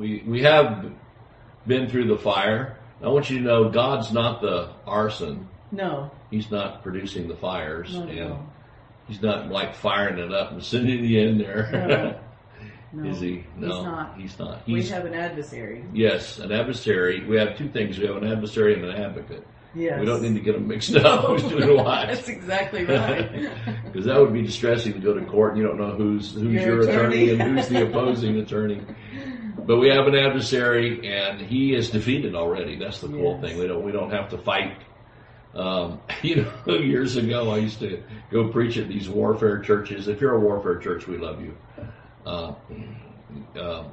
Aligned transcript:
we 0.00 0.24
we 0.26 0.42
have 0.42 0.90
been 1.66 1.88
through 1.88 2.08
the 2.08 2.16
fire. 2.16 2.76
I 3.02 3.08
want 3.08 3.30
you 3.30 3.38
to 3.38 3.44
know 3.44 3.68
God's 3.68 4.12
not 4.12 4.40
the 4.40 4.70
arson. 4.86 5.48
No, 5.72 6.10
He's 6.30 6.50
not 6.50 6.82
producing 6.82 7.28
the 7.28 7.36
fires, 7.36 7.94
at 7.94 8.08
and 8.08 8.32
all. 8.32 8.46
He's 9.06 9.22
not 9.22 9.48
like 9.50 9.74
firing 9.74 10.18
it 10.18 10.32
up 10.32 10.52
and 10.52 10.62
sending 10.62 11.04
you 11.04 11.20
in 11.20 11.38
there. 11.38 12.18
No. 12.92 13.06
Is 13.08 13.20
he? 13.20 13.44
No, 13.56 13.68
He's 13.68 13.84
not. 13.84 14.16
He's 14.18 14.38
not. 14.38 14.66
we 14.66 14.82
have 14.88 15.04
an 15.04 15.14
adversary. 15.14 15.84
yes, 15.92 16.38
an 16.38 16.50
adversary. 16.50 17.24
We 17.24 17.36
have 17.36 17.56
two 17.56 17.68
things. 17.68 17.98
We 17.98 18.06
have 18.06 18.16
an 18.16 18.26
adversary 18.26 18.74
and 18.74 18.84
an 18.84 18.96
advocate. 19.00 19.46
Yes. 19.76 20.00
We 20.00 20.06
don't 20.06 20.22
need 20.22 20.34
to 20.34 20.40
get 20.40 20.54
them 20.54 20.66
mixed 20.66 20.96
up. 20.96 21.26
Who's 21.26 21.44
doing 21.44 21.76
what? 21.84 22.08
That's 22.08 22.28
exactly 22.28 22.84
right. 22.84 23.30
Because 23.84 24.06
that 24.06 24.18
would 24.18 24.32
be 24.32 24.42
distressing 24.42 24.94
to 24.94 24.98
go 24.98 25.14
to 25.14 25.24
court 25.26 25.52
and 25.52 25.62
you 25.62 25.68
don't 25.68 25.78
know 25.78 25.92
who's 25.92 26.32
who's 26.32 26.52
Your 26.52 26.62
your, 26.62 26.80
attorney. 26.80 27.28
attorney. 27.30 27.30
and 27.30 27.42
who's 27.58 27.68
the 27.68 27.86
opposing 27.86 28.36
attorney. 28.38 28.82
But 29.70 29.76
we 29.76 29.88
have 29.90 30.08
an 30.08 30.16
adversary 30.16 31.08
and 31.08 31.40
he 31.40 31.76
is 31.76 31.90
defeated 31.90 32.34
already. 32.34 32.74
That's 32.76 32.98
the 33.00 33.06
cool 33.06 33.34
Yes. 33.34 33.40
thing. 33.40 33.58
We 33.60 33.68
don't 33.68 33.84
we 33.84 33.92
don't 33.92 34.10
have 34.10 34.28
to 34.30 34.38
fight. 34.38 34.76
Um, 35.54 36.00
you 36.24 36.44
know, 36.66 36.74
years 36.74 37.14
ago 37.14 37.52
I 37.52 37.58
used 37.58 37.78
to 37.78 38.02
go 38.32 38.48
preach 38.48 38.78
at 38.78 38.88
these 38.88 39.08
warfare 39.08 39.60
churches. 39.60 40.08
If 40.08 40.20
you're 40.20 40.34
a 40.34 40.40
warfare 40.40 40.78
church, 40.78 41.06
we 41.06 41.18
love 41.18 41.40
you. 41.40 41.56
Uh, 42.26 42.54
uh, 43.56 43.84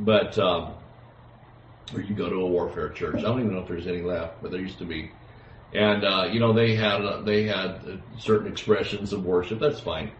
but 0.00 0.36
um, 0.40 0.72
or 1.94 2.00
you 2.00 2.16
go 2.16 2.28
to 2.28 2.40
a 2.40 2.46
warfare 2.48 2.88
church. 2.88 3.18
I 3.18 3.20
don't 3.20 3.38
even 3.38 3.52
know 3.52 3.60
if 3.60 3.68
there's 3.68 3.86
any 3.86 4.02
left, 4.02 4.42
but 4.42 4.50
there 4.50 4.60
used 4.60 4.78
to 4.78 4.84
be. 4.84 5.12
And 5.72 6.04
uh, 6.04 6.30
you 6.32 6.40
know 6.40 6.52
they 6.52 6.74
had 6.74 7.00
uh, 7.04 7.22
they 7.22 7.44
had 7.44 7.70
uh, 7.86 7.96
certain 8.18 8.50
expressions 8.50 9.12
of 9.12 9.24
worship. 9.24 9.60
That's 9.60 9.78
fine. 9.78 10.10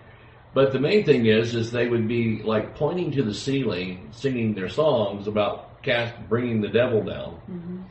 But 0.55 0.73
the 0.73 0.80
main 0.80 1.05
thing 1.05 1.27
is, 1.27 1.55
is 1.55 1.70
they 1.70 1.88
would 1.88 2.06
be 2.06 2.42
like 2.42 2.74
pointing 2.74 3.11
to 3.12 3.23
the 3.23 3.33
ceiling, 3.34 4.09
singing 4.12 4.55
their 4.55 4.69
songs 4.69 5.27
about 5.27 5.83
cast, 5.83 6.15
bringing 6.28 6.61
the 6.61 6.69
devil 6.69 7.02
down 7.02 7.41
Mhm. 7.51 7.84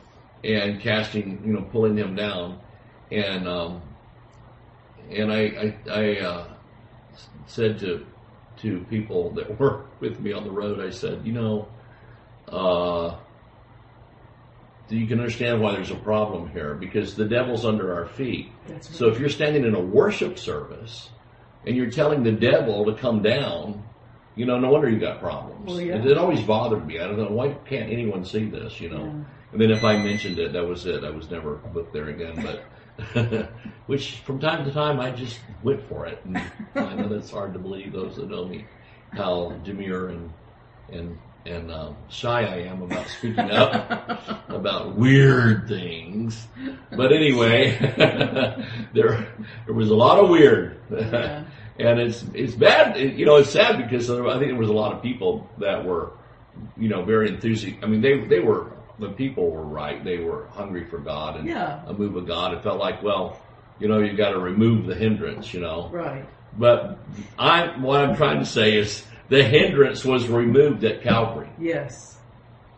and 0.44 0.80
casting, 0.80 1.42
you 1.44 1.52
know, 1.54 1.62
pulling 1.72 1.96
him 1.96 2.14
down. 2.14 2.58
And 3.10 3.48
um, 3.48 3.82
and 5.10 5.32
I 5.32 5.74
I, 5.88 5.90
I 5.90 6.20
uh, 6.20 6.44
said 7.46 7.78
to 7.80 8.06
to 8.58 8.80
people 8.88 9.30
that 9.30 9.58
were 9.60 9.84
with 10.00 10.20
me 10.20 10.32
on 10.32 10.44
the 10.44 10.50
road, 10.50 10.78
I 10.80 10.90
said, 10.90 11.22
you 11.24 11.32
know, 11.32 11.66
uh, 12.48 13.16
you 14.88 15.06
can 15.06 15.18
understand 15.18 15.60
why 15.60 15.72
there's 15.72 15.90
a 15.90 15.96
problem 15.96 16.48
here 16.50 16.74
because 16.74 17.14
the 17.14 17.24
devil's 17.24 17.64
under 17.64 17.94
our 17.94 18.06
feet. 18.06 18.50
Right. 18.68 18.84
So 18.84 19.08
if 19.08 19.18
you're 19.18 19.30
standing 19.30 19.64
in 19.64 19.74
a 19.74 19.80
worship 19.80 20.38
service 20.38 21.10
and 21.66 21.76
you're 21.76 21.90
telling 21.90 22.22
the 22.22 22.32
devil 22.32 22.84
to 22.86 22.94
come 22.94 23.22
down, 23.22 23.82
you 24.34 24.46
know, 24.46 24.58
no 24.58 24.70
wonder 24.70 24.88
you 24.88 24.98
got 24.98 25.20
problems. 25.20 25.66
Well, 25.66 25.80
yeah. 25.80 25.96
it, 25.96 26.06
it 26.06 26.18
always 26.18 26.42
bothered 26.42 26.86
me. 26.86 26.98
I 26.98 27.06
don't 27.06 27.18
know 27.18 27.30
why 27.30 27.54
can't 27.68 27.90
anyone 27.90 28.24
see 28.24 28.46
this, 28.46 28.80
you 28.80 28.90
know. 28.90 29.04
Yeah. 29.04 29.24
And 29.52 29.60
then 29.60 29.70
if 29.70 29.84
I 29.84 29.98
mentioned 29.98 30.38
it, 30.38 30.52
that 30.54 30.66
was 30.66 30.86
it. 30.86 31.04
I 31.04 31.10
was 31.10 31.30
never 31.30 31.56
booked 31.56 31.92
there 31.92 32.08
again. 32.08 32.42
But 32.42 32.64
which 33.86 34.20
from 34.20 34.38
time 34.38 34.64
to 34.64 34.72
time 34.72 35.00
I 35.00 35.10
just 35.10 35.38
went 35.62 35.86
for 35.88 36.06
it. 36.06 36.20
And 36.24 36.38
I 36.74 36.94
know 36.94 37.08
that's 37.08 37.30
hard 37.30 37.52
to 37.52 37.58
believe. 37.58 37.92
Those 37.92 38.16
that 38.16 38.30
know 38.30 38.46
me, 38.46 38.66
how 39.12 39.52
demure 39.64 40.08
and 40.08 40.32
and 40.90 41.18
and 41.44 41.70
um, 41.72 41.96
shy 42.08 42.44
I 42.44 42.56
am 42.68 42.82
about 42.82 43.06
speaking 43.08 43.50
up 43.50 44.20
about 44.48 44.94
weird 44.94 45.66
things. 45.68 46.46
But 46.96 47.12
anyway, 47.12 47.76
there 48.94 49.26
there 49.66 49.74
was 49.74 49.90
a 49.90 49.94
lot 49.94 50.18
of 50.18 50.28
weird. 50.30 50.78
Yeah. 50.90 51.44
And 51.78 51.98
it's 51.98 52.22
it's 52.34 52.54
bad, 52.54 52.98
It- 52.98 53.14
you 53.14 53.24
know. 53.24 53.36
It's 53.36 53.48
sad 53.50 53.78
because 53.78 54.06
there- 54.06 54.26
I 54.28 54.34
think 54.38 54.48
there 54.52 54.56
was 54.60 54.68
a 54.68 54.74
lot 54.74 54.92
of 54.92 55.02
people 55.02 55.48
that 55.56 55.82
were, 55.82 56.10
you 56.76 56.88
know, 56.90 57.02
very 57.02 57.28
enthusiastic. 57.30 57.82
I 57.82 57.86
mean, 57.86 58.02
they 58.02 58.20
they 58.20 58.40
were 58.40 58.72
the 58.98 59.08
people 59.08 59.50
were 59.50 59.64
right. 59.64 60.04
They 60.04 60.18
were 60.18 60.46
hungry 60.52 60.84
for 60.84 60.98
God 60.98 61.36
and 61.40 61.48
Yeah. 61.48 61.80
a 61.86 61.94
move 61.94 62.14
of 62.14 62.26
God. 62.26 62.52
It 62.52 62.62
felt 62.62 62.78
like, 62.78 63.02
well, 63.02 63.40
you 63.80 63.88
know, 63.88 63.98
you 64.00 64.14
got 64.14 64.30
to 64.32 64.38
remove 64.38 64.86
the 64.86 64.94
hindrance, 64.94 65.54
you 65.54 65.60
know. 65.60 65.88
Right. 65.90 66.26
But 66.58 66.98
I, 67.38 67.68
what 67.80 68.04
I'm 68.04 68.14
trying 68.16 68.38
to 68.40 68.46
say 68.46 68.76
is 68.76 69.02
the 69.32 69.42
hindrance 69.42 70.04
was 70.04 70.28
removed 70.28 70.84
at 70.84 71.02
Calvary. 71.02 71.48
Yes. 71.58 72.18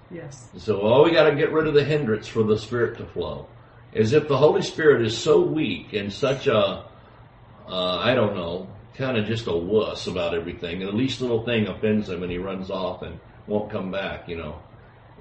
Yes. 0.09 0.48
So, 0.56 0.82
all 0.82 1.03
we 1.03 1.10
got 1.10 1.28
to 1.28 1.34
get 1.34 1.53
rid 1.53 1.66
of 1.66 1.75
the 1.75 1.82
hindrance 1.82 2.28
for 2.28 2.44
the 2.44 2.56
Spirit 2.56 2.97
to 2.98 3.06
flow. 3.06 3.48
As 3.92 4.12
if 4.12 4.28
the 4.28 4.37
Holy 4.37 4.62
Spirit 4.62 5.04
is 5.04 5.19
so 5.19 5.41
weak 5.41 5.94
and 5.94 6.12
such 6.12 6.47
a, 6.47 6.56
uh, 6.56 7.98
I 7.98 8.15
don't 8.15 8.37
know, 8.37 8.69
kind 8.94 9.16
of 9.16 9.26
just 9.26 9.48
a 9.48 9.53
wuss 9.53 10.06
about 10.06 10.32
everything. 10.32 10.81
And 10.81 10.88
the 10.88 10.97
least 10.97 11.20
little 11.20 11.44
thing 11.44 11.66
offends 11.66 12.09
him 12.09 12.22
and 12.22 12.31
he 12.31 12.38
runs 12.38 12.71
off 12.71 13.03
and 13.03 13.19
won't 13.48 13.72
come 13.72 13.91
back, 13.91 14.28
you 14.28 14.36
know. 14.36 14.62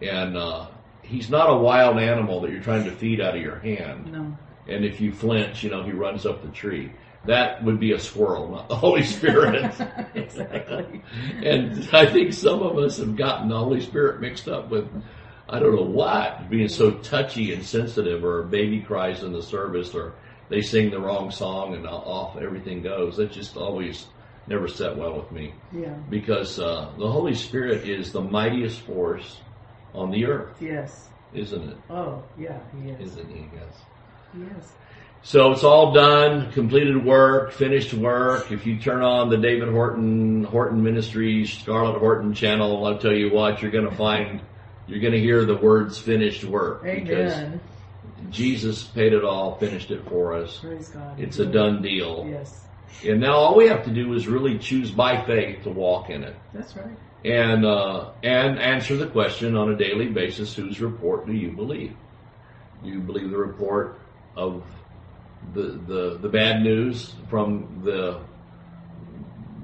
And, 0.03 0.37
uh, 0.37 0.67
he's 1.01 1.31
not 1.31 1.49
a 1.49 1.57
wild 1.57 1.97
animal 1.97 2.41
that 2.41 2.51
you're 2.51 2.61
trying 2.61 2.85
to 2.85 2.91
feed 2.91 3.19
out 3.19 3.35
of 3.35 3.41
your 3.41 3.57
hand. 3.57 4.11
No. 4.11 4.37
And 4.67 4.85
if 4.85 5.01
you 5.01 5.11
flinch, 5.11 5.63
you 5.63 5.71
know, 5.71 5.81
he 5.81 5.93
runs 5.93 6.27
up 6.27 6.43
the 6.43 6.49
tree. 6.49 6.91
That 7.25 7.63
would 7.63 7.79
be 7.79 7.93
a 7.93 7.99
squirrel, 7.99 8.49
not 8.49 8.67
the 8.67 8.75
Holy 8.75 9.03
Spirit. 9.03 9.73
exactly. 10.15 11.01
And 11.41 11.87
I 11.93 12.05
think 12.05 12.33
some 12.33 12.61
of 12.61 12.77
us 12.77 12.97
have 12.97 13.15
gotten 13.15 13.47
the 13.47 13.57
Holy 13.57 13.79
Spirit 13.79 14.19
mixed 14.19 14.49
up 14.49 14.69
with, 14.69 14.89
I 15.47 15.59
don't 15.59 15.75
know 15.75 15.83
what, 15.83 16.49
being 16.49 16.67
so 16.67 16.91
touchy 16.91 17.53
and 17.53 17.63
sensitive, 17.63 18.25
or 18.25 18.41
a 18.41 18.45
baby 18.45 18.81
cries 18.81 19.23
in 19.23 19.31
the 19.31 19.41
service, 19.41 19.95
or 19.95 20.13
they 20.49 20.61
sing 20.61 20.91
the 20.91 20.99
wrong 20.99 21.31
song 21.31 21.75
and 21.75 21.87
off 21.87 22.35
everything 22.37 22.81
goes. 22.83 23.15
That 23.15 23.31
just 23.31 23.55
always 23.55 24.07
never 24.47 24.67
set 24.67 24.97
well 24.97 25.15
with 25.15 25.31
me 25.31 25.53
Yeah. 25.71 25.93
because 26.09 26.59
uh, 26.59 26.91
the 26.97 27.09
Holy 27.09 27.33
Spirit 27.35 27.87
is 27.87 28.11
the 28.11 28.21
mightiest 28.21 28.81
force 28.81 29.39
on 29.93 30.11
the 30.11 30.25
earth, 30.25 30.57
Yes. 30.59 31.07
isn't 31.33 31.69
it? 31.69 31.77
Oh, 31.89 32.21
yeah, 32.37 32.59
he 32.75 32.89
is. 32.89 33.11
Isn't 33.13 33.29
he? 33.29 33.45
Yes. 33.55 33.75
Yes. 34.37 34.73
So 35.25 35.53
it's 35.53 35.63
all 35.63 35.93
done, 35.93 36.51
completed 36.51 37.03
work, 37.03 37.53
finished 37.53 37.93
work. 37.93 38.51
If 38.51 38.65
you 38.67 38.77
turn 38.77 39.01
on 39.01 39.29
the 39.29 39.37
David 39.37 39.69
Horton, 39.69 40.43
Horton 40.43 40.83
Ministries, 40.83 41.53
Scarlett 41.53 41.97
Horton 41.97 42.33
channel, 42.33 42.85
I'll 42.85 42.97
tell 42.97 43.13
you 43.13 43.31
what, 43.31 43.61
you're 43.61 43.71
gonna 43.71 43.95
find, 43.95 44.41
you're 44.85 44.99
gonna 44.99 45.17
hear 45.17 45.45
the 45.45 45.55
words 45.55 45.97
finished 45.97 46.43
work. 46.43 46.83
Because 46.83 47.57
Jesus 48.31 48.83
paid 48.83 49.13
it 49.13 49.23
all, 49.23 49.55
finished 49.55 49.91
it 49.91 50.05
for 50.09 50.33
us. 50.33 50.59
Praise 50.59 50.89
God. 50.89 51.17
It's 51.17 51.39
a 51.39 51.45
done 51.45 51.81
deal. 51.81 52.27
Yes. 52.29 52.65
And 53.07 53.21
now 53.21 53.35
all 53.35 53.55
we 53.55 53.67
have 53.67 53.85
to 53.85 53.91
do 53.91 54.11
is 54.13 54.27
really 54.27 54.57
choose 54.59 54.91
by 54.91 55.25
faith 55.25 55.63
to 55.63 55.69
walk 55.69 56.09
in 56.09 56.25
it. 56.25 56.35
That's 56.53 56.75
right. 56.75 56.97
And, 57.23 57.65
uh, 57.65 58.11
and 58.23 58.59
answer 58.59 58.97
the 58.97 59.07
question 59.07 59.55
on 59.55 59.71
a 59.71 59.77
daily 59.77 60.07
basis, 60.07 60.53
whose 60.53 60.81
report 60.81 61.25
do 61.25 61.31
you 61.31 61.53
believe? 61.53 61.95
Do 62.83 62.89
you 62.89 62.99
believe 62.99 63.31
the 63.31 63.37
report 63.37 64.01
of 64.35 64.63
the, 65.53 65.79
the, 65.87 66.19
the 66.21 66.29
bad 66.29 66.61
news 66.61 67.13
from 67.29 67.81
the, 67.83 68.21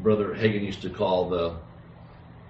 Brother 0.01 0.33
Hagin 0.33 0.63
used 0.63 0.81
to 0.83 0.89
call 0.89 1.29
the, 1.29 1.57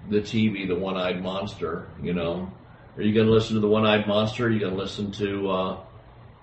the 0.08 0.20
TV 0.20 0.68
the 0.68 0.76
one-eyed 0.76 1.22
monster, 1.22 1.88
you 2.02 2.12
know? 2.12 2.50
Are 2.96 3.02
you 3.02 3.14
going 3.14 3.26
to 3.26 3.32
listen 3.32 3.54
to 3.54 3.60
the 3.60 3.68
one-eyed 3.68 4.06
monster? 4.06 4.46
Are 4.46 4.50
you 4.50 4.60
going 4.60 4.74
to 4.74 4.78
listen 4.78 5.10
to, 5.12 5.50
uh, 5.50 5.80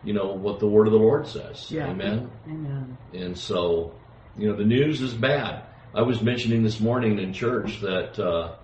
you 0.04 0.14
know, 0.14 0.34
what 0.34 0.60
the 0.60 0.68
word 0.68 0.88
of 0.88 0.94
the 0.94 1.00
Lord 1.00 1.28
says? 1.28 1.72
Yeah. 1.72 1.90
Amen? 1.90 2.30
Amen. 2.48 2.98
And 3.14 3.38
so, 3.38 3.94
you 4.38 4.50
know, 4.50 4.56
the 4.56 4.66
news 4.66 5.02
is 5.02 5.14
bad. 5.14 5.64
I 5.94 6.02
was 6.02 6.22
mentioning 6.22 6.64
this 6.64 6.80
morning 6.80 7.20
in 7.20 7.34
church 7.34 7.82
that, 7.82 8.20
uh, 8.20 8.56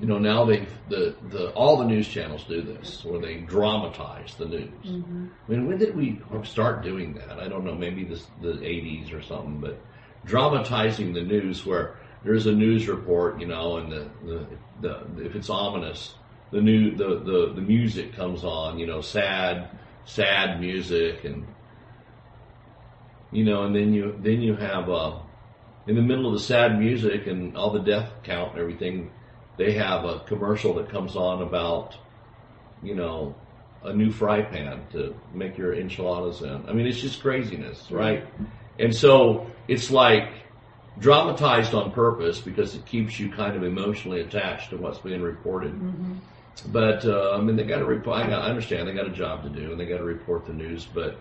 you 0.00 0.06
know, 0.06 0.18
now 0.18 0.44
they 0.44 0.66
the 0.88 1.14
the 1.30 1.50
all 1.50 1.76
the 1.78 1.84
news 1.84 2.08
channels 2.08 2.44
do 2.44 2.62
this, 2.62 3.04
where 3.04 3.20
they 3.20 3.38
dramatize 3.38 4.34
the 4.34 4.46
news. 4.46 4.86
Mm-hmm. 4.86 5.26
I 5.46 5.50
mean, 5.50 5.66
when 5.66 5.78
did 5.78 5.96
we 5.96 6.20
start 6.44 6.82
doing 6.82 7.14
that? 7.14 7.38
I 7.38 7.48
don't 7.48 7.64
know, 7.64 7.74
maybe 7.74 8.04
this 8.04 8.26
the 8.40 8.52
'80s 8.52 9.12
or 9.12 9.22
something, 9.22 9.60
but 9.60 9.80
dramatizing 10.24 11.12
the 11.12 11.22
news 11.22 11.66
where 11.66 11.96
there's 12.24 12.46
a 12.46 12.52
news 12.52 12.88
report, 12.88 13.40
you 13.40 13.46
know, 13.46 13.78
and 13.78 13.90
the 13.90 14.08
the, 14.24 14.46
the 14.80 15.24
if 15.24 15.34
it's 15.34 15.50
ominous, 15.50 16.14
the 16.52 16.60
new 16.60 16.94
the, 16.94 17.20
the 17.20 17.52
the 17.54 17.62
music 17.62 18.14
comes 18.14 18.44
on, 18.44 18.78
you 18.78 18.86
know, 18.86 19.00
sad 19.00 19.68
sad 20.04 20.60
music 20.60 21.24
and 21.24 21.46
you 23.30 23.44
know, 23.44 23.64
and 23.64 23.74
then 23.74 23.92
you 23.92 24.18
then 24.20 24.40
you 24.40 24.54
have 24.56 24.88
uh, 24.88 25.18
in 25.86 25.96
the 25.96 26.02
middle 26.02 26.26
of 26.26 26.32
the 26.34 26.44
sad 26.44 26.78
music 26.78 27.26
and 27.26 27.56
all 27.56 27.72
the 27.72 27.80
death 27.80 28.10
count 28.22 28.52
and 28.52 28.60
everything, 28.60 29.10
they 29.58 29.72
have 29.72 30.04
a 30.04 30.20
commercial 30.20 30.74
that 30.74 30.88
comes 30.88 31.16
on 31.16 31.42
about 31.42 31.96
you 32.82 32.94
know 32.94 33.34
a 33.84 33.92
new 33.92 34.10
fry 34.10 34.42
pan 34.42 34.84
to 34.92 35.14
make 35.34 35.56
your 35.58 35.74
enchiladas 35.74 36.42
in. 36.42 36.64
I 36.68 36.72
mean, 36.72 36.86
it's 36.86 37.00
just 37.00 37.20
craziness, 37.20 37.90
right? 37.90 38.24
And 38.78 38.94
so 38.94 39.46
it's 39.68 39.90
like 39.90 40.30
dramatized 40.98 41.74
on 41.74 41.92
purpose 41.92 42.40
because 42.40 42.74
it 42.74 42.84
keeps 42.86 43.20
you 43.20 43.30
kind 43.30 43.54
of 43.56 43.62
emotionally 43.62 44.20
attached 44.20 44.70
to 44.70 44.76
what's 44.76 44.98
being 44.98 45.22
reported. 45.22 45.72
Mm-hmm. 45.74 46.14
But 46.72 47.04
uh, 47.04 47.32
I 47.36 47.40
mean, 47.40 47.54
they 47.54 47.62
got 47.64 47.78
to 47.78 47.84
report. 47.84 48.16
I 48.18 48.30
I 48.32 48.48
understand 48.48 48.88
they 48.88 48.94
got 48.94 49.06
a 49.06 49.10
job 49.12 49.44
to 49.44 49.48
do 49.48 49.70
and 49.70 49.80
they 49.80 49.86
got 49.86 49.98
to 49.98 50.04
report 50.04 50.46
the 50.46 50.52
news. 50.52 50.86
But 50.86 51.16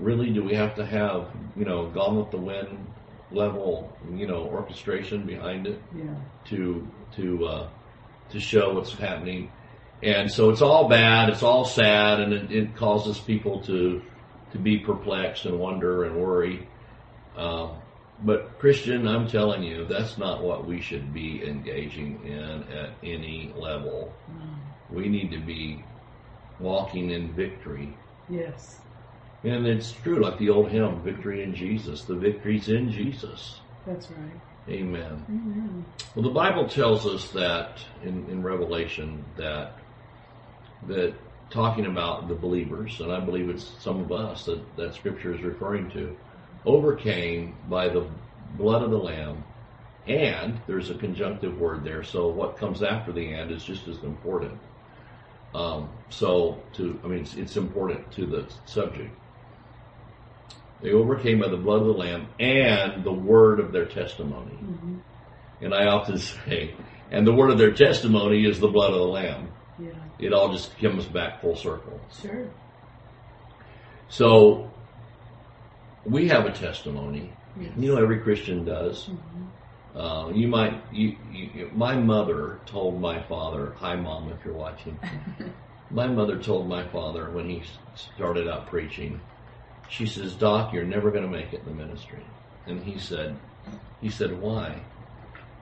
really, 0.00 0.30
do 0.30 0.42
we 0.42 0.54
have 0.54 0.74
to 0.76 0.84
have 0.84 1.28
you 1.56 1.64
know 1.64 1.88
Gone 1.90 2.16
with 2.16 2.30
the 2.30 2.38
Wind 2.38 2.84
level 3.32 3.96
you 4.14 4.26
know 4.26 4.44
orchestration 4.44 5.26
behind 5.26 5.66
it 5.66 5.80
Yeah. 5.96 6.14
to 6.46 6.86
to 7.14 7.46
uh, 7.46 7.68
to 8.30 8.40
show 8.40 8.74
what's 8.74 8.92
happening. 8.92 9.50
And 10.02 10.30
so 10.30 10.50
it's 10.50 10.60
all 10.60 10.88
bad, 10.88 11.30
it's 11.30 11.42
all 11.42 11.64
sad, 11.64 12.20
and 12.20 12.32
it, 12.32 12.52
it 12.52 12.76
causes 12.76 13.18
people 13.18 13.62
to 13.62 14.02
to 14.52 14.58
be 14.58 14.78
perplexed 14.78 15.44
and 15.44 15.58
wonder 15.58 16.04
and 16.04 16.16
worry. 16.16 16.68
Um, 17.36 17.76
but 18.22 18.58
Christian, 18.58 19.06
I'm 19.06 19.28
telling 19.28 19.62
you, 19.62 19.84
that's 19.84 20.16
not 20.16 20.42
what 20.42 20.66
we 20.66 20.80
should 20.80 21.12
be 21.12 21.42
engaging 21.44 22.20
in 22.24 22.64
at 22.72 22.90
any 23.02 23.52
level. 23.56 24.12
We 24.90 25.08
need 25.08 25.30
to 25.32 25.38
be 25.38 25.84
walking 26.58 27.10
in 27.10 27.32
victory. 27.34 27.94
Yes. 28.28 28.78
And 29.44 29.66
it's 29.66 29.92
true, 29.92 30.20
like 30.20 30.38
the 30.38 30.48
old 30.48 30.70
hymn, 30.70 31.02
Victory 31.02 31.42
in 31.42 31.54
Jesus. 31.54 32.02
The 32.02 32.14
victory's 32.14 32.68
in 32.68 32.90
Jesus. 32.90 33.60
That's 33.86 34.10
right. 34.10 34.40
Amen. 34.68 35.24
Amen. 35.28 35.84
Well, 36.14 36.24
the 36.24 36.30
Bible 36.30 36.68
tells 36.68 37.06
us 37.06 37.30
that 37.30 37.78
in, 38.02 38.28
in 38.28 38.42
Revelation 38.42 39.24
that 39.36 39.74
that 40.88 41.14
talking 41.50 41.86
about 41.86 42.28
the 42.28 42.34
believers, 42.34 43.00
and 43.00 43.12
I 43.12 43.20
believe 43.20 43.48
it's 43.48 43.70
some 43.80 44.00
of 44.00 44.10
us 44.10 44.44
that 44.46 44.76
that 44.76 44.94
Scripture 44.94 45.34
is 45.34 45.42
referring 45.42 45.90
to, 45.90 46.16
overcame 46.64 47.54
by 47.68 47.88
the 47.88 48.06
blood 48.56 48.82
of 48.82 48.90
the 48.90 48.98
Lamb, 48.98 49.44
and 50.06 50.60
there's 50.66 50.90
a 50.90 50.94
conjunctive 50.94 51.60
word 51.60 51.84
there. 51.84 52.02
So 52.02 52.28
what 52.28 52.56
comes 52.56 52.82
after 52.82 53.12
the 53.12 53.32
and 53.32 53.50
is 53.50 53.64
just 53.64 53.86
as 53.86 54.02
important. 54.02 54.58
Um, 55.54 55.88
so 56.10 56.62
to, 56.74 57.00
I 57.04 57.06
mean, 57.06 57.20
it's, 57.20 57.34
it's 57.34 57.56
important 57.56 58.10
to 58.12 58.26
the 58.26 58.52
subject. 58.66 59.10
They 60.82 60.92
overcame 60.92 61.40
by 61.40 61.48
the 61.48 61.56
blood 61.56 61.80
of 61.80 61.86
the 61.86 61.92
Lamb 61.94 62.28
and 62.38 63.02
the 63.02 63.12
word 63.12 63.60
of 63.60 63.72
their 63.72 63.86
testimony. 63.86 64.52
hmm 64.52 64.98
And 65.60 65.74
I 65.74 65.86
often 65.86 66.18
say, 66.18 66.74
and 67.10 67.26
the 67.26 67.32
word 67.32 67.50
of 67.50 67.58
their 67.58 67.72
testimony 67.72 68.44
is 68.44 68.60
the 68.60 68.68
blood 68.68 68.90
of 68.92 68.98
the 68.98 69.06
Lamb. 69.06 69.48
Yeah. 69.78 69.90
It 70.18 70.32
all 70.32 70.52
just 70.52 70.76
comes 70.78 71.04
back 71.06 71.40
full 71.40 71.56
circle. 71.56 72.00
Sure. 72.22 72.48
So 74.08 74.70
we 76.04 76.28
have 76.28 76.46
a 76.46 76.52
testimony. 76.52 77.32
Yes. 77.58 77.72
You 77.76 77.94
know, 77.94 78.02
every 78.02 78.20
Christian 78.20 78.64
does. 78.64 79.08
Mhm. 79.08 79.46
Uh, 79.98 80.30
you 80.34 80.46
might. 80.46 80.82
You, 80.92 81.16
you, 81.32 81.70
my 81.74 81.96
mother 81.96 82.60
told 82.66 83.00
my 83.00 83.22
father. 83.22 83.72
Hi, 83.78 83.96
mom, 83.96 84.30
if 84.30 84.44
you're 84.44 84.54
watching. 84.54 84.98
my 85.90 86.06
mother 86.06 86.38
told 86.38 86.68
my 86.68 86.86
father 86.88 87.30
when 87.30 87.48
he 87.48 87.62
started 87.94 88.46
out 88.46 88.66
preaching. 88.66 89.20
She 89.88 90.06
says, 90.06 90.34
"Doc, 90.34 90.72
you're 90.72 90.84
never 90.84 91.10
going 91.10 91.24
to 91.24 91.30
make 91.30 91.52
it 91.52 91.60
in 91.60 91.66
the 91.66 91.72
ministry." 91.72 92.26
And 92.66 92.82
he 92.82 92.98
said, 92.98 93.38
"He 94.00 94.10
said 94.10 94.40
why?" 94.40 94.82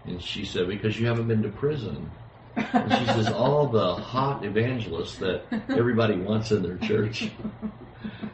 And 0.06 0.20
she 0.20 0.44
said, 0.44 0.68
"Because 0.68 0.98
you 0.98 1.06
haven't 1.06 1.28
been 1.28 1.42
to 1.42 1.48
prison." 1.50 2.10
And 2.56 2.92
she 2.92 3.06
says, 3.06 3.28
"All 3.32 3.68
the 3.68 3.94
hot 3.96 4.44
evangelists 4.44 5.18
that 5.18 5.46
everybody 5.68 6.16
wants 6.16 6.50
in 6.52 6.62
their 6.62 6.78
church 6.78 7.30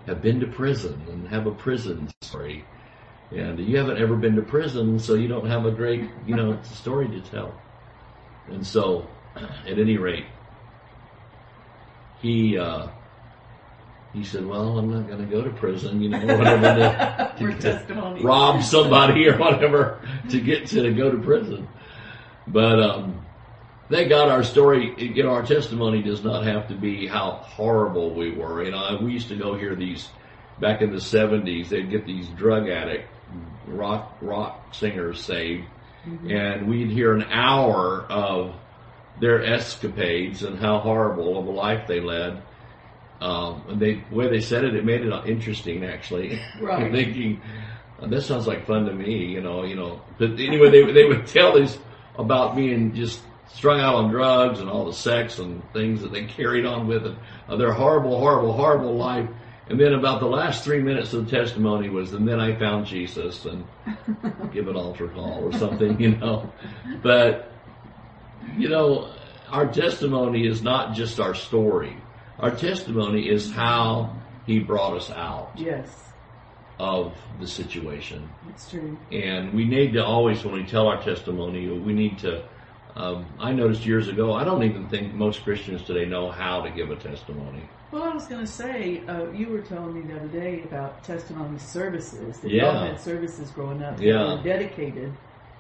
have 0.07 0.23
been 0.23 0.41
to 0.41 0.47
prison 0.47 1.07
and 1.09 1.29
have 1.29 1.47
a 1.47 1.53
prison 1.53 2.09
story." 2.21 2.67
And 3.33 3.61
you 3.61 3.77
haven't 3.77 3.99
ever 3.99 4.17
been 4.17 4.35
to 4.37 4.43
prison, 4.43 4.99
so 4.99 5.15
you 5.15 5.29
don't 5.29 5.47
have 5.47 5.65
a 5.65 5.71
great, 5.71 6.11
you 6.27 6.35
know, 6.35 6.61
story 6.63 7.09
to 7.09 7.21
tell. 7.21 7.63
And 8.49 8.67
so, 8.67 9.11
at 9.37 9.79
any 9.79 9.97
rate, 9.99 10.27
he 12.21 12.59
uh, 12.59 12.89
he 14.13 14.25
said, 14.25 14.47
"Well, 14.47 14.79
I'm 14.79 14.91
not 14.93 15.07
going 15.07 15.21
to 15.21 15.31
go 15.31 15.43
to 15.43 15.51
prison, 15.51 16.01
you 16.03 16.09
know, 16.09 16.19
whatever 16.37 17.35
to, 17.39 17.85
to 17.89 18.19
rob 18.23 18.63
somebody 18.63 19.29
or 19.29 19.39
whatever 19.39 20.01
to 20.31 20.41
get 20.41 20.67
to 20.69 20.93
go 20.93 21.11
to 21.11 21.19
prison." 21.19 21.69
But 22.47 22.81
um, 22.81 23.25
thank 23.89 24.09
God, 24.09 24.29
our 24.29 24.43
story, 24.43 24.95
you 24.99 25.23
know, 25.23 25.31
our 25.31 25.45
testimony 25.45 26.03
does 26.03 26.25
not 26.25 26.45
have 26.45 26.69
to 26.69 26.75
be 26.75 27.07
how 27.07 27.31
horrible 27.33 28.15
we 28.15 28.33
were. 28.33 28.65
You 28.65 28.73
know, 28.73 28.99
we 29.01 29.13
used 29.13 29.29
to 29.29 29.37
go 29.37 29.55
hear 29.55 29.75
these 29.77 30.09
back 30.61 30.83
in 30.83 30.91
the 30.91 30.99
'70s. 30.99 31.69
They'd 31.69 31.91
get 31.91 32.05
these 32.07 32.27
drug 32.31 32.69
addict 32.69 33.09
rock 33.67 34.17
rock 34.21 34.75
singers 34.75 35.21
saved, 35.21 35.65
Mhm. 36.09 36.33
and 36.33 36.69
we'd 36.69 36.91
hear 36.91 37.13
an 37.15 37.23
hour 37.31 38.05
of 38.09 38.55
their 39.21 39.45
escapades 39.45 40.43
and 40.43 40.59
how 40.59 40.79
horrible 40.79 41.39
of 41.39 41.47
a 41.47 41.51
life 41.51 41.87
they 41.87 42.01
led. 42.01 42.43
Um, 43.21 43.63
and 43.69 43.81
they, 43.81 44.03
the 44.09 44.15
way 44.15 44.29
they 44.29 44.41
said 44.41 44.65
it, 44.65 44.75
it 44.75 44.85
made 44.85 45.03
it 45.03 45.27
interesting 45.27 45.85
actually. 45.85 46.41
Right. 46.61 46.91
Thinking, 46.91 47.41
"Oh, 48.01 48.07
this 48.07 48.27
sounds 48.27 48.47
like 48.47 48.67
fun 48.67 48.87
to 48.87 48.93
me, 48.93 49.27
you 49.27 49.41
know, 49.41 49.65
you 49.65 49.77
know. 49.77 50.01
But 50.19 50.33
anyway, 50.33 50.71
they 50.71 50.91
they 50.93 51.05
would 51.05 51.27
tell 51.39 51.55
these 51.59 51.79
about 52.19 52.57
being 52.57 52.95
just 52.95 53.21
strung 53.55 53.81
out 53.81 53.95
on 53.95 54.11
drugs 54.11 54.61
and 54.61 54.71
all 54.71 54.85
the 54.87 54.93
sex 54.93 55.39
and 55.39 55.63
things 55.73 56.03
that 56.03 56.13
they 56.13 56.25
carried 56.25 56.65
on 56.65 56.87
with 56.87 57.07
it, 57.07 57.17
uh, 57.49 57.57
their 57.57 57.73
horrible, 57.73 58.19
horrible, 58.19 58.53
horrible 58.53 58.97
life. 58.97 59.29
And 59.69 59.79
then 59.79 59.93
about 59.95 60.21
the 60.21 60.27
last 60.27 60.65
three 60.65 60.81
minutes 60.83 61.13
of 61.13 61.25
the 61.25 61.31
testimony 61.31 61.89
was, 61.89 62.13
and 62.13 62.27
then 62.27 62.41
I 62.41 62.59
found 62.59 62.87
Jesus 62.87 63.45
and 63.45 63.65
give 64.53 64.67
an 64.67 64.77
altar 64.77 65.09
call 65.09 65.45
or 65.45 65.53
something, 65.53 66.01
you 66.01 66.17
know. 66.17 66.53
But, 67.03 67.53
you 68.57 68.69
know, 68.69 69.13
our 69.49 69.67
testimony 69.67 70.47
is 70.47 70.61
not 70.63 70.95
just 70.95 71.21
our 71.21 71.35
story. 71.35 71.97
Our 72.41 72.51
testimony 72.53 73.29
is 73.29 73.53
how 73.53 74.23
he 74.47 74.61
brought 74.61 74.97
us 74.97 75.11
out 75.11 75.53
Yes. 75.57 76.13
of 76.79 77.19
the 77.39 77.47
situation. 77.47 78.31
It's 78.49 78.71
true. 78.71 78.97
And 79.13 79.53
we 79.53 79.67
need 79.67 79.93
to 79.93 80.05
always, 80.05 80.43
when 80.43 80.55
we 80.55 80.65
tell 80.65 80.87
our 80.89 81.03
testimony, 81.03 81.69
we 81.69 81.93
need 81.93 82.19
to. 82.21 82.45
Um, 82.97 83.27
I 83.39 83.53
noticed 83.53 83.85
years 83.87 84.09
ago, 84.09 84.33
I 84.33 84.43
don't 84.43 84.65
even 84.65 84.89
think 84.89 85.15
most 85.15 85.45
Christians 85.45 85.83
today 85.85 86.07
know 86.07 86.31
how 86.31 86.63
to 86.63 86.71
give 86.71 86.91
a 86.91 86.97
testimony. 86.97 87.69
Well, 87.93 88.03
I 88.03 88.15
was 88.15 88.27
going 88.27 88.41
to 88.41 88.51
say, 88.51 89.05
uh, 89.07 89.31
you 89.31 89.49
were 89.51 89.61
telling 89.61 89.93
me 89.95 90.01
the 90.03 90.19
other 90.19 90.29
day 90.29 90.63
about 90.65 91.05
testimony 91.05 91.59
services. 91.59 92.41
That 92.41 92.51
Yeah. 92.51 92.73
y'all 92.73 92.85
had 92.87 93.01
services 93.01 93.51
growing 93.51 93.83
up 93.83 94.01
Yeah. 94.01 94.37
were 94.37 94.43
dedicated 94.43 95.13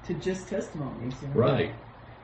to 0.05 0.15
just 0.15 0.49
testimonies. 0.49 1.21
You 1.23 1.29
know? 1.29 1.35
Right. 1.35 1.75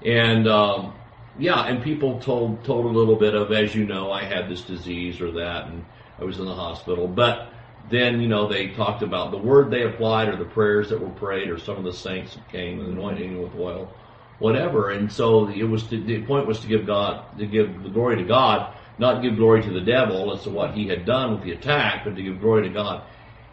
And 0.02 0.48
um, 0.48 0.94
yeah, 1.38 1.66
and 1.66 1.82
people 1.82 2.20
told 2.20 2.64
told 2.64 2.86
a 2.86 2.88
little 2.88 3.16
bit 3.16 3.34
of, 3.34 3.52
as 3.52 3.74
you 3.74 3.84
know, 3.84 4.10
I 4.10 4.24
had 4.24 4.48
this 4.48 4.62
disease 4.62 5.20
or 5.20 5.32
that, 5.32 5.66
and 5.66 5.84
I 6.18 6.24
was 6.24 6.38
in 6.38 6.46
the 6.46 6.54
hospital. 6.54 7.06
But 7.06 7.48
then 7.90 8.20
you 8.20 8.28
know 8.28 8.48
they 8.48 8.68
talked 8.68 9.02
about 9.02 9.30
the 9.30 9.38
word 9.38 9.70
they 9.70 9.82
applied 9.82 10.28
or 10.28 10.36
the 10.36 10.44
prayers 10.44 10.88
that 10.88 11.00
were 11.00 11.10
prayed 11.10 11.48
or 11.48 11.58
some 11.58 11.76
of 11.76 11.84
the 11.84 11.92
saints 11.92 12.34
that 12.34 12.48
came 12.48 12.80
and 12.80 12.92
anointing 12.92 13.40
with 13.42 13.54
oil, 13.54 13.94
whatever. 14.38 14.90
And 14.90 15.12
so 15.12 15.48
it 15.48 15.64
was 15.64 15.84
to, 15.88 16.02
the 16.02 16.22
point 16.22 16.46
was 16.46 16.60
to 16.60 16.66
give 16.66 16.86
God 16.86 17.38
to 17.38 17.46
give 17.46 17.82
the 17.82 17.90
glory 17.90 18.16
to 18.16 18.24
God, 18.24 18.74
not 18.98 19.22
give 19.22 19.36
glory 19.36 19.62
to 19.62 19.70
the 19.70 19.80
devil 19.80 20.34
as 20.34 20.42
to 20.44 20.50
what 20.50 20.74
he 20.74 20.88
had 20.88 21.04
done 21.04 21.32
with 21.32 21.42
the 21.42 21.52
attack, 21.52 22.04
but 22.04 22.16
to 22.16 22.22
give 22.22 22.40
glory 22.40 22.68
to 22.68 22.74
God. 22.74 23.04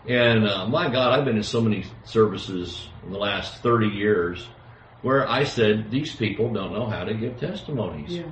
And 0.07 0.47
uh, 0.47 0.67
my 0.67 0.89
God, 0.89 1.17
I've 1.17 1.25
been 1.25 1.37
in 1.37 1.43
so 1.43 1.61
many 1.61 1.85
services 2.03 2.87
in 3.03 3.11
the 3.11 3.17
last 3.17 3.61
30 3.61 3.87
years 3.87 4.47
where 5.03 5.29
I 5.29 5.43
said 5.43 5.91
these 5.91 6.15
people 6.15 6.51
don't 6.51 6.73
know 6.73 6.87
how 6.87 7.03
to 7.03 7.13
give 7.13 7.39
testimonies 7.39 8.13
Yeah. 8.17 8.23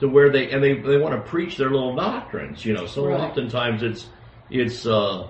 to 0.00 0.08
where 0.08 0.30
they 0.30 0.50
and 0.50 0.62
they 0.64 0.74
they 0.80 0.96
want 0.98 1.14
to 1.14 1.20
preach 1.30 1.56
their 1.56 1.70
little 1.70 1.94
doctrines, 1.94 2.64
you 2.64 2.72
know. 2.74 2.86
So 2.86 3.06
Right. 3.06 3.20
oftentimes 3.20 3.82
it's 3.84 4.08
it's 4.50 4.84
uh, 4.86 5.28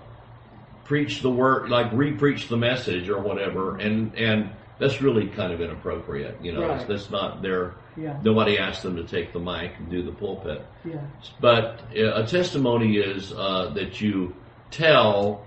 preach 0.84 1.20
the 1.22 1.30
word 1.30 1.68
like 1.68 1.92
re-preach 1.92 2.48
the 2.48 2.56
message 2.56 3.08
or 3.10 3.20
whatever, 3.20 3.76
and 3.76 4.14
and 4.16 4.50
that's 4.78 5.00
really 5.02 5.28
kind 5.28 5.52
of 5.52 5.60
inappropriate, 5.60 6.38
you 6.42 6.52
know. 6.52 6.66
Right. 6.68 6.88
That's 6.88 7.10
not 7.10 7.42
their 7.42 7.74
Yeah. 7.96 8.18
nobody 8.22 8.58
asked 8.58 8.82
them 8.82 8.96
to 8.96 9.04
take 9.04 9.32
the 9.32 9.38
mic 9.38 9.72
and 9.78 9.90
do 9.90 10.02
the 10.02 10.10
pulpit. 10.12 10.64
Yeah. 10.84 10.96
But 11.40 11.80
uh, 11.96 12.22
a 12.22 12.26
testimony 12.26 12.96
is 12.96 13.32
uh, 13.32 13.70
that 13.74 14.00
you 14.00 14.34
tell, 14.72 15.46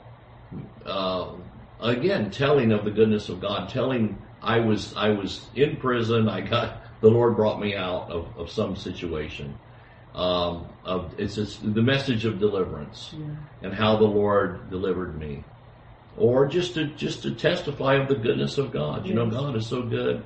uh, 0.85 1.27
again, 1.81 2.31
telling 2.31 2.71
of 2.71 2.85
the 2.85 2.91
goodness 2.91 3.27
of 3.29 3.41
God, 3.41 3.67
telling 3.69 4.17
I 4.41 4.59
was 4.59 4.95
I 4.95 5.09
was 5.09 5.45
in 5.55 5.77
prison. 5.77 6.29
I 6.29 6.41
got 6.41 6.81
the 7.01 7.09
Lord 7.09 7.35
brought 7.35 7.59
me 7.59 7.75
out 7.75 8.09
of, 8.11 8.27
of 8.37 8.49
some 8.51 8.75
situation. 8.75 9.57
Um, 10.15 10.65
of 10.83 11.13
it's 11.19 11.35
just 11.35 11.61
the 11.61 11.81
message 11.81 12.25
of 12.25 12.39
deliverance 12.39 13.13
Yeah. 13.13 13.25
and 13.61 13.73
how 13.73 13.97
the 13.97 14.05
Lord 14.05 14.69
delivered 14.71 15.19
me, 15.19 15.43
or 16.17 16.47
just 16.47 16.73
to 16.73 16.85
just 16.85 17.21
to 17.23 17.35
testify 17.35 17.95
of 17.95 18.07
the 18.07 18.15
goodness 18.15 18.57
of 18.57 18.71
God. 18.71 19.05
You 19.05 19.13
know, 19.13 19.29
God 19.29 19.55
is 19.55 19.67
so 19.67 19.81
good. 19.83 20.23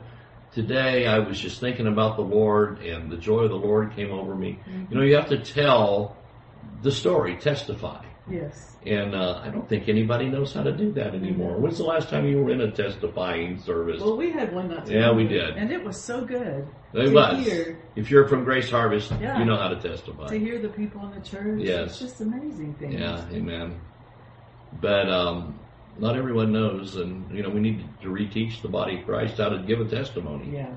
Today, 0.54 1.08
I 1.08 1.20
was 1.20 1.40
just 1.40 1.60
thinking 1.62 1.88
about 1.88 2.18
the 2.18 2.24
Lord, 2.24 2.80
and 2.80 3.10
the 3.10 3.18
joy 3.18 3.40
of 3.44 3.50
the 3.50 3.56
Lord 3.58 3.96
came 3.96 4.12
over 4.12 4.36
me. 4.36 4.60
You 4.90 4.98
know, 4.98 5.02
you 5.04 5.16
have 5.16 5.30
to 5.30 5.40
tell 5.40 6.18
the 6.82 6.92
story, 6.92 7.38
testify, 7.38 8.04
Yes. 8.30 8.78
and 8.86 9.16
uh, 9.16 9.42
I 9.44 9.50
don't 9.50 9.68
think 9.68 9.90
anybody 9.90 10.30
knows 10.30 10.54
how 10.54 10.62
to 10.64 10.72
do 10.72 10.92
that 10.94 11.16
anymore. 11.16 11.58
When's 11.58 11.78
the 11.80 11.84
last 11.84 12.10
time 12.10 12.28
you 12.28 12.42
were 12.42 12.52
in 12.52 12.62
a 12.62 12.72
testifying 12.72 13.60
service? 13.60 14.00
Well, 14.00 14.16
we 14.16 14.32
had 14.32 14.54
one 14.54 14.70
not 14.70 14.86
too 14.86 14.94
Yeah, 14.94 15.08
long 15.08 15.18
we 15.18 15.26
ago, 15.26 15.48
did. 15.48 15.58
and 15.58 15.72
it 15.72 15.84
was 15.84 16.00
so 16.00 16.24
good 16.24 16.68
it 16.94 17.06
to 17.06 17.12
was. 17.12 17.46
hear 17.46 17.80
If 17.96 18.12
you're 18.12 18.28
from 18.28 18.44
Grace 18.44 18.70
Harvest, 18.70 19.12
Yeah. 19.20 19.40
you 19.40 19.46
know 19.46 19.58
how 19.58 19.70
to 19.70 19.76
testify. 19.76 20.28
to 20.28 20.40
hear 20.40 20.60
the 20.62 20.70
people 20.70 21.04
in 21.06 21.12
the 21.20 21.28
church. 21.28 21.62
Yes. 21.62 21.90
It's 21.92 22.00
just 22.00 22.22
amazing 22.22 22.76
things. 22.76 22.94
Yeah, 22.94 23.26
amen. 23.32 23.80
But 24.80 25.10
um, 25.10 25.60
not 25.98 26.16
everyone 26.16 26.52
knows, 26.54 26.96
and 26.96 27.30
you 27.36 27.44
know 27.44 27.50
we 27.50 27.60
need 27.60 27.84
to 28.02 28.08
reteach 28.10 28.62
the 28.62 28.70
body 28.70 29.00
of 29.00 29.06
Christ 29.06 29.38
how 29.38 29.50
to 29.50 29.60
give 29.64 29.82
a 29.82 29.86
testimony. 29.86 30.52
Yeah. 30.54 30.70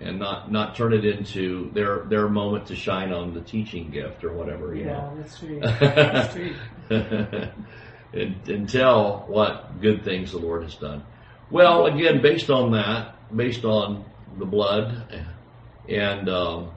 And 0.00 0.18
not 0.18 0.50
not 0.50 0.76
turn 0.76 0.92
it 0.92 1.04
into 1.04 1.70
their 1.72 2.00
their 2.00 2.28
moment 2.28 2.66
to 2.66 2.76
shine 2.76 3.12
on 3.12 3.34
the 3.34 3.40
teaching 3.40 3.90
gift 3.90 4.24
or 4.24 4.32
whatever. 4.32 4.74
You 4.74 4.86
Yeah, 4.86 5.10
that's 5.16 5.38
true. 5.38 5.60
That's 5.60 6.34
true. 6.34 6.54
and, 8.12 8.48
and 8.48 8.68
tell 8.68 9.24
what 9.28 9.80
good 9.80 10.04
things 10.04 10.32
the 10.32 10.38
Lord 10.38 10.62
has 10.62 10.74
done. 10.74 11.04
Well, 11.50 11.86
again, 11.86 12.22
based 12.22 12.50
on 12.50 12.72
that, 12.72 13.16
based 13.36 13.64
on 13.64 14.04
the 14.38 14.46
blood, 14.46 15.24
and 15.88 16.28
um, 16.28 16.70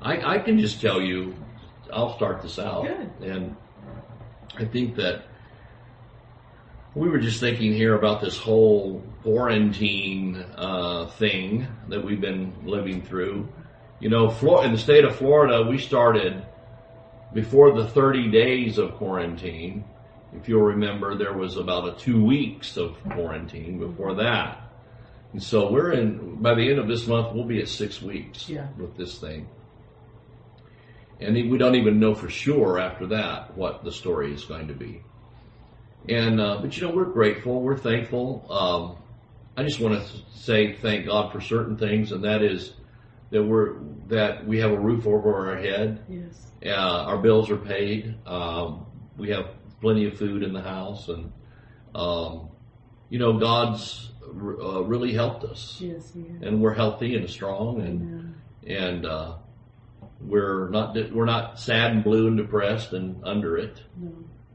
I, 0.00 0.34
I 0.34 0.38
can 0.38 0.58
just 0.58 0.80
tell 0.80 1.00
you, 1.00 1.34
I'll 1.92 2.16
start 2.16 2.42
this 2.42 2.58
out, 2.58 2.84
Good. 2.84 3.30
and 3.30 3.56
I 4.56 4.64
think 4.64 4.96
that 4.96 5.24
we 6.94 7.08
were 7.08 7.18
just 7.18 7.40
thinking 7.40 7.72
here 7.72 7.94
about 7.94 8.20
this 8.20 8.36
whole 8.36 9.02
quarantine 9.22 10.36
uh, 10.56 11.06
thing 11.18 11.66
that 11.88 12.04
we've 12.04 12.20
been 12.20 12.52
living 12.64 13.02
through. 13.02 13.48
You 14.00 14.10
know, 14.10 14.28
Flor- 14.28 14.64
in 14.64 14.72
the 14.72 14.78
state 14.78 15.04
of 15.04 15.16
Florida, 15.16 15.62
we 15.68 15.78
started 15.78 16.44
before 17.32 17.72
the 17.74 17.86
30 17.88 18.30
days 18.30 18.78
of 18.78 18.94
quarantine. 18.96 19.84
If 20.34 20.48
you'll 20.48 20.62
remember, 20.62 21.16
there 21.16 21.32
was 21.32 21.56
about 21.56 21.88
a 21.88 21.98
two 21.98 22.22
weeks 22.22 22.76
of 22.76 23.02
quarantine 23.04 23.78
before 23.78 24.14
that. 24.16 24.58
And 25.32 25.42
so 25.42 25.70
we're 25.70 25.92
in, 25.92 26.36
by 26.42 26.54
the 26.54 26.68
end 26.68 26.78
of 26.78 26.88
this 26.88 27.06
month, 27.06 27.34
we'll 27.34 27.44
be 27.44 27.60
at 27.60 27.68
six 27.68 28.02
weeks 28.02 28.48
Yeah. 28.48 28.66
with 28.76 28.96
this 28.96 29.18
thing. 29.18 29.48
And 31.20 31.34
we 31.50 31.56
don't 31.56 31.76
even 31.76 32.00
know 32.00 32.14
for 32.14 32.28
sure 32.28 32.78
after 32.78 33.06
that 33.08 33.56
what 33.56 33.84
the 33.84 33.92
story 33.92 34.34
is 34.34 34.44
going 34.44 34.68
to 34.68 34.74
be. 34.74 35.02
And, 36.08 36.40
uh, 36.40 36.58
but 36.60 36.76
you 36.76 36.86
know, 36.86 36.94
we're 36.94 37.04
grateful, 37.04 37.60
we're 37.62 37.76
thankful. 37.76 38.44
Um, 38.50 38.96
I 39.56 39.62
just 39.62 39.80
want 39.80 40.02
to 40.04 40.08
say 40.34 40.74
thank 40.74 41.06
God 41.06 41.32
for 41.32 41.40
certain 41.40 41.76
things, 41.76 42.10
and 42.12 42.24
that 42.24 42.42
is 42.42 42.72
that 43.30 43.42
we're, 43.42 43.76
that 44.08 44.46
we 44.46 44.58
have 44.58 44.72
a 44.72 44.78
roof 44.78 45.06
over 45.06 45.50
our 45.50 45.56
head. 45.56 46.04
Yes. 46.08 46.50
Uh, 46.64 46.70
our 46.70 47.18
bills 47.18 47.50
are 47.50 47.56
paid. 47.56 48.14
Um, 48.26 48.86
we 49.16 49.30
have 49.30 49.46
plenty 49.80 50.06
of 50.06 50.16
food 50.18 50.42
in 50.42 50.52
the 50.52 50.60
house, 50.62 51.08
and 51.08 51.32
um, 51.94 52.48
you 53.08 53.18
know 53.18 53.38
God's 53.38 54.10
uh, 54.26 54.82
really 54.84 55.12
helped 55.12 55.44
us, 55.44 55.78
Yes. 55.80 56.12
He 56.14 56.20
is. 56.20 56.42
and 56.42 56.60
we're 56.62 56.74
healthy 56.74 57.14
and 57.16 57.28
strong, 57.28 57.80
and 57.82 58.34
Yeah. 58.64 58.76
and 58.78 59.06
uh, 59.06 59.34
we're 60.20 60.68
not 60.70 60.94
we're 61.12 61.24
not 61.26 61.58
sad 61.60 61.92
and 61.92 62.04
blue 62.04 62.26
and 62.28 62.36
depressed 62.36 62.92
and 62.92 63.22
under 63.24 63.56
it, 63.56 63.80
No. 64.00 64.10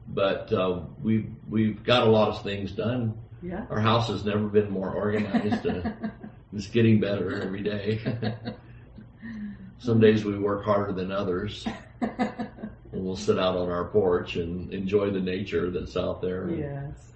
But 0.08 0.52
uh, 0.54 0.82
we've 1.02 1.30
we've 1.50 1.84
got 1.84 2.08
a 2.08 2.10
lot 2.10 2.30
of 2.30 2.44
things 2.44 2.72
done. 2.72 3.18
Yeah. 3.42 3.66
Our 3.70 3.80
house 3.80 4.08
has 4.08 4.26
never 4.26 4.48
been 4.48 4.70
more 4.70 4.92
organized. 4.92 5.66
and 5.66 6.12
it's 6.54 6.68
getting 6.68 7.00
better 7.00 7.42
every 7.42 7.62
day. 7.62 8.02
Some 9.80 10.00
days 10.00 10.26
we 10.26 10.38
work 10.38 10.66
harder 10.66 10.92
than 10.92 11.12
others. 11.12 11.68
and 12.02 13.06
we'll 13.06 13.16
sit 13.16 13.38
out 13.38 13.56
on 13.56 13.70
our 13.70 13.86
porch 13.86 14.38
and 14.38 14.74
enjoy 14.74 15.12
the 15.12 15.20
nature 15.20 15.70
that's 15.70 15.96
out 15.96 16.22
there 16.22 16.44
and, 16.44 16.60
yes. 16.60 17.12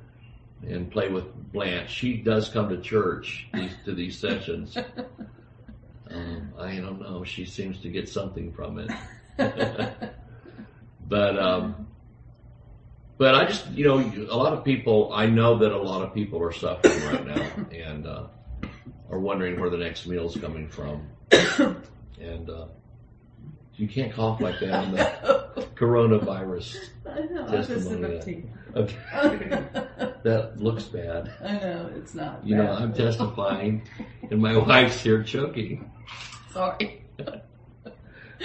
and 0.67 0.91
play 0.91 1.09
with 1.09 1.25
Blanche. 1.51 1.89
She 1.89 2.17
does 2.17 2.49
come 2.49 2.69
to 2.69 2.79
church 2.79 3.47
these, 3.53 3.71
to 3.85 3.95
these 3.95 4.17
sessions. 4.17 4.77
Um, 6.13 6.53
I 6.59 6.75
don't 6.75 6.99
know. 7.01 7.23
She 7.23 7.45
seems 7.45 7.79
to 7.79 7.89
get 7.89 8.09
something 8.09 8.51
from 8.51 8.79
it. 8.79 8.91
but 11.07 11.39
um, 11.39 11.87
but 13.21 13.35
I 13.35 13.45
just 13.45 13.69
you 13.69 13.85
know 13.85 13.99
a 14.31 14.35
lot 14.35 14.51
of 14.51 14.65
people. 14.65 15.13
I 15.13 15.27
know 15.27 15.59
that 15.59 15.71
a 15.71 15.77
lot 15.77 16.01
of 16.01 16.11
people 16.11 16.41
are 16.41 16.51
suffering 16.51 17.05
right 17.05 17.27
now 17.27 17.51
and 17.71 18.07
uh, 18.07 18.23
are 19.11 19.19
wondering 19.19 19.59
where 19.59 19.69
the 19.69 19.77
next 19.77 20.07
meal 20.07 20.25
is 20.25 20.35
coming 20.35 20.67
from. 20.67 21.07
and 22.19 22.49
uh, 22.49 22.65
you 23.75 23.87
can't 23.87 24.11
cough 24.11 24.41
like 24.41 24.59
that 24.61 24.73
on 24.73 24.93
the 24.93 25.03
coronavirus. 25.75 26.77
I 27.07 27.19
know. 27.25 27.47
Testimony, 27.47 28.43
a. 28.73 28.79
Okay, 28.79 28.95
that 30.23 30.53
looks 30.57 30.85
bad. 30.85 31.31
I 31.43 31.51
know 31.59 31.91
it's 31.95 32.15
not. 32.15 32.43
You 32.43 32.55
know. 32.55 32.73
I'm 32.73 32.91
testifying, 32.91 33.83
and 34.31 34.41
my 34.41 34.57
wife's 34.57 34.99
here 34.99 35.21
choking. 35.21 35.91
Sorry. 36.51 37.03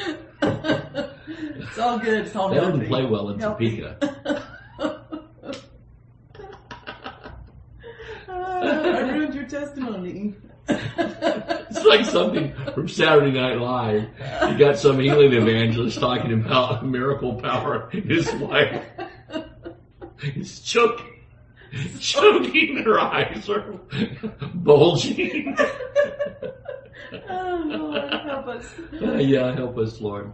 it's 0.02 1.78
all 1.78 1.98
good. 1.98 2.26
It's 2.26 2.36
all 2.36 2.50
good. 2.50 2.58
That 2.58 2.66
didn't 2.66 2.80
healthy. 2.80 2.88
play 2.88 3.06
well 3.06 3.30
in 3.30 3.38
Healthy. 3.38 3.80
Topeka. 3.80 4.42
Your 9.52 9.60
testimony. 9.60 10.34
It's 11.68 11.84
like 11.84 12.04
something 12.06 12.54
from 12.74 12.88
Saturday 12.88 13.32
Night 13.32 13.58
Live. 13.58 14.08
You 14.50 14.58
got 14.58 14.78
some 14.78 14.98
healing 14.98 15.32
evangelist 15.32 16.00
talking 16.00 16.32
about 16.32 16.86
miracle 16.86 17.34
power. 17.34 17.90
in 17.92 18.08
His 18.08 18.32
wife 18.34 18.84
is 20.22 20.60
choking, 20.60 21.22
choking. 22.00 22.82
Her 22.84 22.98
eyes 22.98 23.48
are 23.48 23.78
bulging. 24.54 25.56
oh 27.28 27.62
Lord, 27.66 28.12
help 28.12 28.46
us. 28.46 28.74
Uh, 29.00 29.18
yeah, 29.18 29.54
help 29.54 29.76
us, 29.78 30.00
Lord. 30.00 30.32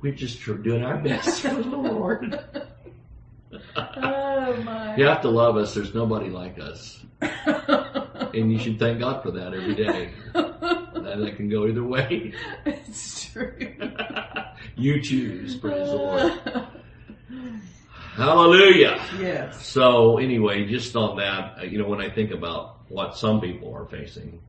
We're 0.00 0.12
just 0.12 0.44
doing 0.44 0.84
our 0.84 0.98
best 0.98 1.40
for 1.40 1.54
the 1.54 1.62
Lord. 1.62 2.38
Oh 3.74 4.62
my. 4.62 4.94
You 4.96 5.06
have 5.06 5.22
to 5.22 5.30
love 5.30 5.56
us. 5.56 5.74
There's 5.74 5.94
nobody 5.94 6.28
like 6.28 6.58
us. 6.58 7.02
And 8.34 8.52
you 8.52 8.58
should 8.58 8.78
thank 8.78 9.00
God 9.00 9.22
for 9.22 9.30
that 9.32 9.54
every 9.54 9.74
day. 9.74 10.10
That 10.34 11.18
that 11.18 11.36
can 11.36 11.48
go 11.48 11.66
either 11.66 11.82
way. 11.82 12.32
it's 12.66 13.24
true. 13.24 13.54
you 14.76 15.00
choose. 15.02 15.56
Praise 15.56 15.88
the 15.88 15.94
Lord. 15.96 16.32
Hallelujah. 18.14 19.00
Yes. 19.18 19.66
So 19.66 20.18
anyway, 20.18 20.66
just 20.66 20.94
on 20.96 21.16
that, 21.16 21.58
uh, 21.58 21.62
you 21.62 21.78
know, 21.78 21.88
when 21.88 22.00
I 22.00 22.10
think 22.10 22.30
about 22.32 22.80
what 22.90 23.16
some 23.16 23.40
people 23.40 23.74
are 23.74 23.86
facing, 23.86 24.40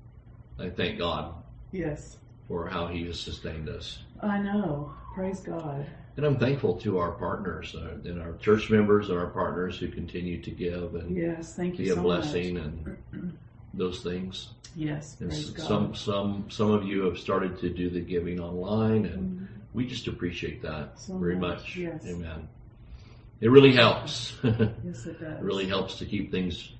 I 0.59 0.69
thank 0.69 0.97
God 0.99 1.35
Yes. 1.71 2.17
for 2.47 2.67
how 2.67 2.87
He 2.87 3.05
has 3.05 3.19
sustained 3.19 3.69
us. 3.69 3.99
I 4.21 4.39
know. 4.39 4.91
Praise 5.13 5.39
God. 5.39 5.85
And 6.17 6.25
I'm 6.25 6.37
thankful 6.37 6.75
to 6.81 6.97
our 6.97 7.11
partners 7.11 7.75
uh, 7.75 7.95
and 8.03 8.21
our 8.21 8.33
church 8.37 8.69
members 8.69 9.09
and 9.09 9.17
our 9.17 9.27
partners 9.27 9.77
who 9.77 9.87
continue 9.87 10.41
to 10.41 10.51
give 10.51 10.95
and 10.95 11.15
Yes. 11.15 11.55
Thank 11.55 11.79
you 11.79 11.85
be 11.85 11.91
a 11.91 11.95
blessing 11.95 12.55
much. 12.55 12.63
and 13.13 13.37
those 13.73 14.03
things. 14.03 14.49
Yes. 14.75 15.17
And 15.21 15.33
some 15.33 15.95
some 15.95 16.45
some 16.49 16.71
of 16.71 16.83
you 16.83 17.03
have 17.05 17.17
started 17.17 17.57
to 17.59 17.69
do 17.69 17.89
the 17.89 18.01
giving 18.01 18.39
online, 18.39 19.05
and 19.05 19.39
Mhm. 19.41 19.47
we 19.73 19.85
just 19.87 20.07
appreciate 20.07 20.61
that 20.61 20.99
So 20.99 21.17
very 21.17 21.35
much, 21.37 21.59
much. 21.59 21.77
yes. 21.77 22.05
Amen. 22.07 22.47
It 23.41 23.49
really 23.49 23.71
helps. 23.73 24.35
it 24.43 24.71
Yes, 24.83 25.05
it 25.05 25.19
does. 25.19 25.41
really 25.41 25.67
helps 25.67 25.97
to 25.99 26.05
keep 26.05 26.31
things 26.31 26.73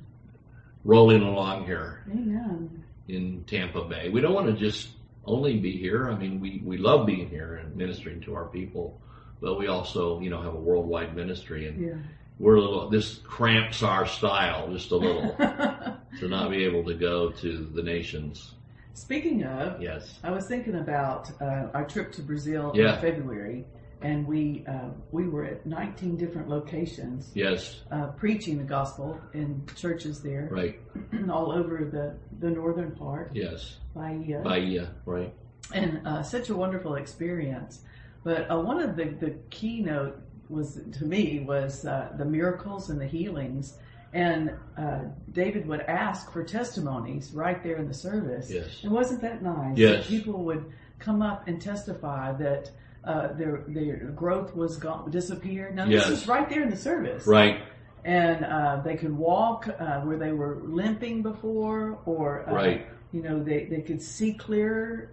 rolling 0.83 1.21
along 1.21 1.65
here 1.65 2.03
Amen. 2.11 2.83
in 3.07 3.43
Tampa 3.45 3.85
Bay. 3.85 4.09
We 4.09 4.21
don't 4.21 4.33
want 4.33 4.47
to 4.47 4.53
just 4.53 4.89
only 5.25 5.57
be 5.59 5.71
here. 5.77 6.09
I 6.09 6.15
mean, 6.17 6.39
we 6.39 6.61
we 6.65 6.77
love 6.77 7.05
being 7.07 7.29
here 7.29 7.55
and 7.55 7.75
ministering 7.75 8.19
to 8.21 8.35
our 8.35 8.45
people, 8.45 8.99
but 9.41 9.55
we 9.57 9.67
also 9.67 10.19
you 10.19 10.29
know 10.29 10.41
have 10.41 10.53
a 10.53 10.59
worldwide 10.59 11.15
ministry, 11.15 11.67
and 11.67 11.81
Yeah. 11.81 11.93
we're 12.39 12.55
a 12.55 12.61
little. 12.61 12.89
This 12.89 13.19
cramps 13.19 13.83
our 13.83 14.05
style 14.05 14.71
just 14.71 14.91
a 14.91 14.95
little 14.97 15.33
to 16.19 16.27
not 16.27 16.49
be 16.49 16.63
able 16.65 16.83
to 16.85 16.93
go 16.93 17.31
to 17.31 17.57
the 17.73 17.83
nations. 17.83 18.55
Speaking 18.93 19.43
of, 19.43 19.81
Yes. 19.81 20.19
I 20.23 20.31
was 20.31 20.45
thinking 20.47 20.75
about 20.75 21.31
uh, 21.41 21.67
our 21.73 21.85
trip 21.85 22.11
to 22.13 22.21
Brazil 22.21 22.73
Yeah. 22.75 22.95
in 22.95 23.01
February, 23.01 23.65
and 24.01 24.27
we 24.27 24.65
uh, 24.67 24.89
we 25.11 25.27
were 25.27 25.45
at 25.45 25.65
19 25.65 26.17
different 26.17 26.49
locations 26.49 27.31
Yes. 27.33 27.81
uh, 27.91 28.07
preaching 28.17 28.57
the 28.57 28.63
gospel 28.65 29.17
in 29.33 29.63
churches 29.75 30.21
there, 30.21 30.49
Right. 30.51 30.79
all 31.29 31.51
over 31.51 31.85
the 31.85 32.15
the 32.39 32.49
northern 32.49 32.91
part, 32.91 33.31
Yes. 33.33 33.77
Bahia, 33.95 34.41
Bahia, 34.43 34.89
right? 35.05 35.33
and 35.73 36.05
uh, 36.05 36.21
such 36.23 36.49
a 36.49 36.55
wonderful 36.55 36.95
experience. 36.95 37.83
But 38.23 38.49
uh, 38.51 38.59
one 38.59 38.79
of 38.79 38.95
the 38.95 39.05
the 39.05 39.31
keynote 39.49 40.19
was 40.49 40.79
to 40.97 41.05
me 41.05 41.41
was 41.47 41.85
uh, 41.85 42.09
the 42.17 42.25
miracles 42.25 42.89
and 42.89 42.99
the 42.99 43.07
healings. 43.07 43.77
And 44.11 44.51
uh, 44.75 45.01
David 45.33 45.67
would 45.67 45.81
ask 45.81 46.31
for 46.33 46.43
testimonies 46.43 47.31
right 47.31 47.61
there 47.61 47.75
in 47.75 47.87
the 47.87 47.93
service. 47.93 48.49
Yes. 48.49 48.79
And 48.81 48.91
wasn't 48.91 49.21
that 49.21 49.43
nice? 49.43 49.77
Yes. 49.77 49.97
That 49.97 50.07
people 50.07 50.43
would 50.45 50.65
come 50.97 51.21
up 51.21 51.47
and 51.47 51.61
testify 51.61 52.31
that 52.33 52.71
uh, 53.03 53.33
their 53.33 53.63
their 53.67 53.97
growth 54.15 54.55
was 54.55 54.77
gone, 54.77 55.11
disappeared. 55.11 55.75
Now 55.75 55.85
Yes. 55.85 56.07
this 56.07 56.21
is 56.23 56.27
right 56.27 56.49
there 56.49 56.63
in 56.63 56.69
the 56.71 56.75
service, 56.75 57.27
Right. 57.27 57.61
and 58.03 58.43
uh, 58.43 58.81
they 58.83 58.97
could 58.97 59.15
walk 59.15 59.67
uh, 59.67 60.01
where 60.01 60.17
they 60.17 60.31
were 60.33 60.57
limping 60.63 61.21
before, 61.21 61.99
or 62.05 62.49
uh, 62.49 62.53
Right. 62.53 62.87
you 63.13 63.21
know 63.21 63.41
they 63.43 63.65
they 63.65 63.81
could 63.81 64.01
see 64.01 64.33
clearer. 64.33 65.11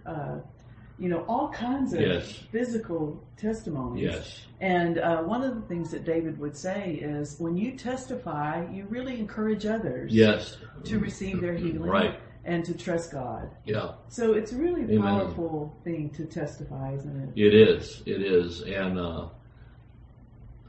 You 0.99 1.09
know 1.09 1.23
all 1.27 1.49
kinds 1.49 1.93
of 1.93 2.01
Yes. 2.01 2.31
physical 2.51 3.23
testimonies. 3.37 4.03
Yes. 4.03 4.41
And 4.61 4.97
uh, 4.97 5.21
one 5.21 5.43
of 5.43 5.53
the 5.53 5.61
things 5.61 5.91
that 5.91 6.03
David 6.05 6.39
would 6.39 6.57
say 6.57 6.95
is, 6.95 7.35
when 7.39 7.55
you 7.55 7.73
testify, 7.77 8.65
you 8.71 8.85
really 8.89 9.19
encourage 9.19 9.65
others 9.67 10.11
Yes. 10.13 10.57
to 10.85 10.97
receive 10.97 11.39
their 11.41 11.53
healing 11.53 11.81
Right. 11.83 12.19
and 12.45 12.65
to 12.65 12.73
trust 12.75 13.11
God. 13.11 13.49
Yeah, 13.65 13.91
So 14.07 14.33
it's 14.33 14.53
a 14.53 14.57
really 14.57 14.83
Amen. 14.83 14.99
powerful 15.01 15.75
thing 15.83 16.09
to 16.11 16.25
testify, 16.25 16.93
isn't 16.93 17.35
it? 17.35 17.39
it 17.45 17.53
is. 17.53 18.01
It 18.07 18.21
is, 18.23 18.61
and 18.61 18.97
uh, 18.99 19.27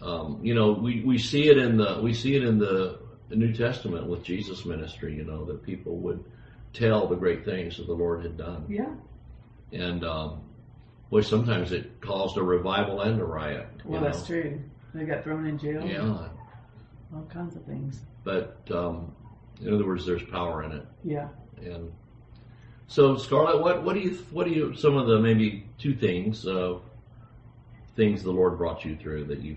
um, 0.03 0.39
you 0.43 0.55
know, 0.55 0.73
we, 0.73 1.01
we 1.03 1.17
see 1.19 1.49
it 1.49 1.57
in 1.59 1.77
the 1.77 2.01
we 2.03 2.13
see 2.13 2.37
it 2.37 2.45
in 2.45 2.59
the 2.59 2.99
New 3.31 3.53
Testament 3.55 4.07
with 4.07 4.23
Jesus' 4.23 4.65
ministry. 4.65 5.15
You 5.17 5.25
know, 5.25 5.45
that 5.47 5.63
people 5.63 5.97
would 5.97 6.23
tell 6.73 7.07
the 7.09 7.17
great 7.17 7.45
things 7.45 7.77
that 7.79 7.87
the 7.87 7.95
Lord 7.95 8.23
had 8.23 8.37
done, 8.37 8.65
Yeah. 8.69 8.91
And 9.73 10.05
um, 10.05 10.41
boy, 11.11 11.21
sometimes 11.23 11.73
it 11.73 12.01
caused 12.01 12.37
a 12.37 12.43
revival 12.43 13.01
and 13.03 13.21
a 13.21 13.25
riot. 13.25 13.69
Well, 13.85 14.01
know? 14.01 14.07
that's 14.07 14.27
true. 14.27 14.61
They 14.95 15.05
got 15.05 15.23
thrown 15.25 15.47
in 15.47 15.59
jail. 15.59 15.85
Yeah, 15.87 16.29
All 17.15 17.23
kinds 17.33 17.57
of 17.57 17.65
things. 17.65 18.01
but 18.25 18.59
um, 18.71 19.15
in 19.61 19.73
other 19.75 19.87
words, 19.87 20.07
there's 20.07 20.23
power 20.25 20.63
in 20.63 20.73
it. 20.73 20.87
Yeah. 21.05 21.29
And 21.63 21.93
so, 22.87 23.17
Scarlett, 23.17 23.61
what 23.61 23.83
what 23.85 23.95
do 23.95 24.01
you 24.01 24.11
what 24.31 24.47
do 24.47 24.53
you 24.53 24.75
some 24.75 24.97
of 24.97 25.07
the 25.09 25.19
maybe 25.19 25.67
two 25.79 25.95
things 25.95 26.47
uh, 26.47 26.79
things 27.97 28.23
the 28.23 28.31
Lord 28.33 28.57
brought 28.57 28.85
you 28.85 28.97
through 28.97 29.25
that 29.25 29.41
you 29.41 29.57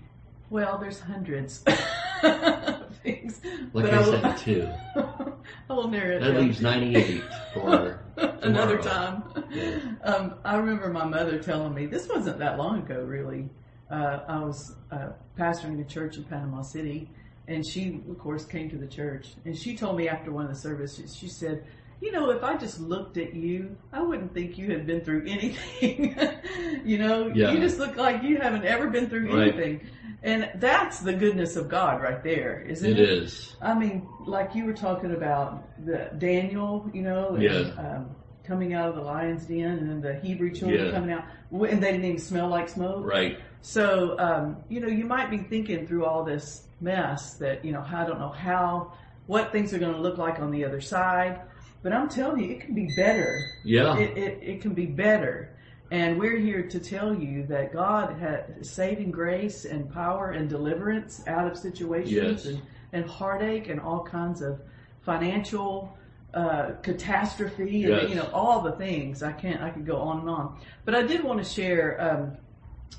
Well, 0.50 0.76
there's 0.78 1.00
hundreds 1.00 1.62
of 2.22 2.96
things. 3.02 3.40
like 3.72 3.84
but 3.86 3.94
I, 3.94 3.96
I 3.96 4.00
will- 4.00 4.20
said 4.20 4.38
two 4.38 4.68
I 5.70 5.72
will 5.72 5.88
narrate 5.88 6.20
that 6.20 6.34
them. 6.34 6.44
leaves 6.46 6.60
ninety 6.60 6.96
eight 6.96 7.22
for 7.54 8.00
another 8.42 8.78
time. 8.78 9.22
Yeah. 9.50 9.78
Um, 10.02 10.34
I 10.44 10.56
remember 10.56 10.88
my 10.88 11.04
mother 11.04 11.38
telling 11.38 11.74
me 11.74 11.86
this 11.86 12.08
wasn't 12.08 12.38
that 12.38 12.58
long 12.58 12.80
ago, 12.80 13.02
really. 13.02 13.48
Uh, 13.90 14.20
I 14.26 14.38
was 14.40 14.74
uh, 14.90 15.10
pastoring 15.38 15.80
a 15.80 15.84
church 15.84 16.16
in 16.16 16.24
Panama 16.24 16.62
City, 16.62 17.10
and 17.48 17.66
she, 17.66 18.00
of 18.08 18.18
course, 18.18 18.44
came 18.44 18.70
to 18.70 18.76
the 18.76 18.86
church, 18.86 19.34
and 19.44 19.56
she 19.56 19.76
told 19.76 19.96
me 19.96 20.08
after 20.08 20.30
one 20.30 20.46
of 20.46 20.50
the 20.50 20.58
services, 20.58 21.14
she 21.14 21.28
said, 21.28 21.64
"You 22.02 22.10
know, 22.12 22.30
if 22.30 22.42
I 22.42 22.56
just 22.56 22.80
looked 22.80 23.16
at 23.16 23.32
you, 23.34 23.76
I 23.92 24.02
wouldn't 24.02 24.34
think 24.34 24.58
you 24.58 24.70
had 24.72 24.86
been 24.86 25.00
through 25.02 25.24
anything. 25.26 26.16
you 26.84 26.98
know, 26.98 27.30
Yeah. 27.32 27.52
you 27.52 27.60
just 27.60 27.78
look 27.78 27.96
like 27.96 28.22
you 28.24 28.38
haven't 28.38 28.64
ever 28.64 28.88
been 28.90 29.08
through 29.08 29.28
Right. 29.32 29.54
anything." 29.54 29.80
And 30.24 30.50
that's 30.56 31.00
the 31.00 31.12
goodness 31.12 31.56
of 31.56 31.68
God 31.68 32.00
right 32.02 32.22
there, 32.22 32.60
isn't 32.68 32.90
It 32.92 32.98
it? 33.00 33.08
is. 33.08 33.56
I 33.60 33.74
mean, 33.74 34.06
like 34.26 34.54
you 34.54 34.64
were 34.66 34.72
talking 34.72 35.12
about 35.14 35.64
the 35.84 36.10
Daniel, 36.18 36.88
you 36.92 37.02
know, 37.02 37.34
and, 37.34 37.42
Yeah. 37.42 37.70
um, 37.78 38.10
coming 38.44 38.72
out 38.74 38.88
of 38.88 38.94
the 38.96 39.02
lion's 39.02 39.46
den, 39.46 39.78
and 39.90 40.02
the 40.02 40.14
Hebrew 40.14 40.50
children 40.52 40.86
Yeah. 40.86 40.92
coming 40.92 41.12
out, 41.12 41.24
and 41.52 41.82
they 41.82 41.90
didn't 41.92 42.04
even 42.04 42.18
smell 42.18 42.48
like 42.48 42.68
smoke. 42.68 43.04
Right. 43.06 43.38
So, 43.62 44.16
um, 44.18 44.56
you 44.68 44.80
know, 44.80 44.88
you 44.88 45.04
might 45.04 45.30
be 45.30 45.38
thinking 45.38 45.86
through 45.86 46.04
all 46.04 46.24
this 46.24 46.66
mess 46.80 47.34
that 47.38 47.64
you 47.64 47.72
know, 47.72 47.84
I 47.88 48.04
don't 48.04 48.18
know 48.18 48.28
how, 48.30 48.92
what 49.26 49.52
things 49.52 49.72
are 49.72 49.78
going 49.78 49.94
to 49.94 50.00
look 50.00 50.18
like 50.18 50.40
on 50.40 50.50
the 50.50 50.64
other 50.64 50.80
side, 50.80 51.40
but 51.82 51.92
I'm 51.92 52.08
telling 52.08 52.42
you, 52.44 52.50
it 52.50 52.60
can 52.60 52.74
be 52.74 52.88
better. 52.96 53.40
Yeah. 53.64 53.96
It, 53.98 54.16
it, 54.16 54.38
it 54.42 54.60
can 54.60 54.72
be 54.74 54.86
better. 54.86 55.50
And 55.90 56.18
we're 56.18 56.38
here 56.38 56.62
to 56.68 56.78
tell 56.78 57.14
you 57.14 57.44
that 57.48 57.72
God 57.72 58.16
has 58.18 58.68
saving 58.70 59.10
grace 59.10 59.64
and 59.66 59.92
power 59.92 60.30
and 60.30 60.48
deliverance 60.48 61.22
out 61.26 61.50
of 61.50 61.58
situations 61.58 62.12
Yes. 62.12 62.46
and, 62.46 62.62
and 62.94 63.04
heartache 63.10 63.68
and 63.68 63.78
all 63.80 64.02
kinds 64.02 64.40
of 64.40 64.60
financial 65.02 65.96
uh, 66.34 66.70
catastrophe 66.82 67.84
and 67.84 67.92
Yes. 67.92 68.08
you 68.08 68.14
know 68.14 68.30
all 68.32 68.62
the 68.62 68.72
things. 68.72 69.22
I 69.22 69.32
can't. 69.32 69.60
I 69.60 69.68
could 69.68 69.84
go 69.84 69.96
on 69.98 70.20
and 70.20 70.30
on. 70.30 70.58
But 70.86 70.94
I 70.94 71.02
did 71.02 71.22
want 71.22 71.44
to 71.44 71.48
share 71.48 72.00
um, 72.00 72.36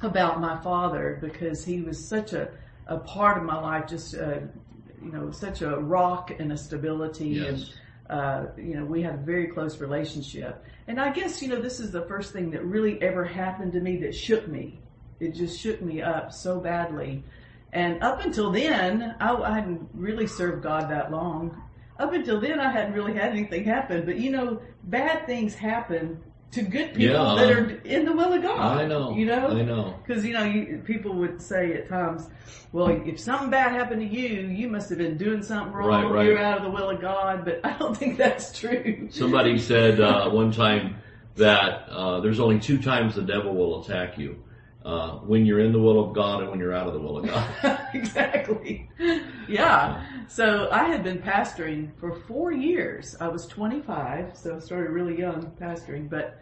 about 0.08 0.40
my 0.40 0.62
father 0.62 1.18
because 1.20 1.66
he 1.66 1.82
was 1.82 1.98
such 2.08 2.34
a, 2.34 2.50
a 2.86 2.98
part 3.00 3.38
of 3.40 3.44
my 3.44 3.60
life. 3.60 3.88
Just 3.88 4.14
uh, 4.14 4.40
you 5.04 5.12
know, 5.12 5.32
such 5.32 5.62
a 5.64 5.78
rock 5.78 6.32
and 6.38 6.52
a 6.52 6.58
stability 6.58 7.46
and 7.48 7.58
Yes. 7.58 7.72
Uh, 8.10 8.46
you 8.58 8.76
know, 8.76 8.86
we 8.86 9.02
had 9.02 9.16
a 9.16 9.18
very 9.18 9.48
close 9.48 9.80
relationship. 9.80 10.64
And 10.88 11.00
I 11.00 11.12
guess, 11.12 11.42
you 11.42 11.48
know, 11.48 11.62
this 11.62 11.80
is 11.80 11.92
the 11.92 12.04
first 12.04 12.34
thing 12.34 12.52
that 12.52 12.66
really 12.66 13.02
ever 13.02 13.24
happened 13.24 13.74
to 13.74 13.80
me 13.80 13.98
that 13.98 14.14
shook 14.14 14.48
me. 14.48 14.80
It 15.20 15.34
just 15.34 15.60
shook 15.60 15.82
me 15.82 16.02
up 16.02 16.34
so 16.34 16.60
badly. 16.60 17.24
And 17.72 18.04
up 18.04 18.20
until 18.20 18.52
then, 18.52 19.16
I, 19.20 19.34
I 19.34 19.56
hadn't 19.56 19.90
really 19.94 20.28
served 20.28 20.64
God 20.64 20.90
that 20.92 21.12
long. 21.12 21.62
Up 21.98 22.12
until 22.12 22.42
then, 22.42 22.60
I 22.60 22.72
hadn't 22.72 22.94
really 22.94 23.14
had 23.14 23.32
anything 23.32 23.64
happen. 23.64 24.06
But 24.06 24.18
you 24.18 24.32
know, 24.32 24.62
bad 24.84 25.26
things 25.26 25.56
happen 25.56 26.22
to 26.54 26.62
good 26.62 26.94
people 26.94 27.16
Yeah. 27.16 27.36
that 27.38 27.52
are 27.52 27.70
in 27.84 28.06
the 28.06 28.14
will 28.14 28.34
of 28.34 28.42
God. 28.42 28.80
I 28.82 28.86
know. 28.86 29.16
You 29.16 29.26
know? 29.26 29.48
I 29.50 29.62
know. 29.64 29.96
Because 30.06 30.26
you 30.26 30.34
know, 30.34 30.44
you, 30.44 30.82
people 30.86 31.14
would 31.16 31.42
say 31.42 31.74
at 31.74 31.90
times, 31.90 32.30
"Well, 32.72 32.90
if 33.06 33.20
something 33.20 33.50
bad 33.50 33.72
happened 33.72 34.02
to 34.02 34.08
you, 34.08 34.48
you 34.48 34.68
must 34.68 34.90
have 34.90 34.98
been 35.00 35.18
doing 35.18 35.42
something 35.44 35.74
wrong. 35.74 35.88
Right, 36.06 36.12
right. 36.12 36.26
You're 36.28 36.40
out 36.40 36.58
of 36.58 36.64
the 36.64 36.70
will 36.70 36.90
of 36.90 37.02
God." 37.02 37.46
But 37.46 37.62
I 37.64 37.78
don't 37.78 37.96
think 37.98 38.18
that's 38.18 38.58
true. 38.58 39.08
Somebody 39.12 39.58
said 39.58 40.00
uh, 40.00 40.30
one 40.30 40.52
time 40.52 40.98
that 41.36 41.90
uh, 41.90 42.20
there's 42.20 42.40
only 42.40 42.60
two 42.60 42.80
times 42.82 43.16
the 43.16 43.24
devil 43.24 43.56
will 43.56 43.84
attack 43.84 44.18
you. 44.18 44.43
Uh, 44.86 45.20
when 45.20 45.46
you're 45.46 45.62
in 45.62 45.72
the 45.72 45.80
will 45.80 46.04
of 46.04 46.14
God 46.14 46.42
and 46.42 46.50
when 46.50 46.60
you're 46.60 46.74
out 46.74 46.88
of 46.88 46.94
the 46.94 47.00
will 47.00 47.18
of 47.18 47.26
God. 47.26 47.80
exactly. 47.94 48.90
Yeah. 49.48 50.06
So 50.28 50.70
I 50.72 50.86
had 50.90 51.06
been 51.06 51.20
pastoring 51.20 51.92
for 52.00 52.14
four 52.14 52.52
years. 52.52 53.16
I 53.22 53.30
was 53.30 53.48
25, 53.48 54.36
so 54.36 54.58
I 54.58 54.60
started 54.60 54.90
really 54.90 55.18
young 55.18 55.52
pastoring, 55.62 56.10
but 56.10 56.38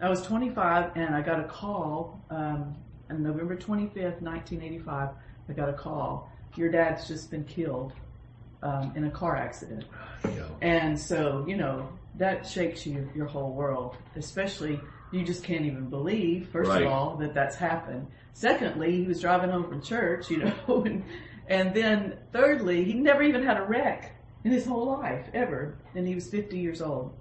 I 0.00 0.08
was 0.08 0.22
25 0.22 0.92
and 0.96 1.14
I 1.14 1.20
got 1.20 1.40
a 1.40 1.44
call 1.44 2.24
um, 2.30 2.74
on 3.10 3.22
November 3.22 3.56
25th, 3.56 4.22
1985. 4.22 5.10
I 5.48 5.52
got 5.52 5.68
a 5.68 5.74
call. 5.74 6.32
Your 6.56 6.70
dad's 6.70 7.06
just 7.06 7.30
been 7.30 7.44
killed 7.44 7.92
um, 8.62 8.92
in 8.96 9.04
a 9.04 9.10
car 9.10 9.36
accident. 9.36 9.84
Yeah. 10.24 10.46
And 10.62 10.98
so, 10.98 11.44
you 11.46 11.56
know, 11.56 11.88
that 12.16 12.46
shakes 12.46 12.86
you, 12.86 13.08
your 13.14 13.26
whole 13.26 13.52
world, 13.52 13.96
especially 14.16 14.80
you 15.12 15.22
just 15.24 15.44
can't 15.44 15.64
even 15.66 15.88
believe, 15.90 16.48
first 16.48 16.70
Right. 16.70 16.82
of 16.82 16.90
all, 16.92 17.16
that 17.18 17.34
that's 17.34 17.56
happened. 17.56 18.08
Secondly, 18.32 18.96
he 18.96 19.06
was 19.06 19.20
driving 19.20 19.50
home 19.50 19.68
from 19.68 19.82
church, 19.82 20.30
you 20.30 20.38
know, 20.38 20.54
and, 20.86 21.04
and 21.48 21.74
then 21.74 22.18
thirdly, 22.32 22.82
he 22.84 22.94
never 22.94 23.22
even 23.22 23.44
had 23.44 23.58
a 23.58 23.62
wreck 23.62 24.16
in 24.44 24.50
his 24.50 24.66
whole 24.66 24.86
life, 24.98 25.28
ever. 25.34 25.78
And 25.94 26.06
he 26.08 26.14
was 26.14 26.28
50 26.30 26.58
years 26.58 26.80
old. 26.80 27.14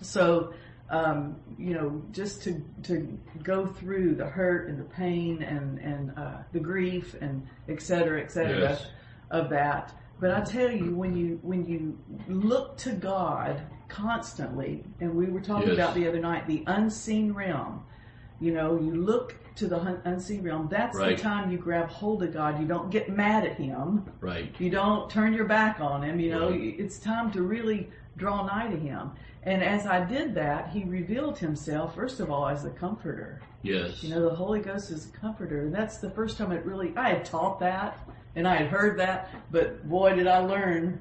So, 0.00 0.54
um, 0.90 1.40
you 1.58 1.74
know, 1.74 2.02
just 2.12 2.42
to, 2.44 2.62
to 2.84 3.18
go 3.42 3.66
through 3.66 4.14
the 4.14 4.26
hurt 4.26 4.68
and 4.68 4.78
the 4.78 4.84
pain 4.84 5.42
and, 5.42 5.78
and, 5.78 6.12
uh, 6.16 6.38
the 6.52 6.60
grief 6.60 7.14
and 7.20 7.46
et 7.68 7.82
cetera, 7.82 8.20
et 8.22 8.30
cetera 8.30 8.70
Yes. 8.70 8.86
of 9.30 9.50
that. 9.50 9.92
But 10.20 10.30
I 10.30 10.42
tell 10.42 10.70
you, 10.70 10.94
when 10.94 11.16
you 11.16 11.40
when 11.42 11.66
you 11.66 11.98
look 12.28 12.78
to 12.78 12.92
God 12.92 13.60
constantly, 13.94 14.82
and 15.00 15.14
we 15.14 15.26
were 15.26 15.40
talking 15.40 15.68
Yes. 15.68 15.76
about 15.78 15.94
the 15.94 16.08
other 16.08 16.18
night, 16.18 16.46
the 16.46 16.64
unseen 16.66 17.32
realm. 17.32 17.82
You 18.40 18.52
know, 18.52 18.76
you 18.78 18.92
look 18.94 19.36
to 19.54 19.68
the 19.68 20.00
unseen 20.04 20.42
realm. 20.42 20.66
That's 20.68 20.98
Right. 20.98 21.16
the 21.16 21.22
time 21.22 21.50
you 21.52 21.58
grab 21.58 21.88
hold 21.88 22.22
of 22.24 22.32
God. 22.32 22.60
You 22.60 22.66
don't 22.66 22.90
get 22.90 23.08
mad 23.08 23.44
at 23.44 23.52
Him. 23.52 24.04
Right. 24.20 24.52
You 24.58 24.68
don't 24.68 25.08
turn 25.08 25.32
your 25.32 25.44
back 25.44 25.80
on 25.80 26.02
Him. 26.02 26.18
You 26.18 26.32
know, 26.32 26.50
Right. 26.50 26.74
it's 26.78 26.98
time 26.98 27.30
to 27.32 27.42
really 27.42 27.88
draw 28.16 28.44
nigh 28.44 28.68
to 28.68 28.76
Him. 28.76 29.12
And 29.44 29.62
as 29.62 29.86
I 29.86 30.04
did 30.04 30.34
that, 30.34 30.70
He 30.70 30.82
revealed 30.84 31.38
Himself 31.38 31.94
first 31.94 32.18
of 32.18 32.30
all 32.30 32.48
as 32.48 32.64
the 32.64 32.70
Comforter. 32.70 33.40
Yes. 33.62 34.02
You 34.02 34.12
know, 34.14 34.28
the 34.28 34.34
Holy 34.34 34.60
Ghost 34.60 34.90
is 34.90 35.08
a 35.08 35.12
comforter. 35.16 35.60
And 35.60 35.72
that's 35.74 35.98
the 35.98 36.10
first 36.10 36.36
time 36.36 36.50
it 36.50 36.64
really, 36.66 36.92
I 36.96 37.10
had 37.10 37.24
taught 37.24 37.60
that 37.60 37.96
and 38.36 38.48
I 38.48 38.56
had 38.56 38.66
heard 38.66 38.98
that, 38.98 39.30
but 39.52 39.88
boy, 39.88 40.16
did 40.16 40.26
I 40.26 40.38
learn 40.38 40.98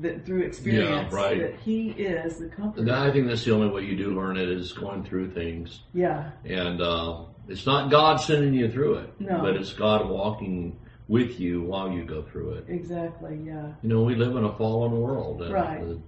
that 0.00 0.24
through 0.24 0.42
experience 0.42 1.08
Yeah, 1.12 1.16
right. 1.16 1.38
that 1.40 1.56
He 1.60 1.90
is 1.90 2.38
the 2.38 2.48
comforter. 2.48 2.82
And 2.82 2.90
I 2.92 3.10
think 3.10 3.26
that's 3.26 3.44
the 3.44 3.52
only 3.54 3.68
way 3.68 3.82
you 3.84 3.96
do 3.96 4.14
learn 4.14 4.36
it 4.36 4.48
is 4.48 4.72
going 4.72 5.02
through 5.04 5.32
things. 5.32 5.80
yeah, 5.92 6.30
And 6.44 6.80
uh, 6.80 7.24
it's 7.48 7.66
not 7.66 7.90
God 7.90 8.16
sending 8.20 8.54
you 8.54 8.70
through 8.70 8.94
it, 8.98 9.20
No. 9.20 9.40
but 9.40 9.56
it's 9.56 9.72
God 9.72 10.08
walking 10.08 10.78
with 11.08 11.40
you 11.40 11.62
while 11.62 11.90
you 11.90 12.04
go 12.04 12.22
through 12.22 12.52
it. 12.52 12.66
exactly. 12.68 13.36
Yeah, 13.44 13.72
You 13.82 13.88
know, 13.88 14.02
we 14.04 14.14
live 14.14 14.36
in 14.36 14.44
a 14.44 14.56
fallen 14.56 14.92
world. 15.00 15.40
Right. 15.50 15.80
The, 15.80 16.00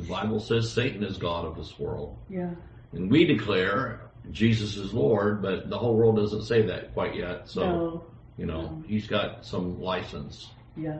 the 0.00 0.06
Bible 0.06 0.38
says 0.40 0.70
Satan 0.70 1.02
is 1.02 1.16
God 1.16 1.46
of 1.46 1.56
this 1.56 1.78
world. 1.78 2.18
yeah, 2.28 2.50
And 2.92 3.10
we 3.10 3.24
declare 3.24 4.02
Jesus 4.32 4.76
is 4.76 4.92
Lord, 4.92 5.40
but 5.42 5.70
the 5.70 5.78
whole 5.78 5.96
world 5.96 6.16
doesn't 6.16 6.42
say 6.44 6.62
that 6.62 6.92
quite 6.92 7.14
yet. 7.14 7.48
So, 7.48 7.60
no, 7.64 8.04
you 8.36 8.44
know, 8.46 8.62
no. 8.62 8.82
he's 8.86 9.06
got 9.06 9.44
some 9.46 9.80
license. 9.80 10.50
yeah, 10.76 10.98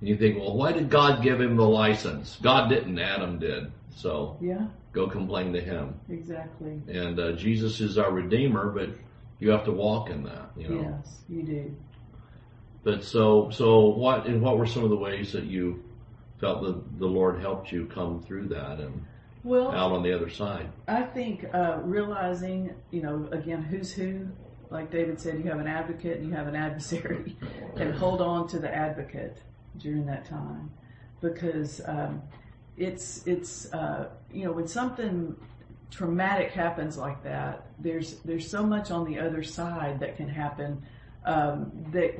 And 0.00 0.08
you 0.08 0.16
think, 0.16 0.38
well, 0.38 0.54
why 0.56 0.72
did 0.72 0.90
God 0.90 1.22
give 1.22 1.40
him 1.40 1.56
the 1.56 1.66
license? 1.68 2.38
God 2.40 2.68
didn't, 2.68 2.98
Adam 2.98 3.38
did. 3.38 3.72
So 3.90 4.36
yeah, 4.40 4.66
go 4.92 5.08
complain 5.08 5.52
to 5.54 5.60
him. 5.60 5.98
exactly. 6.08 6.80
And 6.88 7.18
uh, 7.18 7.32
Jesus 7.32 7.80
is 7.80 7.98
our 7.98 8.12
Redeemer, 8.12 8.70
but 8.70 8.90
you 9.40 9.50
have 9.50 9.64
to 9.64 9.72
walk 9.72 10.10
in 10.10 10.22
that, 10.24 10.50
you 10.56 10.68
know. 10.68 10.80
Yes, 10.82 11.16
you 11.28 11.42
do. 11.42 11.76
But 12.84 13.02
so, 13.02 13.50
so 13.50 13.86
what, 13.86 14.26
and 14.26 14.40
what 14.40 14.56
were 14.56 14.66
some 14.66 14.84
of 14.84 14.90
the 14.90 14.96
ways 14.96 15.32
that 15.32 15.44
you 15.44 15.82
felt 16.40 16.62
that 16.62 16.98
the 17.00 17.06
Lord 17.06 17.40
helped 17.40 17.72
you 17.72 17.86
come 17.86 18.22
through 18.22 18.48
that 18.48 18.78
and 18.78 19.04
Well, 19.42 19.72
out 19.72 19.90
on 19.90 20.04
the 20.04 20.14
other 20.14 20.30
side? 20.30 20.68
I 20.86 21.02
think 21.02 21.44
uh, 21.52 21.80
realizing, 21.82 22.72
you 22.92 23.02
know, 23.02 23.28
again, 23.32 23.62
who's 23.62 23.92
who. 23.92 24.28
Like 24.70 24.90
David 24.90 25.18
said, 25.18 25.38
you 25.38 25.44
have 25.50 25.60
an 25.60 25.66
advocate 25.66 26.18
and 26.18 26.28
you 26.28 26.34
have 26.34 26.46
an 26.46 26.54
adversary, 26.54 27.36
and 27.76 27.94
hold 27.94 28.20
on 28.20 28.46
to 28.48 28.58
the 28.58 28.72
advocate 28.72 29.38
during 29.78 30.06
that 30.06 30.24
time, 30.26 30.70
because 31.20 31.80
um, 31.86 32.22
it's 32.76 33.26
it's 33.26 33.72
uh, 33.72 34.08
you 34.32 34.44
know 34.44 34.52
when 34.52 34.66
something 34.68 35.34
traumatic 35.90 36.50
happens 36.52 36.96
like 36.98 37.22
that, 37.24 37.66
there's 37.78 38.16
there's 38.20 38.48
so 38.48 38.62
much 38.64 38.90
on 38.90 39.04
the 39.04 39.18
other 39.18 39.42
side 39.42 40.00
that 40.00 40.16
can 40.16 40.28
happen 40.28 40.82
um, 41.24 41.72
that 41.92 42.14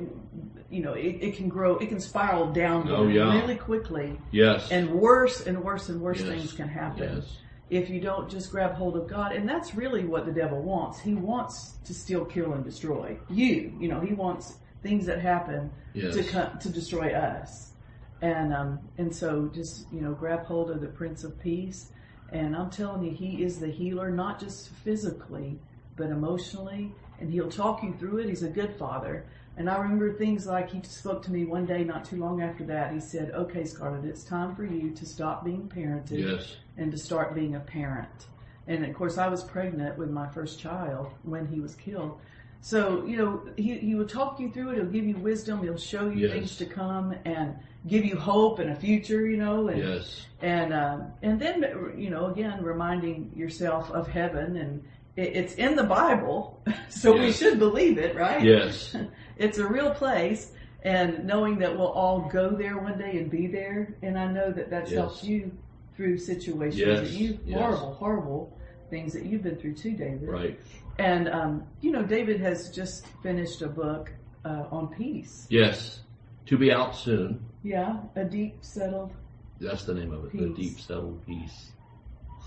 you 0.69 0.81
know 0.83 0.93
it, 0.93 1.17
it 1.21 1.35
can 1.35 1.49
grow, 1.49 1.77
it 1.77 1.89
can 1.89 1.99
spiral 1.99 2.51
downward 2.51 2.93
Oh, 2.95 3.07
yeah. 3.07 3.39
really 3.41 3.55
quickly, 3.55 4.19
Yes. 4.31 4.71
and 4.71 4.89
worse 4.91 5.45
and 5.45 5.63
worse 5.63 5.89
and 5.89 6.01
worse 6.01 6.19
Yes. 6.19 6.27
things 6.29 6.53
can 6.53 6.67
happen 6.67 7.15
yes. 7.17 7.37
if 7.69 7.89
you 7.89 7.99
don't 8.01 8.29
just 8.29 8.51
grab 8.51 8.73
hold 8.73 8.95
of 8.97 9.07
God. 9.07 9.31
And 9.31 9.47
that's 9.47 9.75
really 9.75 10.03
what 10.05 10.25
the 10.25 10.31
devil 10.31 10.61
wants. 10.61 10.99
He 10.99 11.13
wants 11.15 11.73
to 11.85 11.93
steal, 11.93 12.25
kill, 12.25 12.53
and 12.53 12.63
destroy 12.63 13.17
you. 13.29 13.73
You 13.79 13.87
know, 13.87 13.99
he 13.99 14.13
wants 14.13 14.55
things 14.81 15.05
that 15.05 15.19
happen 15.19 15.71
Yes. 15.93 16.15
to 16.15 16.23
come, 16.23 16.57
to 16.59 16.69
destroy 16.69 17.13
us. 17.13 17.73
And 18.21 18.53
um, 18.53 18.79
and 18.97 19.13
so 19.15 19.49
just 19.53 19.91
you 19.91 20.01
know 20.01 20.13
grab 20.13 20.45
hold 20.45 20.71
of 20.71 20.81
the 20.81 20.87
Prince 20.87 21.23
of 21.23 21.39
Peace. 21.39 21.91
And 22.31 22.55
I'm 22.55 22.69
telling 22.69 23.03
you, 23.03 23.11
he 23.11 23.43
is 23.43 23.59
the 23.59 23.67
healer, 23.71 24.11
not 24.11 24.39
just 24.39 24.69
physically, 24.69 25.57
but 25.95 26.09
emotionally. 26.11 26.91
And 27.19 27.31
he'll 27.31 27.49
talk 27.49 27.81
you 27.83 27.93
through 27.93 28.19
it. 28.19 28.29
He's 28.29 28.43
a 28.43 28.49
good 28.49 28.75
father. 28.77 29.25
And 29.57 29.69
I 29.69 29.77
remember 29.77 30.13
things 30.13 30.45
like 30.45 30.69
he 30.69 30.81
spoke 30.83 31.21
to 31.23 31.31
me 31.31 31.43
one 31.45 31.65
day, 31.65 31.83
not 31.83 32.05
too 32.05 32.17
long 32.17 32.41
after 32.41 32.63
that. 32.65 32.93
He 32.93 32.99
said, 32.99 33.31
"Okay, 33.31 33.65
Scarlett, 33.65 34.05
it's 34.05 34.23
time 34.23 34.55
for 34.55 34.63
you 34.63 34.91
to 34.91 35.05
stop 35.05 35.43
being 35.43 35.67
parented 35.67 36.19
Yes. 36.37 36.55
and 36.77 36.91
to 36.91 36.97
start 36.97 37.33
being 37.35 37.55
a 37.55 37.59
parent. 37.59 38.27
And 38.67 38.85
of 38.85 38.93
course, 38.93 39.17
I 39.17 39.27
was 39.27 39.43
pregnant 39.43 39.97
with 39.97 40.11
my 40.11 40.27
first 40.29 40.59
child 40.59 41.07
when 41.23 41.47
he 41.47 41.59
was 41.59 41.73
killed. 41.75 42.19
So, 42.61 43.05
you 43.05 43.17
know, 43.17 43.41
he, 43.55 43.77
he 43.77 43.95
will 43.95 44.07
talk 44.07 44.39
you 44.39 44.51
through 44.51 44.71
it. 44.71 44.75
He'll 44.75 44.85
give 44.85 45.05
you 45.05 45.15
wisdom. 45.15 45.63
He'll 45.63 45.77
show 45.77 46.09
you 46.09 46.27
Yes. 46.27 46.31
things 46.33 46.57
to 46.57 46.65
come 46.65 47.15
and 47.25 47.55
give 47.87 48.03
you 48.03 48.17
hope 48.17 48.59
and 48.59 48.69
a 48.71 48.75
future, 48.75 49.25
you 49.25 49.37
know, 49.37 49.69
and, 49.69 49.79
Yes. 49.79 50.25
and, 50.41 50.73
um, 50.73 51.11
and 51.21 51.39
then, 51.39 51.63
you 51.97 52.09
know, 52.09 52.25
again, 52.27 52.61
reminding 52.63 53.31
yourself 53.35 53.89
of 53.91 54.07
heaven 54.07 54.57
and 54.57 54.83
it, 55.15 55.35
it's 55.35 55.53
in 55.55 55.75
the 55.75 55.83
Bible. 55.83 56.61
So 56.89 57.13
we 57.13 57.31
should 57.31 57.59
believe 57.59 57.97
it, 57.97 58.15
right? 58.15 58.43
Yes. 58.43 58.95
it's 59.37 59.57
a 59.57 59.65
real 59.67 59.91
place 59.93 60.51
and 60.83 61.25
knowing 61.25 61.59
that 61.59 61.77
we'll 61.77 61.91
all 61.91 62.21
go 62.29 62.49
there 62.51 62.77
one 62.77 62.97
day 62.97 63.17
and 63.17 63.29
be 63.29 63.47
there 63.47 63.93
and 64.01 64.17
i 64.17 64.25
know 64.25 64.49
that 64.51 64.69
that's 64.69 64.91
Yes. 64.91 64.97
helped 64.97 65.23
you 65.23 65.51
through 65.95 66.17
situations 66.17 66.79
Yes, 66.79 66.99
that 67.01 67.09
you 67.11 67.37
yes. 67.45 67.57
horrible 67.59 67.93
horrible 67.95 68.58
things 68.89 69.13
that 69.13 69.25
you've 69.25 69.43
been 69.43 69.55
through 69.57 69.73
too 69.75 69.91
david 69.91 70.27
Right. 70.29 70.59
and 70.97 71.27
um, 71.29 71.63
you 71.81 71.91
know 71.91 72.03
david 72.03 72.39
has 72.41 72.69
just 72.71 73.05
finished 73.23 73.61
a 73.61 73.67
book 73.67 74.11
uh, 74.45 74.65
on 74.71 74.87
peace 74.87 75.47
Yes. 75.49 76.01
To 76.47 76.57
be 76.57 76.71
out 76.71 76.95
soon. 76.95 77.43
yeah 77.63 77.97
a 78.15 78.23
deep 78.23 78.57
settled 78.61 79.11
That's 79.59 79.83
the 79.85 79.93
name 79.93 80.11
of 80.13 80.25
it. 80.25 80.31
The 80.37 80.49
deep 80.49 80.79
settled 80.79 81.23
peace. 81.27 81.71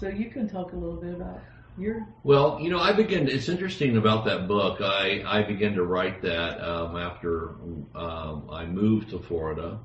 so 0.00 0.08
you 0.08 0.28
can 0.30 0.48
talk 0.48 0.72
a 0.72 0.76
little 0.76 0.96
bit 1.00 1.14
about 1.14 1.40
your 1.78 2.06
Well, 2.24 2.58
you 2.60 2.68
know, 2.68 2.80
I 2.80 2.92
begin. 2.92 3.28
It's 3.28 3.48
interesting 3.48 3.96
about 3.96 4.24
that 4.26 4.46
book. 4.48 4.80
I 4.82 5.22
I 5.26 5.42
began 5.42 5.72
to 5.74 5.84
write 5.84 6.20
that 6.22 6.60
um, 6.60 6.96
after 6.98 7.54
um, 7.94 8.48
I 8.50 8.66
moved 8.66 9.08
to 9.10 9.18
Florida, 9.18 9.78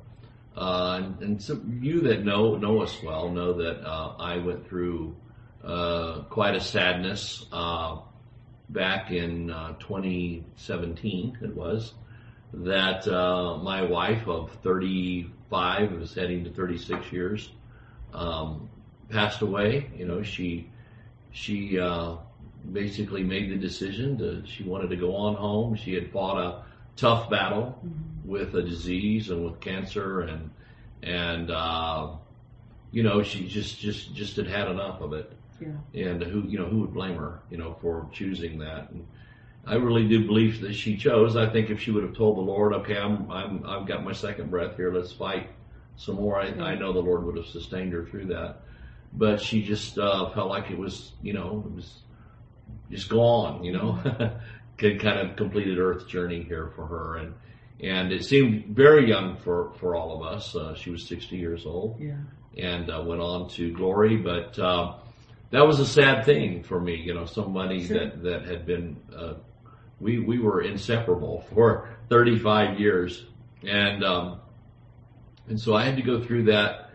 uh, 0.58 1.00
and, 1.02 1.22
and 1.22 1.42
some 1.42 1.80
you 1.82 2.02
that 2.02 2.26
know 2.26 2.56
know 2.58 2.82
us 2.82 3.02
well 3.04 3.30
know 3.30 3.54
that 3.54 3.78
uh, 3.88 4.16
I 4.20 4.38
went 4.40 4.68
through 4.68 5.16
quite 6.30 6.56
a 6.56 6.62
sadness 6.62 7.46
uh, 7.52 7.98
back 8.70 9.12
in 9.12 9.52
uh, 9.52 9.74
2017. 9.80 11.38
It 11.42 11.56
was 11.56 11.94
that 12.54 13.08
uh, 13.08 13.58
my 13.58 13.82
wife 13.82 14.28
of 14.28 14.52
35 14.64 15.92
was 15.94 16.14
heading 16.14 16.44
to 16.44 16.50
36 16.52 17.12
years 17.12 17.52
um, 18.14 18.70
passed 19.10 19.42
away. 19.42 19.90
You 19.96 20.06
know, 20.06 20.24
she 20.24 20.70
she 21.32 21.80
uh, 21.80 22.16
basically 22.72 23.24
made 23.24 23.50
the 23.50 23.58
decision 23.58 24.18
to 24.18 24.44
she 24.46 24.64
wanted 24.64 24.90
to 24.90 24.96
go 24.96 25.16
on 25.16 25.36
home. 25.36 25.76
She 25.76 25.94
had 25.94 26.12
fought 26.12 26.38
a 26.38 26.64
tough 26.96 27.30
battle 27.30 27.80
with 28.26 28.56
a 28.56 28.62
disease 28.62 29.30
and 29.30 29.46
with 29.46 29.60
cancer 29.60 30.22
and 30.22 30.50
and 31.04 31.52
uh, 31.52 32.10
you 32.92 33.04
know 33.04 33.22
she 33.22 33.48
just 33.48 33.80
just 33.80 34.14
just 34.16 34.36
had 34.38 34.48
had 34.48 34.68
enough 34.70 35.02
of 35.02 35.14
it. 35.14 35.32
Yeah 35.60 36.06
And 36.10 36.22
who 36.22 36.44
you 36.44 36.58
know 36.60 36.66
who 36.66 36.80
would 36.80 36.94
blame 36.94 37.16
her 37.18 37.40
you 37.50 37.58
know 37.58 37.76
for 37.82 38.08
choosing 38.12 38.60
that. 38.60 38.90
And 38.92 39.06
I 39.66 39.76
really 39.76 40.08
do 40.08 40.26
believe 40.26 40.62
that 40.62 40.74
she 40.74 40.96
chose. 40.96 41.36
I 41.36 41.50
think 41.50 41.70
if 41.70 41.82
she 41.82 41.92
would 41.92 42.04
have 42.04 42.16
told 42.16 42.38
the 42.38 42.42
Lord, 42.42 42.74
okay, 42.74 42.98
I'm 42.98 43.30
I'm 43.32 43.66
I've 43.66 43.88
got 43.88 44.04
my 44.04 44.14
second 44.14 44.50
breath 44.50 44.76
here. 44.76 44.94
Let's 44.94 45.12
fight 45.12 45.50
some 45.98 46.16
more. 46.16 46.40
I, 46.40 46.48
I 46.48 46.76
know 46.76 46.94
the 46.94 47.00
Lord 47.00 47.24
would 47.26 47.38
have 47.38 47.48
sustained 47.48 47.94
her 47.94 48.06
through 48.06 48.28
that 48.28 48.62
but 49.14 49.42
she 49.42 49.64
just 49.64 49.98
uh, 49.98 50.30
felt 50.30 50.50
like 50.50 50.70
it 50.70 50.78
was, 50.78 51.14
you 51.22 51.34
know, 51.34 51.64
it 51.66 51.72
was 51.72 52.02
just 52.92 53.10
gone, 53.10 53.64
you 53.64 53.74
know, 53.74 54.00
Could 54.78 55.02
kind 55.02 55.18
of 55.28 55.36
completed 55.36 55.80
Earth 55.80 56.08
journey 56.08 56.44
here 56.44 56.72
for 56.76 56.86
her, 56.86 57.18
and 57.18 57.34
and 57.80 58.12
it 58.12 58.24
seemed 58.24 58.76
very 58.76 59.10
young 59.10 59.36
for 59.38 59.72
for 59.80 59.96
all 59.96 60.16
of 60.16 60.36
us. 60.36 60.56
Uh, 60.56 60.76
she 60.76 60.92
was 60.92 61.04
60 61.08 61.36
years 61.36 61.66
old 61.66 62.00
yeah 62.00 62.18
and 62.56 62.92
uh, 62.92 63.02
went 63.04 63.20
on 63.20 63.50
to 63.50 63.72
glory, 63.72 64.18
but 64.18 64.58
uh, 64.60 64.94
that 65.52 65.66
was 65.66 65.80
a 65.80 65.86
sad 65.86 66.26
thing 66.26 66.64
for 66.64 66.80
me, 66.80 66.96
you 66.96 67.14
know, 67.14 67.26
somebody 67.26 67.86
Sure. 67.86 68.00
that 68.00 68.24
that 68.24 68.46
had 68.46 68.66
been 68.66 68.98
uh, 69.16 69.36
we 70.00 70.20
we 70.20 70.40
were 70.40 70.62
inseparable 70.62 71.46
for 71.54 71.90
35 72.10 72.80
years, 72.80 73.26
and 73.64 74.04
um, 74.04 74.40
and 75.48 75.60
so 75.60 75.74
I 75.76 75.86
had 75.86 75.96
to 75.96 76.02
go 76.04 76.22
through 76.22 76.44
that 76.46 76.92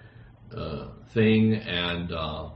uh, 0.55 0.89
thing. 1.13 1.55
And 1.55 2.13
uh, 2.13 2.51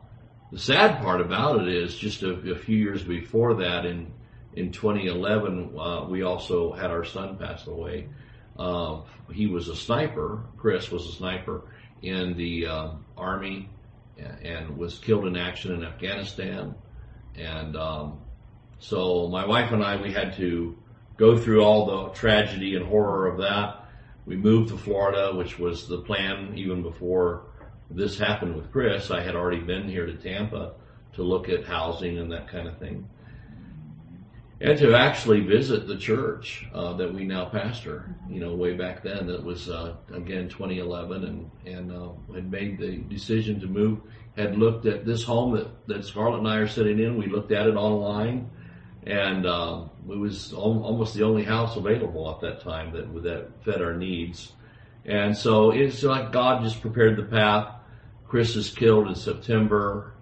the 0.52 0.58
sad 0.58 1.02
part 1.02 1.20
about 1.20 1.62
it 1.62 1.68
is, 1.68 1.96
just 1.96 2.22
a, 2.22 2.32
a 2.52 2.56
few 2.56 2.76
years 2.76 3.02
before 3.02 3.54
that, 3.54 3.86
in 3.86 4.12
in 4.54 4.72
2011, 4.72 5.74
uh, 5.78 6.04
we 6.08 6.22
also 6.22 6.72
had 6.72 6.90
our 6.90 7.04
son 7.04 7.36
pass 7.36 7.66
away. 7.66 8.08
Uh, 8.58 9.00
he 9.32 9.46
was 9.46 9.68
a 9.68 9.76
sniper. 9.76 10.44
Chris 10.56 10.90
was 10.90 11.06
a 11.06 11.12
sniper 11.12 11.62
in 12.02 12.36
the 12.36 12.66
uh, 12.66 12.90
army 13.16 13.68
and, 14.18 14.76
was 14.76 14.98
killed 14.98 15.26
in 15.26 15.36
action 15.36 15.72
in 15.72 15.84
Afghanistan. 15.84 16.74
And 17.34 17.76
um, 17.76 18.20
so 18.78 19.28
my 19.28 19.46
wife 19.46 19.72
and 19.72 19.82
I, 19.82 20.00
we 20.00 20.12
had 20.12 20.36
to 20.36 20.76
go 21.16 21.36
through 21.36 21.62
all 21.62 21.86
the 21.86 22.14
tragedy 22.14 22.76
and 22.76 22.86
horror 22.86 23.26
of 23.26 23.38
that. 23.38 23.84
We 24.26 24.36
moved 24.36 24.70
to 24.70 24.78
Florida, 24.78 25.34
which 25.34 25.58
was 25.58 25.86
the 25.86 26.00
plan 26.00 26.52
even 26.56 26.82
before 26.82 27.44
this 27.90 28.18
happened 28.18 28.56
with 28.56 28.72
Chris. 28.72 29.10
I 29.10 29.22
had 29.22 29.36
already 29.36 29.60
been 29.60 29.88
here 29.88 30.06
to 30.06 30.14
Tampa 30.14 30.74
to 31.14 31.22
look 31.22 31.48
at 31.48 31.64
housing 31.64 32.18
and 32.18 32.30
that 32.32 32.48
kind 32.48 32.66
of 32.66 32.78
thing. 32.78 33.08
And 34.58 34.78
to 34.78 34.94
actually 34.94 35.40
visit 35.40 35.86
the 35.86 35.98
church 35.98 36.66
uh, 36.72 36.94
that 36.94 37.12
we 37.12 37.24
now 37.24 37.44
pastor, 37.44 38.16
you 38.28 38.40
know, 38.40 38.54
way 38.54 38.72
back 38.72 39.02
then, 39.02 39.26
that 39.26 39.44
was 39.44 39.68
uh, 39.68 39.96
again 40.14 40.48
2011, 40.48 41.24
and 41.24 41.50
and 41.66 41.92
uh, 41.92 42.08
had 42.34 42.50
made 42.50 42.78
the 42.78 42.96
decision 42.96 43.60
to 43.60 43.66
move. 43.66 44.00
Had 44.34 44.56
looked 44.56 44.86
at 44.86 45.04
this 45.04 45.22
home 45.22 45.54
that 45.56 45.86
that 45.88 46.06
Scarlett 46.06 46.38
and 46.38 46.48
I 46.48 46.56
are 46.56 46.68
sitting 46.68 46.98
in. 46.98 47.18
We 47.18 47.26
looked 47.26 47.52
at 47.52 47.66
it 47.66 47.76
online, 47.76 48.50
and 49.06 49.46
um, 49.46 49.90
it 50.08 50.16
was 50.16 50.54
al- 50.54 50.82
almost 50.82 51.14
the 51.14 51.24
only 51.24 51.44
house 51.44 51.76
available 51.76 52.30
at 52.30 52.40
that 52.40 52.62
time 52.62 52.94
that 52.94 53.12
that 53.24 53.62
fed 53.62 53.82
our 53.82 53.94
needs. 53.94 54.52
And 55.04 55.36
so 55.36 55.70
it's 55.70 56.02
like 56.02 56.32
God 56.32 56.62
just 56.64 56.80
prepared 56.80 57.18
the 57.18 57.24
path. 57.24 57.74
Chris 58.26 58.56
is 58.56 58.70
killed 58.70 59.06
in 59.06 59.14
September. 59.14 60.14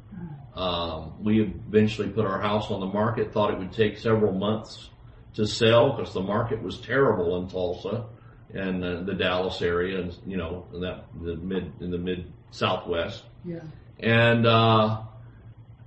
Um, 0.55 1.23
we 1.23 1.41
eventually 1.43 2.09
put 2.09 2.25
our 2.25 2.41
house 2.41 2.71
on 2.71 2.81
the 2.81 2.87
market. 2.87 3.33
Thought 3.33 3.53
it 3.53 3.59
would 3.59 3.73
take 3.73 3.99
several 3.99 4.33
months 4.33 4.89
to 5.35 5.47
sell 5.47 5.97
because 5.97 6.15
the 6.15 6.23
market 6.23 6.63
was 6.63 6.79
terrible 6.79 7.37
in 7.39 7.49
Tulsa 7.49 8.07
and 8.55 8.85
uh, 8.85 9.03
the 9.03 9.15
Dallas 9.15 9.61
area, 9.63 10.01
and 10.01 10.17
you 10.27 10.37
know, 10.37 10.67
in 10.73 10.81
that 10.83 11.07
the 11.21 11.37
mid 11.37 11.73
in 11.81 11.91
the 11.91 11.99
mid 11.99 12.33
Southwest. 12.51 13.25
yeah 13.45 13.61
And 13.99 14.47
uh, 14.47 15.03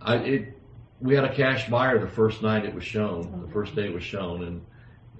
I, 0.02 0.16
it, 0.18 0.54
we 1.00 1.16
had 1.16 1.24
a 1.24 1.34
cash 1.34 1.70
buyer 1.70 2.00
the 2.00 2.10
first 2.10 2.42
night 2.42 2.66
it 2.66 2.74
was 2.74 2.84
shown, 2.84 3.42
the 3.46 3.52
first 3.52 3.76
day 3.76 3.86
it 3.86 3.94
was 3.94 4.04
shown, 4.04 4.44
and 4.44 4.66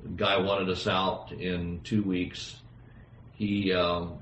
the 0.04 0.10
guy 0.10 0.38
wanted 0.38 0.70
us 0.70 0.88
out 0.88 1.32
in 1.32 1.82
two 1.84 2.04
weeks. 2.04 2.58
He, 3.34 3.72
um, 3.72 4.18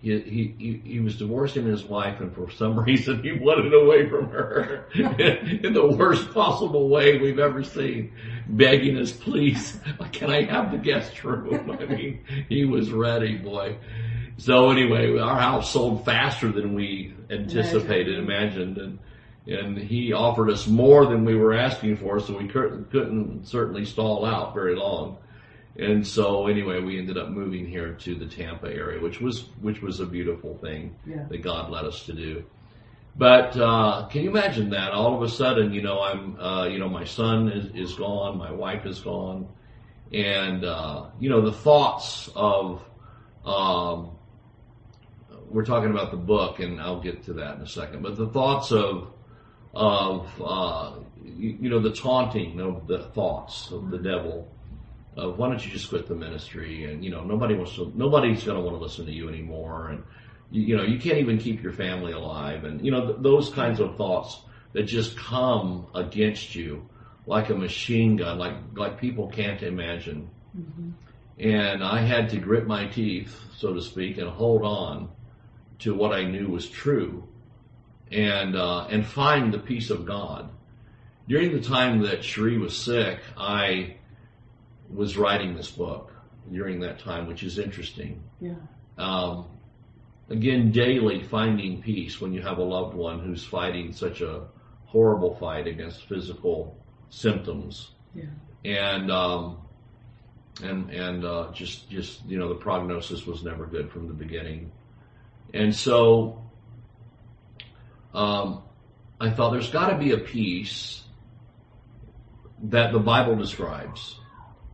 he, 0.00 0.54
he, 0.58 0.80
he, 0.82 1.00
was 1.00 1.16
divorcing 1.16 1.66
his 1.66 1.84
wife, 1.84 2.20
and 2.20 2.34
for 2.34 2.50
some 2.50 2.78
reason 2.84 3.22
he 3.22 3.32
wanted 3.32 3.74
away 3.74 4.08
from 4.08 4.30
her 4.30 4.86
in 4.94 5.74
the 5.74 5.86
worst 5.86 6.32
possible 6.32 6.88
way 6.88 7.18
we've 7.18 7.38
ever 7.38 7.62
seen, 7.62 8.12
begging 8.48 8.96
us, 8.96 9.12
please, 9.12 9.78
can 10.12 10.30
I 10.30 10.44
have 10.44 10.72
the 10.72 10.78
guest 10.78 11.22
room? 11.22 11.70
I 11.70 11.84
mean, 11.84 12.24
he 12.48 12.64
was 12.64 12.90
ready, 12.92 13.36
boy. 13.36 13.76
So 14.38 14.70
anyway, 14.70 15.18
our 15.18 15.38
house 15.38 15.70
sold 15.70 16.06
faster 16.06 16.50
than 16.50 16.74
we 16.74 17.14
anticipated, 17.28 18.18
imagined, 18.18 18.78
and 18.78 18.98
and 19.46 19.76
he 19.76 20.12
offered 20.12 20.50
us 20.50 20.66
more 20.66 21.06
than 21.06 21.24
we 21.24 21.34
were 21.34 21.54
asking 21.54 21.96
for, 21.96 22.20
so 22.20 22.36
we 22.36 22.46
cou- 22.46 22.84
couldn't 22.90 23.46
certainly 23.48 23.84
stall 23.84 24.24
out 24.24 24.54
very 24.54 24.76
long. 24.76 25.16
And 25.78 26.06
so 26.06 26.46
anyway, 26.46 26.80
we 26.80 26.98
ended 26.98 27.16
up 27.16 27.28
moving 27.28 27.66
here 27.66 27.92
to 27.92 28.14
the 28.14 28.26
Tampa 28.26 28.66
area, 28.66 29.00
which 29.00 29.20
was 29.20 29.44
which 29.60 29.80
was 29.80 30.00
a 30.00 30.06
beautiful 30.06 30.58
thing 30.58 30.96
Yeah. 31.06 31.24
that 31.28 31.42
God 31.42 31.70
led 31.70 31.84
us 31.84 32.04
to 32.06 32.12
do. 32.12 32.44
But 33.16 33.56
uh, 33.56 34.06
can 34.08 34.22
you 34.22 34.30
imagine 34.30 34.70
that? 34.70 34.92
All 34.92 35.14
of 35.14 35.22
a 35.22 35.28
sudden, 35.28 35.72
you 35.72 35.82
know, 35.82 36.00
I'm, 36.00 36.40
uh, 36.40 36.66
you 36.66 36.78
know, 36.78 36.88
my 36.88 37.04
son 37.04 37.48
is, 37.48 37.90
is 37.90 37.94
gone, 37.96 38.38
my 38.38 38.52
wife 38.52 38.86
is 38.86 39.00
gone, 39.00 39.48
and 40.12 40.64
uh, 40.64 41.06
you 41.18 41.28
know, 41.28 41.40
the 41.40 41.52
thoughts 41.52 42.30
of, 42.34 42.82
um, 43.44 44.12
we're 45.48 45.64
talking 45.64 45.90
about 45.90 46.12
the 46.12 46.16
book, 46.16 46.60
and 46.60 46.80
I'll 46.80 47.00
get 47.00 47.24
to 47.24 47.32
that 47.34 47.56
in 47.56 47.62
a 47.62 47.66
second. 47.68 48.02
But 48.02 48.16
the 48.16 48.28
thoughts 48.28 48.70
of, 48.72 49.12
of, 49.74 50.42
uh, 50.44 50.92
you, 51.24 51.58
you 51.62 51.68
know, 51.68 51.80
the 51.80 51.92
taunting 51.92 52.60
of 52.60 52.86
the 52.86 53.00
thoughts 53.00 53.70
of 53.70 53.90
the 53.90 53.98
devil. 53.98 54.48
Of 55.16 55.38
why 55.38 55.48
don't 55.48 55.64
you 55.64 55.72
just 55.72 55.88
quit 55.88 56.06
the 56.06 56.14
ministry? 56.14 56.84
And 56.84 57.04
you 57.04 57.10
know, 57.10 57.24
nobody 57.24 57.54
wants 57.54 57.74
to. 57.76 57.92
Nobody's 57.94 58.44
going 58.44 58.56
to 58.56 58.62
want 58.62 58.76
to 58.76 58.82
listen 58.82 59.06
to 59.06 59.12
you 59.12 59.28
anymore. 59.28 59.88
And 59.88 60.04
you, 60.50 60.62
you 60.62 60.76
know, 60.76 60.84
you 60.84 60.98
can't 60.98 61.18
even 61.18 61.38
keep 61.38 61.62
your 61.62 61.72
family 61.72 62.12
alive. 62.12 62.64
And 62.64 62.84
you 62.84 62.90
know, 62.90 63.06
th- 63.06 63.18
those 63.20 63.50
kinds 63.50 63.80
of 63.80 63.96
thoughts 63.96 64.40
that 64.72 64.84
just 64.84 65.16
come 65.16 65.86
against 65.94 66.54
you 66.54 66.88
like 67.26 67.50
a 67.50 67.54
machine 67.54 68.16
gun, 68.16 68.38
like 68.38 68.54
like 68.74 69.00
people 69.00 69.28
can't 69.28 69.62
imagine. 69.62 70.30
And 71.38 71.82
I 71.82 72.00
had 72.00 72.30
to 72.30 72.38
grit 72.38 72.66
my 72.66 72.86
teeth, 72.86 73.34
so 73.56 73.72
to 73.72 73.80
speak, 73.80 74.18
and 74.18 74.28
hold 74.28 74.62
on 74.62 75.10
to 75.80 75.94
what 75.94 76.12
I 76.12 76.24
knew 76.24 76.48
was 76.48 76.68
true, 76.68 77.26
and 78.10 78.56
uh, 78.56 78.86
and 78.90 79.06
find 79.06 79.52
the 79.52 79.58
peace 79.58 79.90
of 79.90 80.04
God. 80.04 80.50
During 81.28 81.52
the 81.52 81.60
time 81.60 82.02
that 82.02 82.24
Cherie 82.24 82.58
was 82.58 82.76
sick, 82.76 83.20
I 83.36 83.96
was 84.92 85.16
writing 85.16 85.54
this 85.54 85.70
book 85.70 86.12
during 86.52 86.80
that 86.80 86.98
time, 86.98 87.26
which 87.26 87.42
is 87.42 87.58
interesting. 87.58 88.22
Yeah. 88.40 88.54
Um, 88.98 89.46
again, 90.28 90.70
daily 90.72 91.22
finding 91.22 91.80
peace 91.82 92.20
when 92.20 92.32
you 92.32 92.42
have 92.42 92.58
a 92.58 92.62
loved 92.62 92.94
one 92.94 93.20
who's 93.20 93.44
fighting 93.44 93.92
such 93.92 94.20
a 94.20 94.42
horrible 94.86 95.36
fight 95.36 95.66
against 95.66 96.06
physical 96.08 96.76
symptoms, 97.10 97.90
Yeah. 98.14 98.24
and 98.64 99.10
um, 99.10 99.58
and 100.62 100.90
and 100.90 101.24
uh, 101.24 101.50
just 101.52 101.88
just 101.88 102.24
you 102.26 102.38
know 102.38 102.48
the 102.48 102.56
prognosis 102.56 103.26
was 103.26 103.42
never 103.44 103.66
good 103.66 103.90
from 103.90 104.08
the 104.08 104.14
beginning, 104.14 104.70
and 105.54 105.74
so 105.74 106.42
um, 108.12 108.62
I 109.20 109.30
thought 109.30 109.50
there's 109.52 109.70
got 109.70 109.90
to 109.90 109.98
be 109.98 110.12
a 110.12 110.18
peace 110.18 111.02
that 112.64 112.92
the 112.92 112.98
Bible 112.98 113.36
describes 113.36 114.16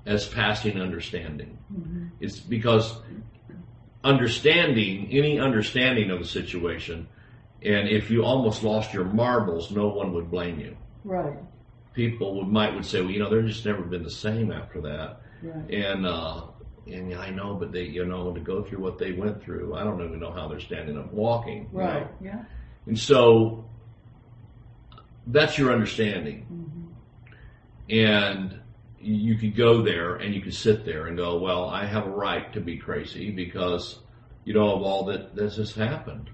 as 0.07 0.27
passing 0.29 0.81
understanding. 0.81 1.59
Mm-hmm. 1.73 2.07
It's 2.21 2.39
because 2.39 2.97
understanding, 4.05 5.09
any 5.11 5.39
understanding 5.39 6.11
of 6.11 6.21
a 6.21 6.25
situation, 6.25 7.09
and 7.63 7.89
if 7.89 8.11
you 8.11 8.25
almost 8.25 8.63
lost 8.63 8.95
your 8.95 9.05
marbles, 9.05 9.71
no 9.71 9.89
one 9.89 10.13
would 10.15 10.31
blame 10.31 10.61
you. 10.61 10.77
Right. 11.05 11.37
People 11.95 12.37
would 12.37 12.49
might 12.49 12.75
would 12.75 12.85
say, 12.85 13.01
well, 13.01 13.11
you 13.11 13.19
know, 13.19 13.31
they're 13.31 13.43
just 13.43 13.65
never 13.65 13.83
been 13.83 14.03
the 14.03 14.11
same 14.11 14.53
after 14.53 14.81
that, 14.83 15.21
Right. 15.43 15.71
and 15.75 16.07
uh, 16.07 16.43
and 16.87 17.15
I 17.15 17.31
know, 17.31 17.55
but 17.55 17.73
they, 17.73 17.83
you 17.85 18.05
know, 18.05 18.33
to 18.33 18.41
go 18.41 18.63
through 18.63 18.79
what 18.81 18.99
they 18.99 19.13
went 19.13 19.43
through, 19.43 19.75
I 19.75 19.83
don't 19.83 20.01
even 20.05 20.21
know 20.21 20.31
how 20.31 20.47
they're 20.47 20.61
standing 20.61 20.97
up 20.97 21.13
walking. 21.13 21.69
you 21.73 21.79
know. 21.79 21.85
Right. 21.85 22.07
Yeah. 22.23 22.45
And 22.87 22.97
so 22.99 23.65
that's 25.27 25.59
your 25.59 25.73
understanding. 25.73 26.47
Mm-hmm. 26.53 27.97
And 27.99 28.61
you 29.07 29.37
could 29.37 29.57
go 29.57 29.83
there 29.83 30.17
and 30.17 30.35
you 30.35 30.41
could 30.41 30.55
sit 30.55 30.85
there 30.85 31.07
and 31.07 31.17
go, 31.17 31.39
well, 31.39 31.69
I 31.69 31.87
have 31.87 32.07
a 32.07 32.11
right 32.11 32.53
to 32.55 32.61
be 32.61 32.77
crazy 32.77 33.31
because, 33.31 33.99
you 34.45 34.53
know, 34.55 34.75
of 34.75 34.83
all 34.83 35.05
that 35.07 35.35
this 35.37 35.57
has 35.57 35.73
happened. 35.75 36.31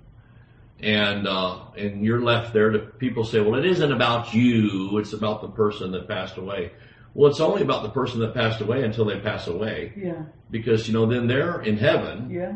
And, 0.80 1.28
uh, 1.28 1.58
and 1.76 2.04
you're 2.04 2.22
left 2.22 2.52
there 2.52 2.70
to 2.70 2.78
people 2.80 3.24
say, 3.24 3.40
well, 3.40 3.54
it 3.58 3.66
isn't 3.66 3.92
about 3.92 4.34
you. 4.34 4.98
It's 4.98 5.12
about 5.12 5.42
the 5.42 5.48
person 5.48 5.92
that 5.92 6.08
passed 6.08 6.38
away. 6.38 6.72
Well, 7.14 7.30
it's 7.30 7.40
only 7.40 7.62
about 7.62 7.82
the 7.82 7.90
person 7.90 8.20
that 8.20 8.34
passed 8.34 8.60
away 8.60 8.82
until 8.84 9.04
they 9.04 9.20
pass 9.20 9.46
away 9.46 9.92
Yeah. 9.96 10.22
because, 10.50 10.88
you 10.88 10.94
know, 10.94 11.06
then 11.06 11.26
they're 11.26 11.60
in 11.60 11.76
heaven 11.76 12.30
Yeah. 12.30 12.54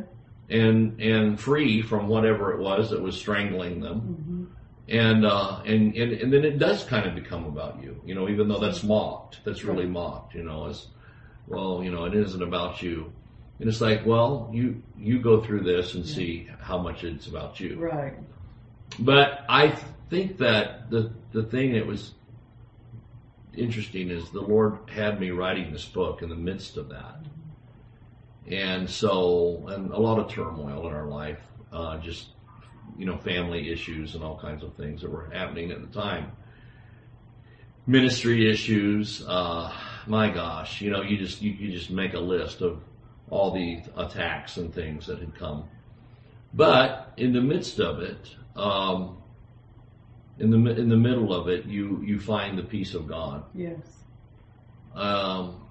and, 0.48 1.00
and 1.00 1.38
free 1.38 1.82
from 1.82 2.08
whatever 2.08 2.52
it 2.54 2.58
was 2.60 2.90
that 2.90 3.00
was 3.02 3.16
strangling 3.16 3.80
them 3.80 4.00
Mm-hmm. 4.00 4.35
And 4.88 5.26
uh 5.26 5.60
and, 5.64 5.94
and 5.96 6.12
and 6.12 6.32
then 6.32 6.44
it 6.44 6.58
does 6.58 6.84
kind 6.84 7.06
of 7.06 7.14
become 7.14 7.44
about 7.44 7.82
you 7.82 8.00
you 8.04 8.14
know 8.14 8.28
even 8.28 8.46
though 8.46 8.58
that's 8.58 8.84
mocked 8.84 9.40
that's 9.44 9.64
really 9.64 9.86
mocked 9.86 10.34
you 10.34 10.44
know 10.44 10.68
as 10.68 10.86
well 11.48 11.82
you 11.82 11.90
know 11.90 12.04
it 12.04 12.14
isn't 12.14 12.42
about 12.42 12.82
you. 12.82 13.12
And 13.58 13.68
it's 13.68 13.80
like 13.80 14.04
well 14.04 14.50
you 14.52 14.82
you 14.98 15.20
go 15.20 15.40
through 15.42 15.62
this 15.62 15.94
and 15.94 16.06
see 16.06 16.48
how 16.60 16.78
much 16.78 17.04
it's 17.04 17.26
about 17.26 17.58
you. 17.58 17.76
Right. 17.78 18.14
but 18.98 19.44
i 19.48 19.76
think 20.10 20.38
that 20.38 20.90
the 20.90 21.10
the 21.32 21.42
thing 21.42 21.72
that 21.72 21.86
was 21.86 22.12
interesting 23.54 24.10
is 24.10 24.30
the 24.30 24.40
lord 24.40 24.78
had 24.90 25.18
me 25.18 25.30
writing 25.30 25.72
this 25.72 25.86
book 25.86 26.22
in 26.22 26.28
the 26.28 26.36
midst 26.36 26.76
of 26.76 26.90
that. 26.90 27.16
And 28.48 28.88
so 28.88 29.64
and 29.68 29.90
a 29.90 29.98
lot 29.98 30.20
of 30.20 30.30
turmoil 30.30 30.86
in 30.86 30.94
our 30.94 31.06
life 31.06 31.40
uh 31.72 31.98
just 31.98 32.28
you 32.98 33.06
know, 33.06 33.16
family 33.18 33.70
issues 33.70 34.14
and 34.14 34.24
all 34.24 34.38
kinds 34.38 34.62
of 34.62 34.74
things 34.74 35.02
that 35.02 35.10
were 35.10 35.28
happening 35.32 35.70
at 35.70 35.80
the 35.80 36.00
time. 36.00 36.32
Ministry 37.86 38.50
issues, 38.50 39.24
uh, 39.26 39.72
my 40.06 40.30
gosh, 40.30 40.80
you 40.80 40.90
know, 40.90 41.02
you 41.02 41.16
just, 41.16 41.40
you, 41.40 41.52
you 41.52 41.72
just 41.72 41.90
make 41.90 42.14
a 42.14 42.20
list 42.20 42.60
of 42.60 42.82
all 43.30 43.52
the 43.52 43.82
attacks 43.96 44.56
and 44.56 44.74
things 44.74 45.06
that 45.06 45.18
had 45.18 45.34
come. 45.34 45.64
But 46.52 47.12
in 47.16 47.32
the 47.32 47.40
midst 47.40 47.78
of 47.78 48.00
it, 48.00 48.34
um, 48.56 49.18
in 50.38 50.50
the, 50.50 50.70
in 50.76 50.88
the 50.88 50.96
middle 50.96 51.32
of 51.32 51.48
it, 51.48 51.66
you, 51.66 52.02
you 52.04 52.18
find 52.18 52.58
the 52.58 52.62
peace 52.62 52.94
of 52.94 53.06
God. 53.06 53.44
Yes. 53.54 53.78
Um, 54.94 55.66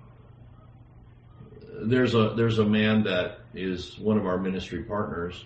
there's 1.81 2.15
a 2.15 2.33
there's 2.35 2.59
a 2.59 2.65
man 2.65 3.03
that 3.03 3.39
is 3.53 3.97
one 3.99 4.17
of 4.17 4.25
our 4.25 4.37
ministry 4.37 4.83
partners 4.83 5.43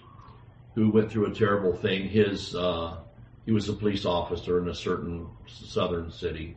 who 0.76 0.90
went 0.90 1.12
through 1.12 1.26
a 1.28 1.34
terrible 1.34 1.76
thing. 1.76 2.08
His 2.08 2.56
uh, 2.56 2.98
he 3.46 3.52
was 3.52 3.70
a 3.70 3.74
police 3.74 4.06
officer 4.06 4.60
in 4.62 4.70
a 4.70 4.76
certain 4.76 5.28
southern 5.48 6.12
city, 6.12 6.56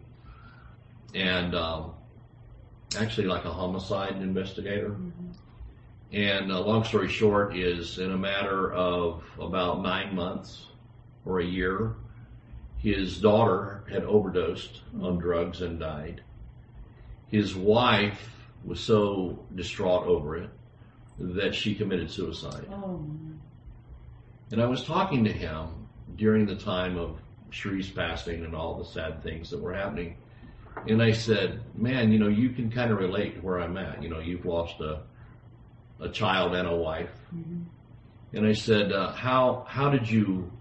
and 1.15 1.55
um, 1.55 1.93
actually 2.99 3.27
like 3.27 3.45
a 3.45 3.53
homicide 3.53 4.17
investigator. 4.17 4.91
Mm-hmm. 4.91 5.29
And 6.13 6.53
uh, 6.53 6.61
long 6.61 6.85
story 6.85 7.09
short 7.09 7.57
is 7.57 7.99
in 7.99 8.13
a 8.13 8.19
matter 8.19 8.71
of 8.73 9.25
about 9.41 9.81
nine 9.81 10.15
months 10.15 10.67
or 11.25 11.41
a 11.41 11.45
year, 11.45 11.95
his 12.77 13.19
daughter 13.19 13.85
had 13.91 14.05
overdosed 14.05 14.83
on 15.01 15.19
drugs 15.19 15.63
and 15.63 15.79
died. 15.79 16.23
His 17.29 17.55
wife 17.55 18.31
was 18.65 18.81
so 18.81 19.39
distraught 19.55 20.07
over 20.07 20.37
it 20.37 20.51
that 21.19 21.55
she 21.55 21.75
committed 21.75 22.11
suicide. 22.11 22.67
Oh. 22.71 23.07
And 24.53 24.61
I 24.61 24.67
was 24.67 24.85
talking 24.85 25.25
to 25.25 25.33
him 25.33 25.89
during 26.17 26.45
the 26.45 26.55
time 26.55 26.99
of 26.99 27.19
Cherie's 27.51 27.89
passing 27.89 28.45
and 28.45 28.55
all 28.55 28.77
the 28.77 28.85
sad 28.85 29.23
things 29.23 29.49
that 29.49 29.59
were 29.59 29.73
happening. 29.73 30.17
And 30.87 31.03
I 31.03 31.13
said, 31.13 31.63
man, 31.75 32.13
you 32.13 32.19
know, 32.19 32.29
you 32.29 32.51
can 32.51 32.71
kind 32.71 32.93
of 32.93 32.99
relate 32.99 33.37
to 33.37 33.41
where 33.41 33.61
I'm 33.61 33.79
at. 33.79 34.03
You 34.03 34.11
know, 34.11 34.19
you've 34.19 34.45
lost 34.45 34.79
a, 34.81 35.01
a 36.01 36.11
child 36.11 36.55
and 36.55 36.69
a 36.69 36.77
wife. 36.77 37.11
Mm-hmm. 37.35 37.63
And 38.35 38.47
I 38.47 38.53
said, 38.53 38.93
uh, 38.93 39.13
how, 39.13 39.65
how 39.67 39.89
did 39.89 40.09
you, 40.09 40.53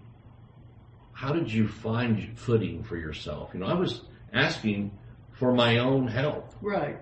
how 1.12 1.34
did 1.34 1.52
you 1.52 1.68
find 1.68 2.38
footing 2.38 2.82
for 2.82 2.96
yourself? 2.96 3.50
You 3.52 3.60
know, 3.60 3.66
I 3.66 3.74
was 3.74 4.00
asking 4.32 4.90
for 5.32 5.52
my 5.52 5.78
own 5.78 6.08
help. 6.08 6.54
Right. 6.62 6.98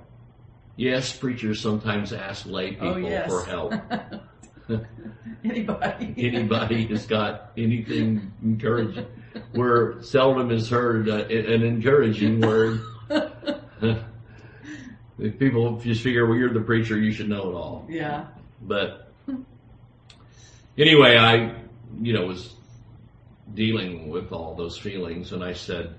Yes, 0.75 1.17
preachers 1.17 1.61
sometimes 1.61 2.13
ask 2.13 2.47
lay 2.47 2.71
people 2.71 2.89
oh 2.89 2.97
yes. 2.97 3.29
for 3.31 3.45
help. 3.45 3.75
Anybody. 5.45 6.15
Anybody 6.17 6.87
has 6.87 7.07
got 7.07 7.53
anything 7.57 8.33
encouraging, 8.43 9.07
where 9.53 10.03
seldom 10.03 10.51
is 10.51 10.69
heard 10.69 11.09
uh, 11.09 11.25
an 11.27 11.63
encouraging 11.63 12.41
word. 12.41 12.81
If 15.21 15.39
people 15.39 15.79
just 15.79 16.03
figure, 16.03 16.27
well, 16.27 16.39
you're 16.39 16.53
the 16.53 16.61
preacher, 16.61 16.99
you 16.99 17.13
should 17.13 17.29
know 17.29 17.51
it 17.51 17.55
all. 17.55 17.87
yeah. 17.91 18.27
But 18.63 19.13
anyway, 20.79 21.17
I, 21.17 21.55
you 22.01 22.13
know, 22.15 22.27
was 22.27 22.55
dealing 23.55 24.09
with 24.09 24.33
all 24.33 24.55
those 24.55 24.79
feelings 24.79 25.33
and 25.33 25.45
I 25.45 25.53
said, 25.53 25.95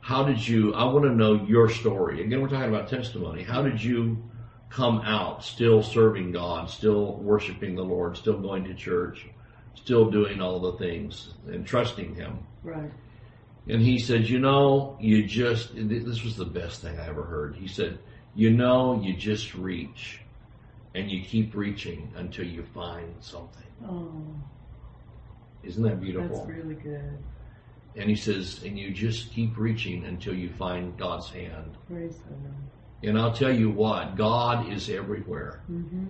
how 0.00 0.24
did 0.24 0.46
you, 0.46 0.74
I 0.74 0.84
want 0.84 1.04
to 1.04 1.10
know 1.10 1.44
your 1.46 1.68
story. 1.68 2.24
Again, 2.24 2.40
we're 2.40 2.48
talking 2.48 2.68
about 2.68 2.88
testimony. 2.88 3.42
How 3.42 3.62
did 3.62 3.82
you 3.82 4.22
come 4.76 5.00
out 5.00 5.42
still 5.42 5.82
serving 5.82 6.32
God, 6.32 6.68
still 6.68 7.14
worshiping 7.14 7.74
the 7.74 7.82
Lord, 7.82 8.14
still 8.14 8.38
going 8.38 8.64
to 8.64 8.74
church, 8.74 9.26
still 9.74 10.10
doing 10.10 10.42
all 10.42 10.60
the 10.60 10.72
things 10.76 11.32
and 11.46 11.66
trusting 11.66 12.14
Him? 12.14 12.40
Right. 12.62 12.90
And 13.68 13.80
he 13.80 13.98
said, 13.98 14.28
you 14.28 14.38
know, 14.38 14.96
you 15.00 15.24
just, 15.26 15.70
this 15.74 16.22
was 16.22 16.36
the 16.36 16.44
best 16.44 16.82
thing 16.82 16.98
I 17.00 17.08
ever 17.08 17.24
heard. 17.24 17.56
He 17.56 17.66
said, 17.66 17.98
you 18.34 18.50
know, 18.50 19.00
you 19.02 19.16
just 19.16 19.54
reach 19.54 20.20
and 20.94 21.10
you 21.10 21.24
keep 21.24 21.54
reaching 21.54 22.12
until 22.14 22.46
you 22.46 22.62
find 22.74 23.14
something. 23.20 23.66
Oh, 23.88 24.12
Isn't 25.64 25.82
that 25.82 26.00
beautiful? 26.00 26.36
that's 26.36 26.48
really 26.48 26.74
good. 26.74 27.18
And 27.96 28.10
he 28.10 28.14
says, 28.14 28.62
and 28.62 28.78
you 28.78 28.92
just 28.92 29.32
keep 29.32 29.56
reaching 29.56 30.04
until 30.04 30.34
you 30.34 30.50
find 30.50 30.96
God's 30.98 31.30
hand. 31.30 31.76
Praise 31.88 32.16
God. 32.28 32.52
And 33.02 33.18
I'll 33.18 33.32
tell 33.32 33.54
you 33.54 33.70
what, 33.70 34.16
God 34.16 34.72
is 34.72 34.88
everywhere. 34.88 35.60
hmm 35.66 36.06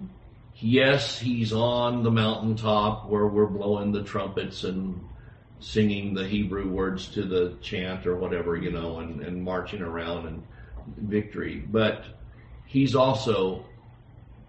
Yes, 0.58 1.18
he's 1.18 1.52
on 1.52 2.02
the 2.02 2.10
mountaintop 2.10 3.10
where 3.10 3.26
we're 3.26 3.44
blowing 3.46 3.92
the 3.92 4.02
trumpets 4.02 4.64
and 4.64 4.98
singing 5.60 6.14
the 6.14 6.26
Hebrew 6.26 6.70
words 6.70 7.08
to 7.08 7.24
the 7.24 7.58
chant 7.60 8.06
or 8.06 8.16
whatever, 8.16 8.56
you 8.56 8.70
know, 8.70 9.00
and, 9.00 9.20
and 9.22 9.42
marching 9.42 9.82
around 9.82 10.26
and 10.26 10.42
victory. 10.96 11.58
But 11.68 12.04
he's 12.64 12.94
also 12.94 13.66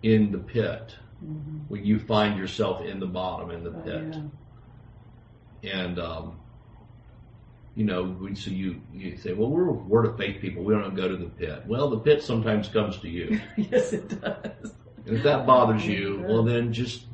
in 0.02 0.32
the 0.32 0.38
pit 0.38 0.96
hmm 1.20 1.58
when 1.68 1.84
you 1.84 2.00
find 2.00 2.40
yourself 2.40 2.86
in 2.86 3.00
the 3.02 3.06
bottom 3.06 3.52
in 3.52 3.64
the 3.66 3.72
Oh, 3.72 3.84
pit. 3.84 4.16
yeah. 5.64 5.80
And, 5.84 6.00
um, 6.00 6.40
you 7.78 7.86
know, 7.86 8.02
we- 8.20 8.34
so 8.34 8.50
you, 8.50 8.82
you 8.92 9.16
say, 9.18 9.34
well, 9.34 9.52
we're 9.52 9.70
word 9.72 10.08
of 10.08 10.18
faith 10.18 10.42
people. 10.42 10.64
We 10.64 10.74
don't 10.74 10.96
go 10.96 11.08
to 11.08 11.16
the 11.16 11.28
pit. 11.28 11.62
Well, 11.68 11.92
the 11.92 12.00
pit 12.00 12.24
sometimes 12.24 12.68
comes 12.68 12.98
to 12.98 13.08
you. 13.08 13.40
yes, 13.56 13.94
it 13.94 14.20
does. 14.20 14.74
And 15.06 15.16
if 15.18 15.24
that 15.24 15.46
bothers 15.46 15.86
you, 15.86 16.26
well, 16.28 16.42
then 16.44 16.74
just 16.74 17.06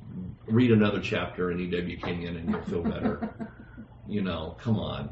read 0.48 0.72
another 0.72 1.02
chapter 1.02 1.52
in 1.52 1.60
E.W. 1.60 1.98
Kenyon 2.00 2.38
and 2.38 2.50
you'll 2.50 2.62
feel 2.62 2.82
better. 2.82 3.30
you 4.08 4.22
know, 4.22 4.56
come 4.62 4.80
on. 4.80 5.10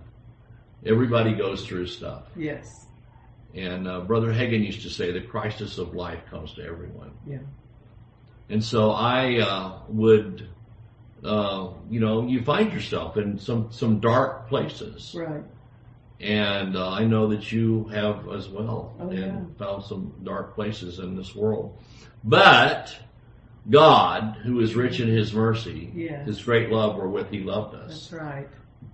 Everybody 0.85 1.33
goes 1.33 1.65
through 1.65 1.87
stuff. 1.87 2.23
Yes. 2.37 2.85
And 3.53 3.89
uh, 3.89 3.99
Brother 3.99 4.31
Hagin 4.31 4.65
used 4.65 4.83
to 4.83 4.89
say 4.89 5.11
the 5.11 5.19
crisis 5.19 5.77
of 5.77 5.93
life 5.93 6.21
comes 6.29 6.53
to 6.53 6.63
everyone. 6.63 7.11
Yeah. 7.27 7.39
And 8.49 8.63
so 8.63 8.91
I 8.91 9.39
uh, 9.39 9.79
would, 9.89 10.47
uh, 11.23 11.69
you 11.89 11.99
know, 11.99 12.25
you 12.27 12.43
find 12.43 12.71
yourself 12.73 13.17
in 13.17 13.37
some, 13.39 13.71
some 13.71 13.99
dark 13.99 14.47
places. 14.49 15.13
Right. 15.15 15.43
And 16.19 16.75
uh, 16.75 16.89
I 16.89 17.05
know 17.05 17.27
that 17.27 17.51
you 17.51 17.85
have 17.85 18.27
as 18.31 18.47
well, 18.47 18.93
Oh, 18.99 19.09
and 19.09 19.17
yeah. 19.17 19.39
found 19.65 19.83
some 19.83 20.13
dark 20.23 20.53
places 20.55 20.99
in 20.99 21.15
this 21.15 21.35
world. 21.35 21.77
But 22.23 22.95
God, 23.69 24.37
who 24.43 24.59
is 24.59 24.75
rich 24.75 24.99
in 24.99 25.07
His 25.07 25.33
mercy, 25.33 25.91
Yes. 25.95 26.27
His 26.27 26.41
great 26.43 26.69
love 26.69 26.95
wherewith 26.95 27.29
He 27.31 27.39
loved 27.39 27.75
us, 27.75 28.09
That's 28.09 28.13
right. 28.13 28.47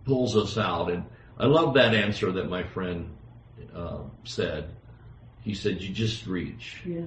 pulls 0.05 0.35
us 0.37 0.57
out. 0.57 0.89
And 0.91 1.03
I 1.37 1.45
love 1.45 1.73
that 1.75 1.93
answer 1.93 2.31
that 2.33 2.49
my 2.49 2.63
friend 2.63 3.09
uh, 3.75 3.99
said. 4.23 4.69
He 5.41 5.53
said, 5.53 5.81
"You 5.81 5.93
just 5.93 6.25
reach, 6.27 6.77
Yeah. 6.85 7.01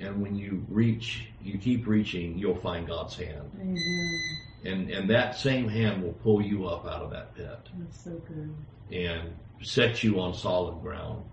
And 0.00 0.20
when 0.22 0.34
you 0.36 0.64
reach, 0.68 1.28
you 1.42 1.58
keep 1.58 1.86
reaching, 1.86 2.38
you'll 2.38 2.56
find 2.60 2.86
God's 2.86 3.16
hand, 3.16 3.50
Amen. 3.60 4.20
and 4.64 4.90
and 4.90 5.10
that 5.10 5.36
same 5.38 5.68
hand 5.68 6.02
will 6.02 6.14
pull 6.14 6.40
you 6.42 6.66
up 6.66 6.86
out 6.86 7.02
of 7.02 7.10
that 7.10 7.34
pit." 7.34 7.58
That's 7.78 8.02
so 8.04 8.12
good. 8.28 8.54
and 8.90 9.34
set 9.62 10.02
you 10.02 10.20
on 10.20 10.34
solid 10.34 10.80
ground. 10.82 11.24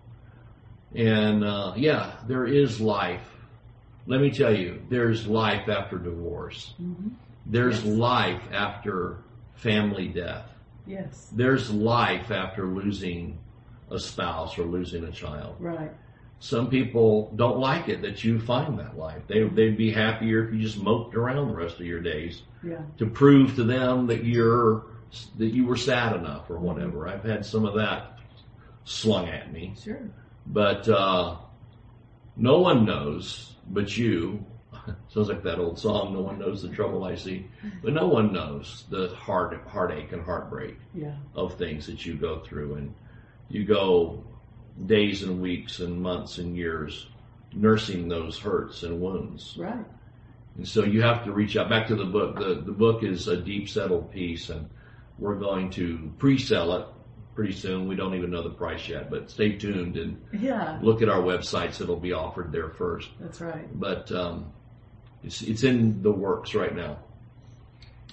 And 0.96 1.44
uh, 1.44 1.74
yeah, 1.76 2.14
there 2.28 2.46
is 2.46 2.80
life. 2.82 3.28
Let 4.08 4.22
me 4.22 4.32
tell 4.32 4.56
you, 4.56 4.82
there's 4.90 5.28
life 5.28 5.68
after 5.70 5.98
divorce. 5.98 6.74
hmm 6.78 7.10
There's 7.46 7.84
Yes. 7.84 7.96
life 7.98 8.42
after 8.52 9.18
family 9.56 10.08
death. 10.08 10.50
Yes. 10.88 11.30
There's 11.36 11.70
life 11.72 12.32
after 12.32 12.66
losing 12.66 13.38
a 13.92 14.00
spouse 14.00 14.58
or 14.58 14.64
losing 14.64 15.04
a 15.04 15.12
child. 15.12 15.56
Right. 15.60 15.92
Some 16.42 16.70
people 16.70 17.32
don't 17.36 17.60
like 17.60 17.90
it 17.90 18.02
that 18.04 18.24
you 18.24 18.40
find 18.40 18.80
that 18.80 18.98
life. 18.98 19.22
They, 19.28 19.44
they'd 19.44 19.78
be 19.78 19.92
happier 19.92 20.48
if 20.48 20.54
you 20.54 20.62
just 20.62 20.78
moped 20.82 21.16
around 21.16 21.50
the 21.50 21.56
rest 21.56 21.80
of 21.80 21.86
your 21.86 22.00
days 22.02 22.44
Yeah. 22.64 22.82
to 22.98 23.06
prove 23.08 23.56
to 23.56 23.64
them 23.64 24.08
that 24.08 24.24
you're 24.24 24.84
that 25.38 25.48
you 25.48 25.66
were 25.66 25.76
sad 25.76 26.16
enough 26.16 26.50
or 26.50 26.58
whatever. 26.60 27.08
I've 27.08 27.24
had 27.24 27.46
some 27.46 27.66
of 27.66 27.74
that 27.76 28.20
slung 28.86 29.28
at 29.28 29.52
me, 29.52 29.74
Sure. 29.84 30.00
but 30.46 30.88
uh, 30.88 31.36
no 32.38 32.60
one 32.60 32.86
knows 32.86 33.56
but 33.70 33.96
you. 33.98 34.46
Sounds 35.10 35.28
like 35.30 35.44
that 35.44 35.58
old 35.60 35.78
song. 35.80 36.14
No 36.14 36.22
one 36.22 36.38
knows 36.40 36.62
the 36.62 36.70
trouble 36.70 37.04
I 37.04 37.16
see, 37.16 37.48
but 37.84 37.94
no 37.94 38.08
one 38.08 38.32
knows 38.32 38.86
the 38.90 39.10
heart 39.16 39.60
heartache 39.68 40.12
and 40.14 40.24
heartbreak 40.24 40.78
Yeah. 40.94 41.16
of 41.36 41.56
things 41.56 41.86
that 41.88 42.06
you 42.06 42.14
go 42.16 42.40
through, 42.40 42.76
and 42.76 42.94
you 43.50 43.66
go 43.66 44.24
days 44.86 45.24
and 45.24 45.42
weeks 45.42 45.80
and 45.80 46.02
months 46.02 46.38
and 46.38 46.56
years 46.56 47.08
nursing 47.54 48.08
those 48.08 48.38
hurts 48.38 48.84
and 48.84 49.02
wounds. 49.02 49.56
Right. 49.58 49.86
And 50.58 50.68
so 50.68 50.84
you 50.84 51.02
have 51.02 51.24
to 51.26 51.32
reach 51.32 51.58
out. 51.58 51.70
Back 51.70 51.88
to 51.88 51.96
the 51.96 52.06
book. 52.06 52.36
The, 52.38 52.56
the 52.66 52.72
book 52.72 53.04
is 53.04 53.28
a 53.28 53.38
deep 53.38 53.70
settled 53.70 54.12
peace 54.12 54.50
and 54.50 54.70
we're 55.18 55.36
going 55.36 55.70
to 55.72 56.12
pre-sell 56.18 56.74
it 56.76 56.86
pretty 57.36 57.54
soon. 57.54 57.88
We 57.88 57.96
don't 57.96 58.14
even 58.16 58.32
know 58.32 58.44
the 58.44 58.50
price 58.50 58.88
yet, 58.88 59.10
but 59.10 59.30
stay 59.30 59.54
tuned 59.58 59.98
and 59.98 60.22
Yeah. 60.32 60.78
look 60.82 61.02
at 61.02 61.10
our 61.10 61.22
websites. 61.22 61.82
It'll 61.82 61.96
be 62.00 62.14
offered 62.14 62.52
there 62.52 62.70
first. 62.70 63.10
That's 63.20 63.42
right. 63.42 63.68
But, 63.80 64.12
um, 64.12 64.52
it's, 65.24 65.42
it's 65.42 65.64
in 65.64 66.02
the 66.02 66.12
works 66.12 66.56
right 66.56 66.76
now. 66.76 67.00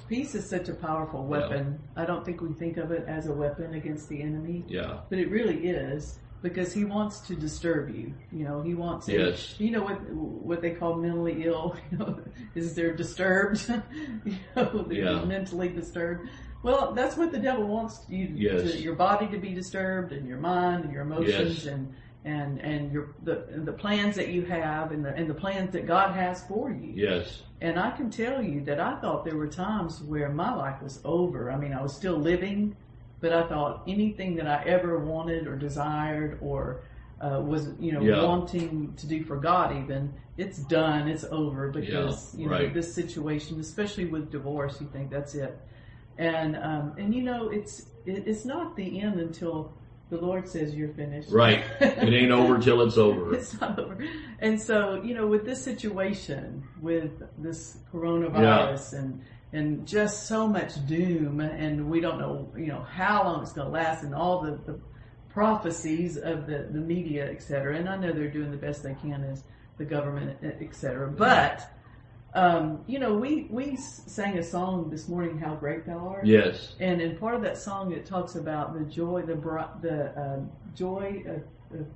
Peace 0.09 0.35
is 0.37 0.48
such 0.48 0.68
a 0.68 0.74
powerful 0.74 1.24
weapon. 1.24 1.81
I 1.96 2.05
don't 2.05 2.24
think 2.24 2.40
we 2.40 2.52
think 2.52 2.76
of 2.76 2.92
it 2.92 3.05
as 3.09 3.26
a 3.26 3.33
weapon 3.33 3.74
against 3.74 4.09
the 4.09 4.22
enemy, 4.22 4.64
Yeah. 4.68 5.00
but 5.11 5.18
it 5.18 5.31
really 5.31 5.66
is 5.68 6.18
because 6.48 6.72
he 6.72 6.85
wants 6.85 7.20
to 7.20 7.35
disturb 7.35 7.94
you. 7.94 8.12
You 8.32 8.44
know, 8.44 8.62
he 8.62 8.74
wants. 8.74 9.09
Yes. 9.09 9.54
You 9.59 9.70
know 9.72 9.82
what 9.82 9.98
what 10.12 10.61
they 10.62 10.70
call 10.70 10.96
mentally 10.96 11.44
ill. 11.44 11.76
You 11.90 11.98
know, 11.98 12.20
is 12.54 12.74
they're 12.74 12.94
disturbed. 12.94 13.68
you 14.24 14.37
know, 14.54 14.85
they're 14.88 15.04
Yeah. 15.04 15.24
mentally 15.24 15.68
disturbed. 15.68 16.28
Well, 16.62 16.92
that's 16.92 17.16
what 17.16 17.30
the 17.32 17.38
devil 17.38 17.66
wants 17.66 18.00
you 18.09 18.26
Yes. 18.35 18.62
to 18.72 18.78
your 18.78 18.94
body 18.96 19.26
to 19.28 19.38
be 19.38 19.52
disturbed 19.54 20.12
and 20.12 20.26
your 20.26 20.38
mind 20.38 20.85
and 20.85 20.92
your 20.92 21.02
emotions 21.02 21.64
Yes. 21.64 21.66
and 21.66 21.94
and 22.24 22.59
and 22.61 22.92
your 22.92 23.14
the 23.22 23.37
the 23.64 23.72
plans 23.72 24.16
that 24.16 24.28
you 24.28 24.42
have 24.46 24.90
and 24.92 25.04
the 25.04 25.12
and 25.14 25.28
the 25.28 25.35
plans 25.35 25.72
that 25.72 25.87
God 25.87 26.14
has 26.14 26.42
for 26.44 26.70
you. 26.70 26.92
Yes. 26.94 27.42
And 27.61 27.78
I 27.78 27.90
can 27.90 28.11
tell 28.11 28.42
you 28.42 28.62
that 28.64 28.78
I 28.80 28.96
thought 29.00 29.24
there 29.24 29.37
were 29.37 29.48
times 29.48 30.02
where 30.02 30.28
my 30.30 30.52
life 30.54 30.82
was 30.82 31.00
over. 31.04 31.50
I 31.50 31.56
mean, 31.56 31.72
I 31.72 31.80
was 31.82 31.94
still 31.96 32.18
living, 32.18 32.76
but 33.20 33.33
I 33.33 33.46
thought 33.46 33.83
anything 33.87 34.37
that 34.37 34.46
I 34.46 34.62
ever 34.64 34.98
wanted 34.98 35.46
or 35.46 35.57
desired 35.57 36.38
or 36.40 36.83
uh, 37.20 37.40
was, 37.40 37.70
you 37.81 37.92
know, 37.92 38.02
Yeah. 38.02 38.22
wanting 38.24 38.92
to 38.96 39.07
do 39.07 39.24
for 39.24 39.37
God 39.37 39.74
even, 39.83 40.12
it's 40.37 40.59
done, 40.59 41.09
it's 41.09 41.24
over 41.24 41.70
because, 41.70 42.35
Yeah, 42.35 42.40
you 42.40 42.46
know, 42.50 42.57
right. 42.59 42.74
this 42.74 42.94
situation, 42.94 43.59
especially 43.59 44.05
with 44.05 44.31
divorce, 44.31 44.79
you 44.83 44.87
think 44.92 45.11
that's 45.11 45.35
it. 45.35 45.59
And, 46.18 46.57
um, 46.57 46.92
and 46.98 47.14
you 47.14 47.22
know, 47.22 47.48
it's, 47.48 47.87
it, 48.05 48.24
it's 48.26 48.44
not 48.44 48.76
the 48.76 49.00
end 49.00 49.18
until 49.18 49.72
the 50.11 50.18
Lord 50.18 50.46
says 50.46 50.74
you're 50.74 50.90
finished. 50.90 51.31
Right. 51.33 51.64
It 51.81 52.12
ain't 52.12 52.31
over 52.31 52.59
till 52.59 52.83
it's 52.83 52.96
over. 52.98 53.35
It's 53.38 53.59
not 53.61 53.79
over. 53.79 53.96
And 54.40 54.61
so, 54.61 55.02
you 55.02 55.14
know, 55.14 55.26
with 55.26 55.44
this 55.46 55.62
situation, 55.64 56.62
with 56.81 57.11
this 57.38 57.79
coronavirus 57.92 58.92
and, 58.98 59.22
and 59.52 59.87
just 59.87 60.26
so 60.26 60.46
much 60.46 60.72
doom 60.87 61.40
and 61.40 61.88
we 61.88 62.00
don't 62.00 62.18
know, 62.18 62.48
you 62.56 62.66
know, 62.66 62.82
how 62.82 63.24
long 63.24 63.42
it's 63.42 63.52
going 63.52 63.66
to 63.68 63.72
last 63.72 64.02
and 64.02 64.14
all 64.14 64.42
the, 64.42 64.59
the 64.70 64.78
prophecies 65.28 66.16
of 66.16 66.46
the, 66.46 66.66
the 66.70 66.80
media, 66.80 67.30
et 67.30 67.42
cetera. 67.42 67.76
And 67.76 67.88
I 67.88 67.96
know 67.96 68.12
they're 68.12 68.30
doing 68.30 68.50
the 68.50 68.56
best 68.56 68.82
they 68.82 68.94
can 68.94 69.22
as 69.24 69.44
the 69.78 69.85
government, 69.85 70.38
et 70.42 70.74
cetera. 70.74 71.11
But, 71.11 71.70
um, 72.35 72.82
you 72.87 72.98
know, 72.98 73.14
we, 73.14 73.46
we 73.50 73.76
sang 73.76 74.37
a 74.38 74.42
song 74.42 74.90
this 74.90 75.09
morning, 75.09 75.38
How 75.38 75.54
Great 75.54 75.87
Thou 75.87 75.98
Art. 75.98 76.26
Yes. 76.26 76.74
And 76.80 77.00
in 77.00 77.16
part 77.16 77.35
of 77.35 77.42
that 77.42 77.56
song, 77.56 77.92
it 77.92 78.04
talks 78.04 78.35
about 78.35 78.74
the 78.74 78.85
joy, 78.85 79.22
the 79.22 79.37
the 79.80 80.20
um, 80.20 80.50
joy 80.74 81.22
of, 81.26 81.78
of 81.80 81.87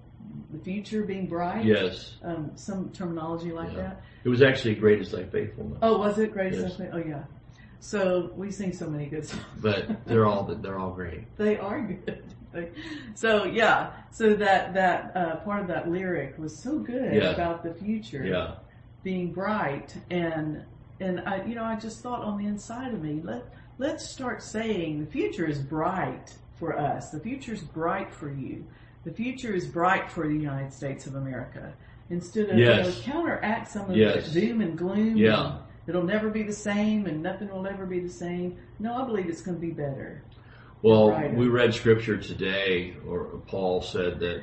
the 0.53 0.59
future 0.63 1.03
being 1.03 1.27
bright. 1.27 1.65
Yes. 1.65 2.15
Um, 2.23 2.53
some 2.55 2.91
terminology 2.91 3.53
like 3.53 3.73
Yeah. 3.73 3.79
that. 3.79 4.03
It 4.23 4.29
was 4.29 4.43
actually 4.43 4.75
great 4.75 5.01
as 5.01 5.11
thy 5.11 5.25
faithfulness. 5.25 5.79
Oh, 5.83 5.99
was 5.99 6.19
it 6.19 6.33
great? 6.33 6.53
Yes. 6.53 6.81
Oh, 6.93 6.99
yeah. 6.99 7.25
So 7.81 8.31
we 8.37 8.51
sing 8.51 8.73
so 8.73 8.89
many 8.89 9.07
good 9.07 9.27
songs. 9.27 9.43
But 9.61 10.05
they're 10.07 10.27
all, 10.27 10.45
they're 10.45 10.79
all 10.79 10.91
great. 10.93 11.25
They 11.37 11.57
are 11.59 11.81
good. 11.81 12.23
so 13.15 13.45
yeah, 13.45 13.93
so 14.11 14.35
that 14.35 14.75
that 14.75 15.17
uh, 15.17 15.37
part 15.37 15.63
of 15.63 15.69
that 15.69 15.89
lyric 15.91 16.37
was 16.39 16.57
so 16.59 16.79
good 16.79 17.15
Yeah. 17.15 17.31
about 17.31 17.63
the 17.63 17.73
future 17.73 18.25
Yeah. 18.25 18.55
being 19.05 19.33
bright, 19.33 19.95
and 20.11 20.65
and 21.01 21.21
I 21.21 21.45
you 21.45 21.55
know 21.55 21.65
I 21.65 21.77
just 21.77 22.01
thought 22.03 22.23
on 22.23 22.39
the 22.39 22.47
inside 22.47 22.93
of 22.93 23.01
me 23.03 23.21
let 23.25 23.45
let's 23.79 24.05
start 24.11 24.43
saying 24.43 24.99
the 25.05 25.11
future 25.11 25.47
is 25.47 25.59
bright 25.61 26.35
for 26.57 26.77
us. 26.79 27.11
The 27.11 27.21
future 27.21 27.55
is 27.55 27.63
bright 27.63 28.13
for 28.13 28.31
you. 28.31 28.67
The 29.05 29.13
future 29.13 29.55
is 29.55 29.67
bright 29.67 30.11
for 30.11 30.27
the 30.29 30.35
United 30.35 30.73
States 30.75 31.07
of 31.07 31.15
America. 31.15 31.73
Instead 32.11 32.51
of 32.51 32.59
Yes. 32.59 32.85
you 32.85 32.91
know, 32.93 33.13
counteract 33.13 33.71
some 33.71 33.89
of 33.91 33.97
Yes. 33.97 34.33
the 34.33 34.41
doom 34.41 34.61
and 34.61 34.77
gloom. 34.77 35.17
Yeah. 35.17 35.47
and 35.53 35.59
It'll 35.87 36.05
never 36.05 36.31
be 36.31 36.43
the 36.43 36.53
same, 36.53 37.07
and 37.07 37.23
nothing 37.23 37.49
will 37.49 37.67
ever 37.67 37.87
be 37.87 38.01
the 38.01 38.09
same. 38.09 38.59
No, 38.79 38.95
I 38.95 39.05
believe 39.05 39.29
it's 39.29 39.41
going 39.43 39.57
to 39.57 39.61
be 39.61 39.73
better. 39.73 40.23
Well, 40.83 41.11
we 41.35 41.49
read 41.49 41.75
scripture 41.75 42.17
today, 42.17 42.97
or 43.07 43.25
Paul 43.47 43.83
said 43.83 44.19
that, 44.21 44.43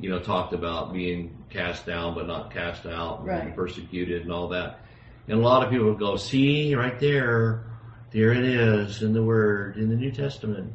you 0.00 0.10
know, 0.10 0.18
talked 0.18 0.52
about 0.52 0.92
being 0.92 1.44
cast 1.48 1.86
down 1.86 2.14
but 2.14 2.26
not 2.26 2.50
cast 2.52 2.86
out, 2.86 3.20
and 3.20 3.28
Right. 3.28 3.54
persecuted 3.54 4.22
and 4.22 4.32
all 4.32 4.48
that. 4.48 4.80
And 5.28 5.38
a 5.38 5.42
lot 5.42 5.64
of 5.64 5.70
people 5.70 5.94
go, 5.94 6.16
see, 6.16 6.74
right 6.74 6.98
there, 6.98 7.64
there 8.10 8.32
it 8.32 8.44
is 8.44 9.02
in 9.02 9.12
the 9.12 9.22
Word, 9.22 9.76
in 9.76 9.88
the 9.88 9.96
New 9.96 10.10
Testament, 10.10 10.72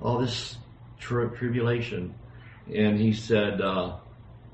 all 0.00 0.18
this 0.18 0.58
tri- 0.98 1.26
tribulation. 1.26 2.14
And 2.72 2.98
he 2.98 3.12
said, 3.12 3.60
uh, 3.60 3.96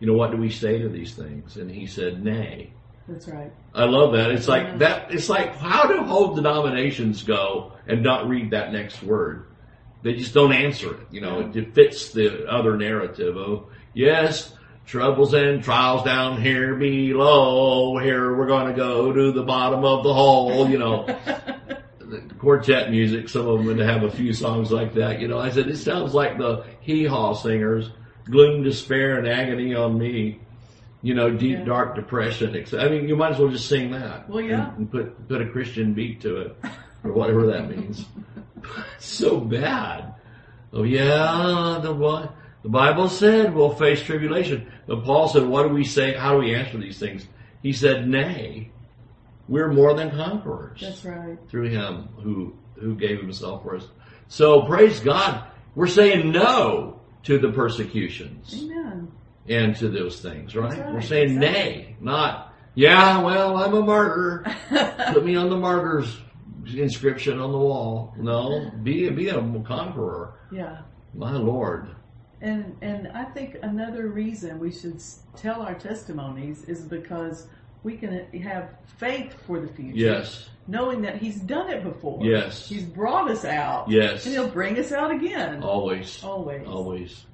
you 0.00 0.06
know, 0.06 0.14
what 0.14 0.30
do 0.30 0.36
we 0.36 0.50
say 0.50 0.78
to 0.78 0.88
these 0.88 1.14
things? 1.14 1.56
And 1.56 1.70
he 1.70 1.86
said, 1.86 2.22
nay. 2.22 2.72
That's 3.08 3.28
right. 3.28 3.52
I 3.74 3.84
love 3.84 4.12
that. 4.14 4.30
It's 4.32 4.48
like 4.48 4.64
Yeah. 4.66 4.76
that. 4.78 5.12
It's 5.12 5.28
like 5.28 5.56
how 5.56 5.86
do 5.86 6.02
whole 6.02 6.34
denominations 6.34 7.22
go 7.22 7.72
and 7.86 8.02
not 8.02 8.28
read 8.28 8.50
that 8.50 8.72
next 8.72 9.02
word? 9.02 9.46
They 10.02 10.14
just 10.14 10.34
don't 10.34 10.52
answer 10.52 10.94
it. 10.94 11.06
You 11.10 11.20
know, 11.20 11.40
it, 11.40 11.56
it 11.56 11.74
fits 11.74 12.10
the 12.12 12.46
other 12.48 12.76
narrative 12.76 13.36
of 13.36 13.66
yes, 13.94 14.52
troubles 14.86 15.34
and 15.34 15.62
trials 15.62 16.04
down 16.04 16.40
here 16.40 16.74
below. 16.74 17.96
Here 17.98 18.36
we're 18.36 18.46
going 18.46 18.68
to 18.72 18.76
go 18.76 19.12
to 19.12 19.32
the 19.32 19.42
bottom 19.42 19.84
of 19.84 20.02
the 20.04 20.12
hole. 20.14 20.68
You 20.68 20.78
know, 20.78 21.06
quartet 22.38 22.90
music. 22.90 23.28
Some 23.28 23.46
of 23.48 23.58
them 23.58 23.66
would 23.66 23.78
have 23.78 24.02
a 24.02 24.10
few 24.10 24.32
songs 24.32 24.70
like 24.72 24.94
that. 24.94 25.20
You 25.20 25.28
know, 25.28 25.38
I 25.38 25.50
said 25.50 25.68
it 25.68 25.76
sounds 25.76 26.14
like 26.14 26.38
the 26.38 26.64
hee 26.80 27.04
haw 27.04 27.34
singers, 27.34 27.90
gloom, 28.24 28.62
despair, 28.62 29.18
and 29.18 29.28
agony 29.28 29.74
on 29.74 29.98
me 29.98 30.40
you 31.02 31.14
know, 31.14 31.30
deep 31.30 31.58
Yeah. 31.58 31.64
dark 31.64 31.94
depression. 31.94 32.56
I 32.78 32.88
mean, 32.88 33.08
you 33.08 33.16
might 33.16 33.32
as 33.32 33.38
well 33.38 33.48
just 33.48 33.68
sing 33.68 33.90
that. 33.92 34.28
Well, 34.28 34.40
yeah. 34.40 34.68
And, 34.70 34.78
and 34.78 34.90
put 34.90 35.28
put 35.28 35.40
a 35.42 35.46
Christian 35.46 35.92
beat 35.94 36.20
to 36.22 36.36
it, 36.38 36.56
or 37.04 37.12
whatever 37.12 37.46
that 37.48 37.68
means. 37.68 38.04
so 38.98 39.38
bad. 39.40 40.14
Oh 40.72 40.82
yeah, 40.82 41.78
the 41.82 41.92
Bi- 41.94 42.28
the 42.62 42.68
Bible 42.68 43.08
said 43.08 43.54
we'll 43.54 43.74
face 43.74 44.02
tribulation, 44.02 44.70
but 44.86 45.04
Paul 45.04 45.28
said, 45.28 45.44
"What 45.46 45.62
do 45.68 45.68
we 45.74 45.84
say? 45.84 46.14
How 46.14 46.32
do 46.32 46.38
we 46.38 46.54
answer 46.54 46.78
these 46.78 46.98
things?" 46.98 47.26
He 47.62 47.72
said, 47.72 48.08
"Nay, 48.08 48.70
we're 49.48 49.72
more 49.72 49.94
than 49.94 50.10
conquerors 50.10 50.80
That's 50.80 51.04
right. 51.04 51.38
through 51.48 51.68
Him 51.70 52.08
who 52.18 52.54
who 52.74 52.94
gave 52.96 53.20
Himself 53.20 53.62
for 53.62 53.76
us." 53.76 53.86
So 54.28 54.62
praise 54.62 54.98
God. 55.00 55.44
We're 55.76 55.86
saying 55.86 56.32
no 56.32 57.00
to 57.24 57.38
the 57.38 57.52
persecutions 57.52 58.62
Amen. 58.64 59.08
And 59.48 59.74
to 59.76 59.88
those 59.88 60.20
things, 60.20 60.54
right? 60.56 60.78
Right, 60.78 60.92
We're 60.92 61.00
saying 61.00 61.36
exactly. 61.36 61.48
nay, 61.52 61.96
not, 62.00 62.54
yeah, 62.74 63.22
well, 63.22 63.56
I'm 63.56 63.74
a 63.74 63.82
martyr. 63.82 64.44
Put 65.12 65.24
me 65.24 65.36
on 65.36 65.48
the 65.50 65.56
martyr's 65.56 66.18
inscription 66.74 67.38
on 67.40 67.52
the 67.52 67.58
wall. 67.58 68.12
No, 68.18 68.70
be, 68.82 69.08
be 69.10 69.28
a 69.28 69.40
conqueror. 69.62 70.34
yeah. 70.52 70.82
My 71.14 71.32
Lord. 71.32 71.88
And 72.42 72.76
and 72.82 73.08
I 73.08 73.24
think 73.24 73.56
another 73.62 74.08
reason 74.08 74.58
we 74.58 74.70
should 74.70 75.02
tell 75.36 75.62
our 75.62 75.74
testimonies 75.74 76.64
is 76.64 76.82
because 76.82 77.46
we 77.82 77.96
can 77.96 78.26
have 78.42 78.74
faith 78.98 79.34
for 79.46 79.58
the 79.60 79.68
future. 79.68 79.96
Yes, 79.96 80.50
Knowing 80.68 81.00
that 81.02 81.16
He's 81.16 81.36
done 81.36 81.70
it 81.70 81.82
before. 81.84 82.22
Yes. 82.22 82.68
He's 82.68 82.82
brought 82.82 83.30
us 83.30 83.44
out. 83.46 83.88
yes. 83.88 84.26
And 84.26 84.34
He'll 84.34 84.50
bring 84.50 84.78
us 84.78 84.92
out 84.92 85.10
again. 85.12 85.62
Always, 85.62 86.22
Always. 86.22 86.66
always. 86.66 87.24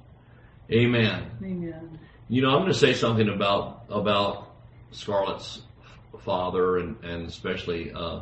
Amen. 0.73 1.31
Amen. 1.45 1.99
You 2.29 2.43
know, 2.43 2.51
I'm 2.51 2.61
going 2.61 2.73
to 2.73 2.79
say 2.79 2.95
something 2.95 3.29
about 3.29 3.85
about 3.91 4.55
Scarlett's 4.91 5.63
father 6.21 6.79
and 6.79 7.03
and 7.05 7.29
especially 7.29 7.93
uh, 7.93 8.21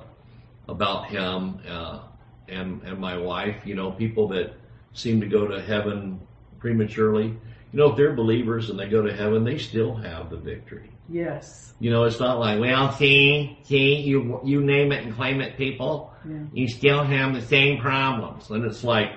about 0.68 1.08
him 1.08 1.60
uh, 1.68 2.00
and 2.48 2.82
and 2.82 2.98
my 2.98 3.16
wife. 3.16 3.64
You 3.64 3.74
know, 3.74 3.92
people 3.92 4.28
that 4.28 4.54
seem 4.92 5.20
to 5.20 5.28
go 5.28 5.46
to 5.46 5.62
heaven 5.62 6.20
prematurely. 6.58 7.26
You 7.72 7.78
know, 7.78 7.90
if 7.90 7.96
they're 7.96 8.14
believers 8.14 8.68
and 8.68 8.78
they 8.78 8.88
go 8.88 9.02
to 9.02 9.14
heaven, 9.14 9.44
they 9.44 9.58
still 9.58 9.94
have 9.94 10.28
the 10.30 10.36
victory. 10.36 10.90
Yes. 11.08 11.72
You 11.78 11.90
know, 11.90 12.04
it's 12.04 12.20
not 12.20 12.38
like, 12.38 12.60
well, 12.60 12.92
see, 12.92 13.58
see, 13.64 13.96
you 13.96 14.40
you 14.44 14.62
name 14.62 14.92
it 14.92 15.04
and 15.04 15.14
claim 15.14 15.40
it, 15.40 15.56
people. 15.56 16.12
Yeah. 16.28 16.38
You 16.52 16.68
still 16.68 17.04
have 17.04 17.34
the 17.34 17.42
same 17.42 17.80
problems, 17.80 18.50
and 18.50 18.64
it's 18.64 18.84
like, 18.84 19.12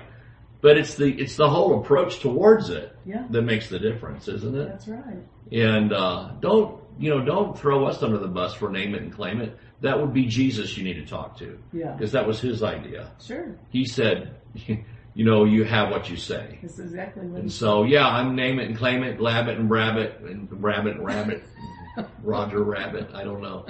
but 0.64 0.78
it's 0.78 0.94
the 0.94 1.04
it's 1.20 1.36
the 1.36 1.48
whole 1.48 1.78
approach 1.80 2.20
towards 2.20 2.70
it 2.70 2.96
Yeah. 3.04 3.26
that 3.28 3.42
makes 3.42 3.68
the 3.68 3.78
difference, 3.78 4.28
isn't 4.28 4.56
it? 4.56 4.64
That's 4.66 4.88
right. 4.88 5.18
And 5.52 5.92
uh, 5.92 6.30
don't 6.40 6.80
you 6.98 7.10
know? 7.10 7.22
Don't 7.22 7.56
throw 7.58 7.84
us 7.84 8.02
under 8.02 8.16
the 8.16 8.28
bus 8.28 8.54
for 8.54 8.70
name 8.70 8.94
it 8.94 9.02
and 9.02 9.12
claim 9.12 9.42
it. 9.42 9.54
That 9.82 10.00
would 10.00 10.14
be 10.14 10.24
Jesus 10.24 10.74
you 10.78 10.82
need 10.84 10.94
to 10.94 11.04
talk 11.06 11.36
to 11.40 11.58
Yeah. 11.74 11.92
because 11.92 12.12
that 12.12 12.26
was 12.26 12.40
his 12.40 12.62
idea. 12.62 13.10
Sure. 13.22 13.54
He 13.68 13.84
said, 13.84 14.36
you 14.54 15.24
know, 15.24 15.44
you 15.44 15.64
have 15.64 15.90
what 15.90 16.08
you 16.08 16.16
say. 16.16 16.58
That's 16.62 16.78
exactly 16.78 17.26
what 17.26 17.40
And 17.42 17.52
so, 17.52 17.84
yeah, 17.84 18.06
I'm 18.08 18.34
name 18.34 18.58
it 18.58 18.66
and 18.68 18.76
claim 18.78 19.02
it, 19.02 19.20
lab 19.20 19.48
it 19.48 19.58
and 19.58 19.68
brab 19.68 19.96
it, 19.98 20.18
and 20.20 20.48
rabbit 20.62 20.96
and 20.96 21.04
rabbit, 21.04 21.44
Roger 22.22 22.62
Rabbit. 22.64 23.10
I 23.12 23.22
don't 23.22 23.42
know. 23.42 23.66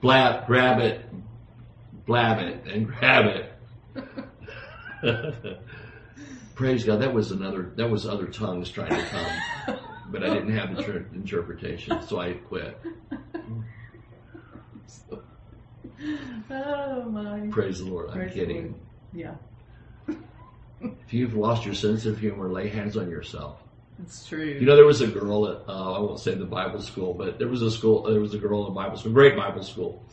Blab, 0.00 0.46
grab 0.46 0.78
it, 0.80 1.04
blab 2.06 2.38
it, 2.38 2.68
and 2.72 2.86
grab 2.86 3.26
it. 3.26 3.52
Praise 6.54 6.84
God. 6.84 7.00
That 7.00 7.12
was 7.14 7.30
another. 7.30 7.70
That 7.76 7.88
was 7.88 8.06
other 8.06 8.26
tongues 8.26 8.70
trying 8.70 8.90
to 8.90 9.04
come, 9.06 9.78
but 10.10 10.22
I 10.24 10.28
didn't 10.34 10.56
have 10.56 10.74
the 10.76 11.04
interpretation, 11.14 12.02
so 12.02 12.20
I 12.20 12.32
quit. 12.34 12.80
So, 14.86 15.22
Oh 16.50 17.02
my. 17.04 17.46
praise 17.50 17.78
the 17.78 17.84
Lord. 17.86 18.10
I'm 18.10 18.16
Praise 18.16 18.34
the 18.34 18.40
kidding. 18.40 18.80
Yeah. 19.12 19.34
If 20.80 21.12
you've 21.12 21.34
lost 21.34 21.64
your 21.64 21.74
sense 21.74 22.06
of 22.06 22.20
humor, 22.20 22.48
lay 22.52 22.68
hands 22.68 22.96
on 22.96 23.10
yourself. 23.10 23.60
It's 24.00 24.24
true. 24.24 24.44
You 24.44 24.64
know, 24.64 24.76
there 24.76 24.86
was 24.86 25.00
a 25.00 25.08
girl 25.08 25.48
at, 25.48 25.68
uh, 25.68 25.92
I 25.94 25.98
won't 25.98 26.20
say 26.20 26.36
the 26.36 26.44
Bible 26.44 26.80
school, 26.80 27.14
but 27.14 27.40
there 27.40 27.48
was 27.48 27.62
a 27.62 27.70
school, 27.70 28.04
there 28.04 28.20
was 28.20 28.32
a 28.32 28.38
girl 28.38 28.60
in 28.60 28.72
the 28.72 28.80
Bible 28.80 28.96
school, 28.96 29.10
great 29.10 29.36
Bible 29.36 29.64
school. 29.64 30.04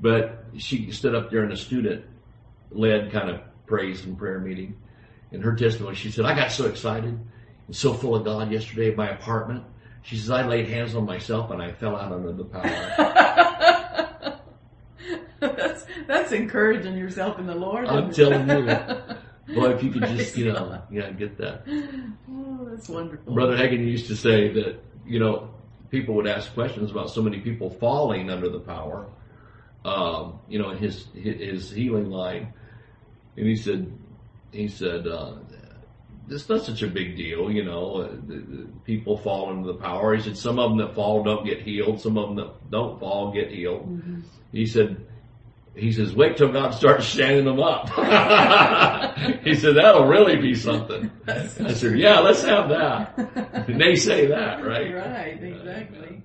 But 0.00 0.44
she 0.56 0.90
stood 0.90 1.14
up 1.14 1.30
there 1.30 1.44
in 1.44 1.52
a 1.52 1.56
student 1.56 2.04
led 2.72 3.12
kind 3.12 3.30
of 3.30 3.40
praise 3.68 4.04
and 4.04 4.18
prayer 4.18 4.40
meeting. 4.40 4.76
In 5.30 5.42
her 5.42 5.54
testimony, 5.54 5.94
she 5.94 6.10
said, 6.10 6.24
I 6.24 6.34
got 6.34 6.50
so 6.50 6.66
excited 6.66 7.18
and 7.66 7.76
so 7.76 7.92
full 7.92 8.16
of 8.16 8.24
God 8.24 8.50
yesterday 8.50 8.90
in 8.90 8.96
my 8.96 9.10
apartment. 9.10 9.62
She 10.02 10.16
says, 10.16 10.30
I 10.30 10.46
laid 10.46 10.68
hands 10.68 10.94
on 10.94 11.04
myself 11.04 11.50
and 11.50 11.62
I 11.62 11.70
fell 11.72 11.94
out 11.94 12.10
under 12.10 12.32
the 12.32 12.44
power. 12.44 12.64
that's 15.40 15.84
that's 16.06 16.32
encouraging 16.32 16.96
yourself 16.96 17.38
in 17.38 17.46
the 17.46 17.54
Lord. 17.54 17.86
I'm 17.86 18.10
telling 18.10 18.48
you. 18.48 18.76
Boy, 19.54 19.70
if 19.70 19.82
you 19.82 19.90
could 19.90 20.04
just, 20.04 20.36
you 20.36 20.52
know, 20.52 20.82
yeah, 20.90 21.10
get 21.10 21.38
that. 21.38 21.62
Oh, 22.30 22.68
that's 22.70 22.88
wonderful. 22.88 23.32
Brother 23.32 23.56
Hagin 23.56 23.86
used 23.86 24.06
to 24.08 24.16
say 24.16 24.48
that, 24.48 24.82
you 25.06 25.18
know, 25.18 25.50
people 25.90 26.14
would 26.16 26.26
ask 26.26 26.52
questions 26.52 26.90
about 26.90 27.08
so 27.10 27.22
many 27.22 27.40
people 27.40 27.70
falling 27.70 28.28
under 28.28 28.50
the 28.50 28.60
power, 28.60 29.06
um, 29.86 30.38
you 30.48 30.58
know, 30.58 30.70
in 30.70 30.78
his, 30.78 31.06
his 31.14 31.70
healing 31.70 32.10
line. 32.10 32.52
And 33.38 33.46
he 33.46 33.54
said, 33.56 33.92
he 34.50 34.66
said, 34.66 35.06
uh, 35.06 35.34
it's 36.28 36.48
not 36.48 36.64
such 36.64 36.82
a 36.82 36.88
big 36.88 37.16
deal, 37.16 37.50
you 37.50 37.64
know, 37.64 38.02
uh, 38.02 38.08
the, 38.26 38.36
the 38.36 38.66
people 38.84 39.16
fall 39.16 39.50
into 39.52 39.66
the 39.68 39.78
power. 39.78 40.14
He 40.14 40.22
said, 40.22 40.36
some 40.36 40.58
of 40.58 40.70
them 40.70 40.78
that 40.78 40.94
fall 40.94 41.22
don't 41.22 41.46
get 41.46 41.62
healed. 41.62 42.00
Some 42.00 42.18
of 42.18 42.28
them 42.28 42.36
that 42.36 42.70
don't 42.70 42.98
fall 42.98 43.32
get 43.32 43.50
healed. 43.50 43.88
Mhm. 43.88 44.22
He 44.52 44.66
said, 44.66 44.96
he 45.76 45.92
says, 45.92 46.14
wait 46.14 46.36
till 46.36 46.50
God 46.52 46.72
starts 46.74 47.06
standing 47.06 47.44
them 47.44 47.60
up. 47.60 47.88
he 49.44 49.54
said, 49.54 49.76
that'll 49.76 50.08
really 50.08 50.36
be 50.36 50.54
something. 50.54 51.10
I 51.28 51.46
said, 51.46 51.96
yeah, 51.98 52.18
let's 52.18 52.42
have 52.42 52.68
that. 52.70 53.16
And 53.68 53.80
they 53.80 53.94
say 53.94 54.26
that, 54.26 54.64
right? 54.66 54.92
Right, 54.92 55.40
exactly. 55.40 56.22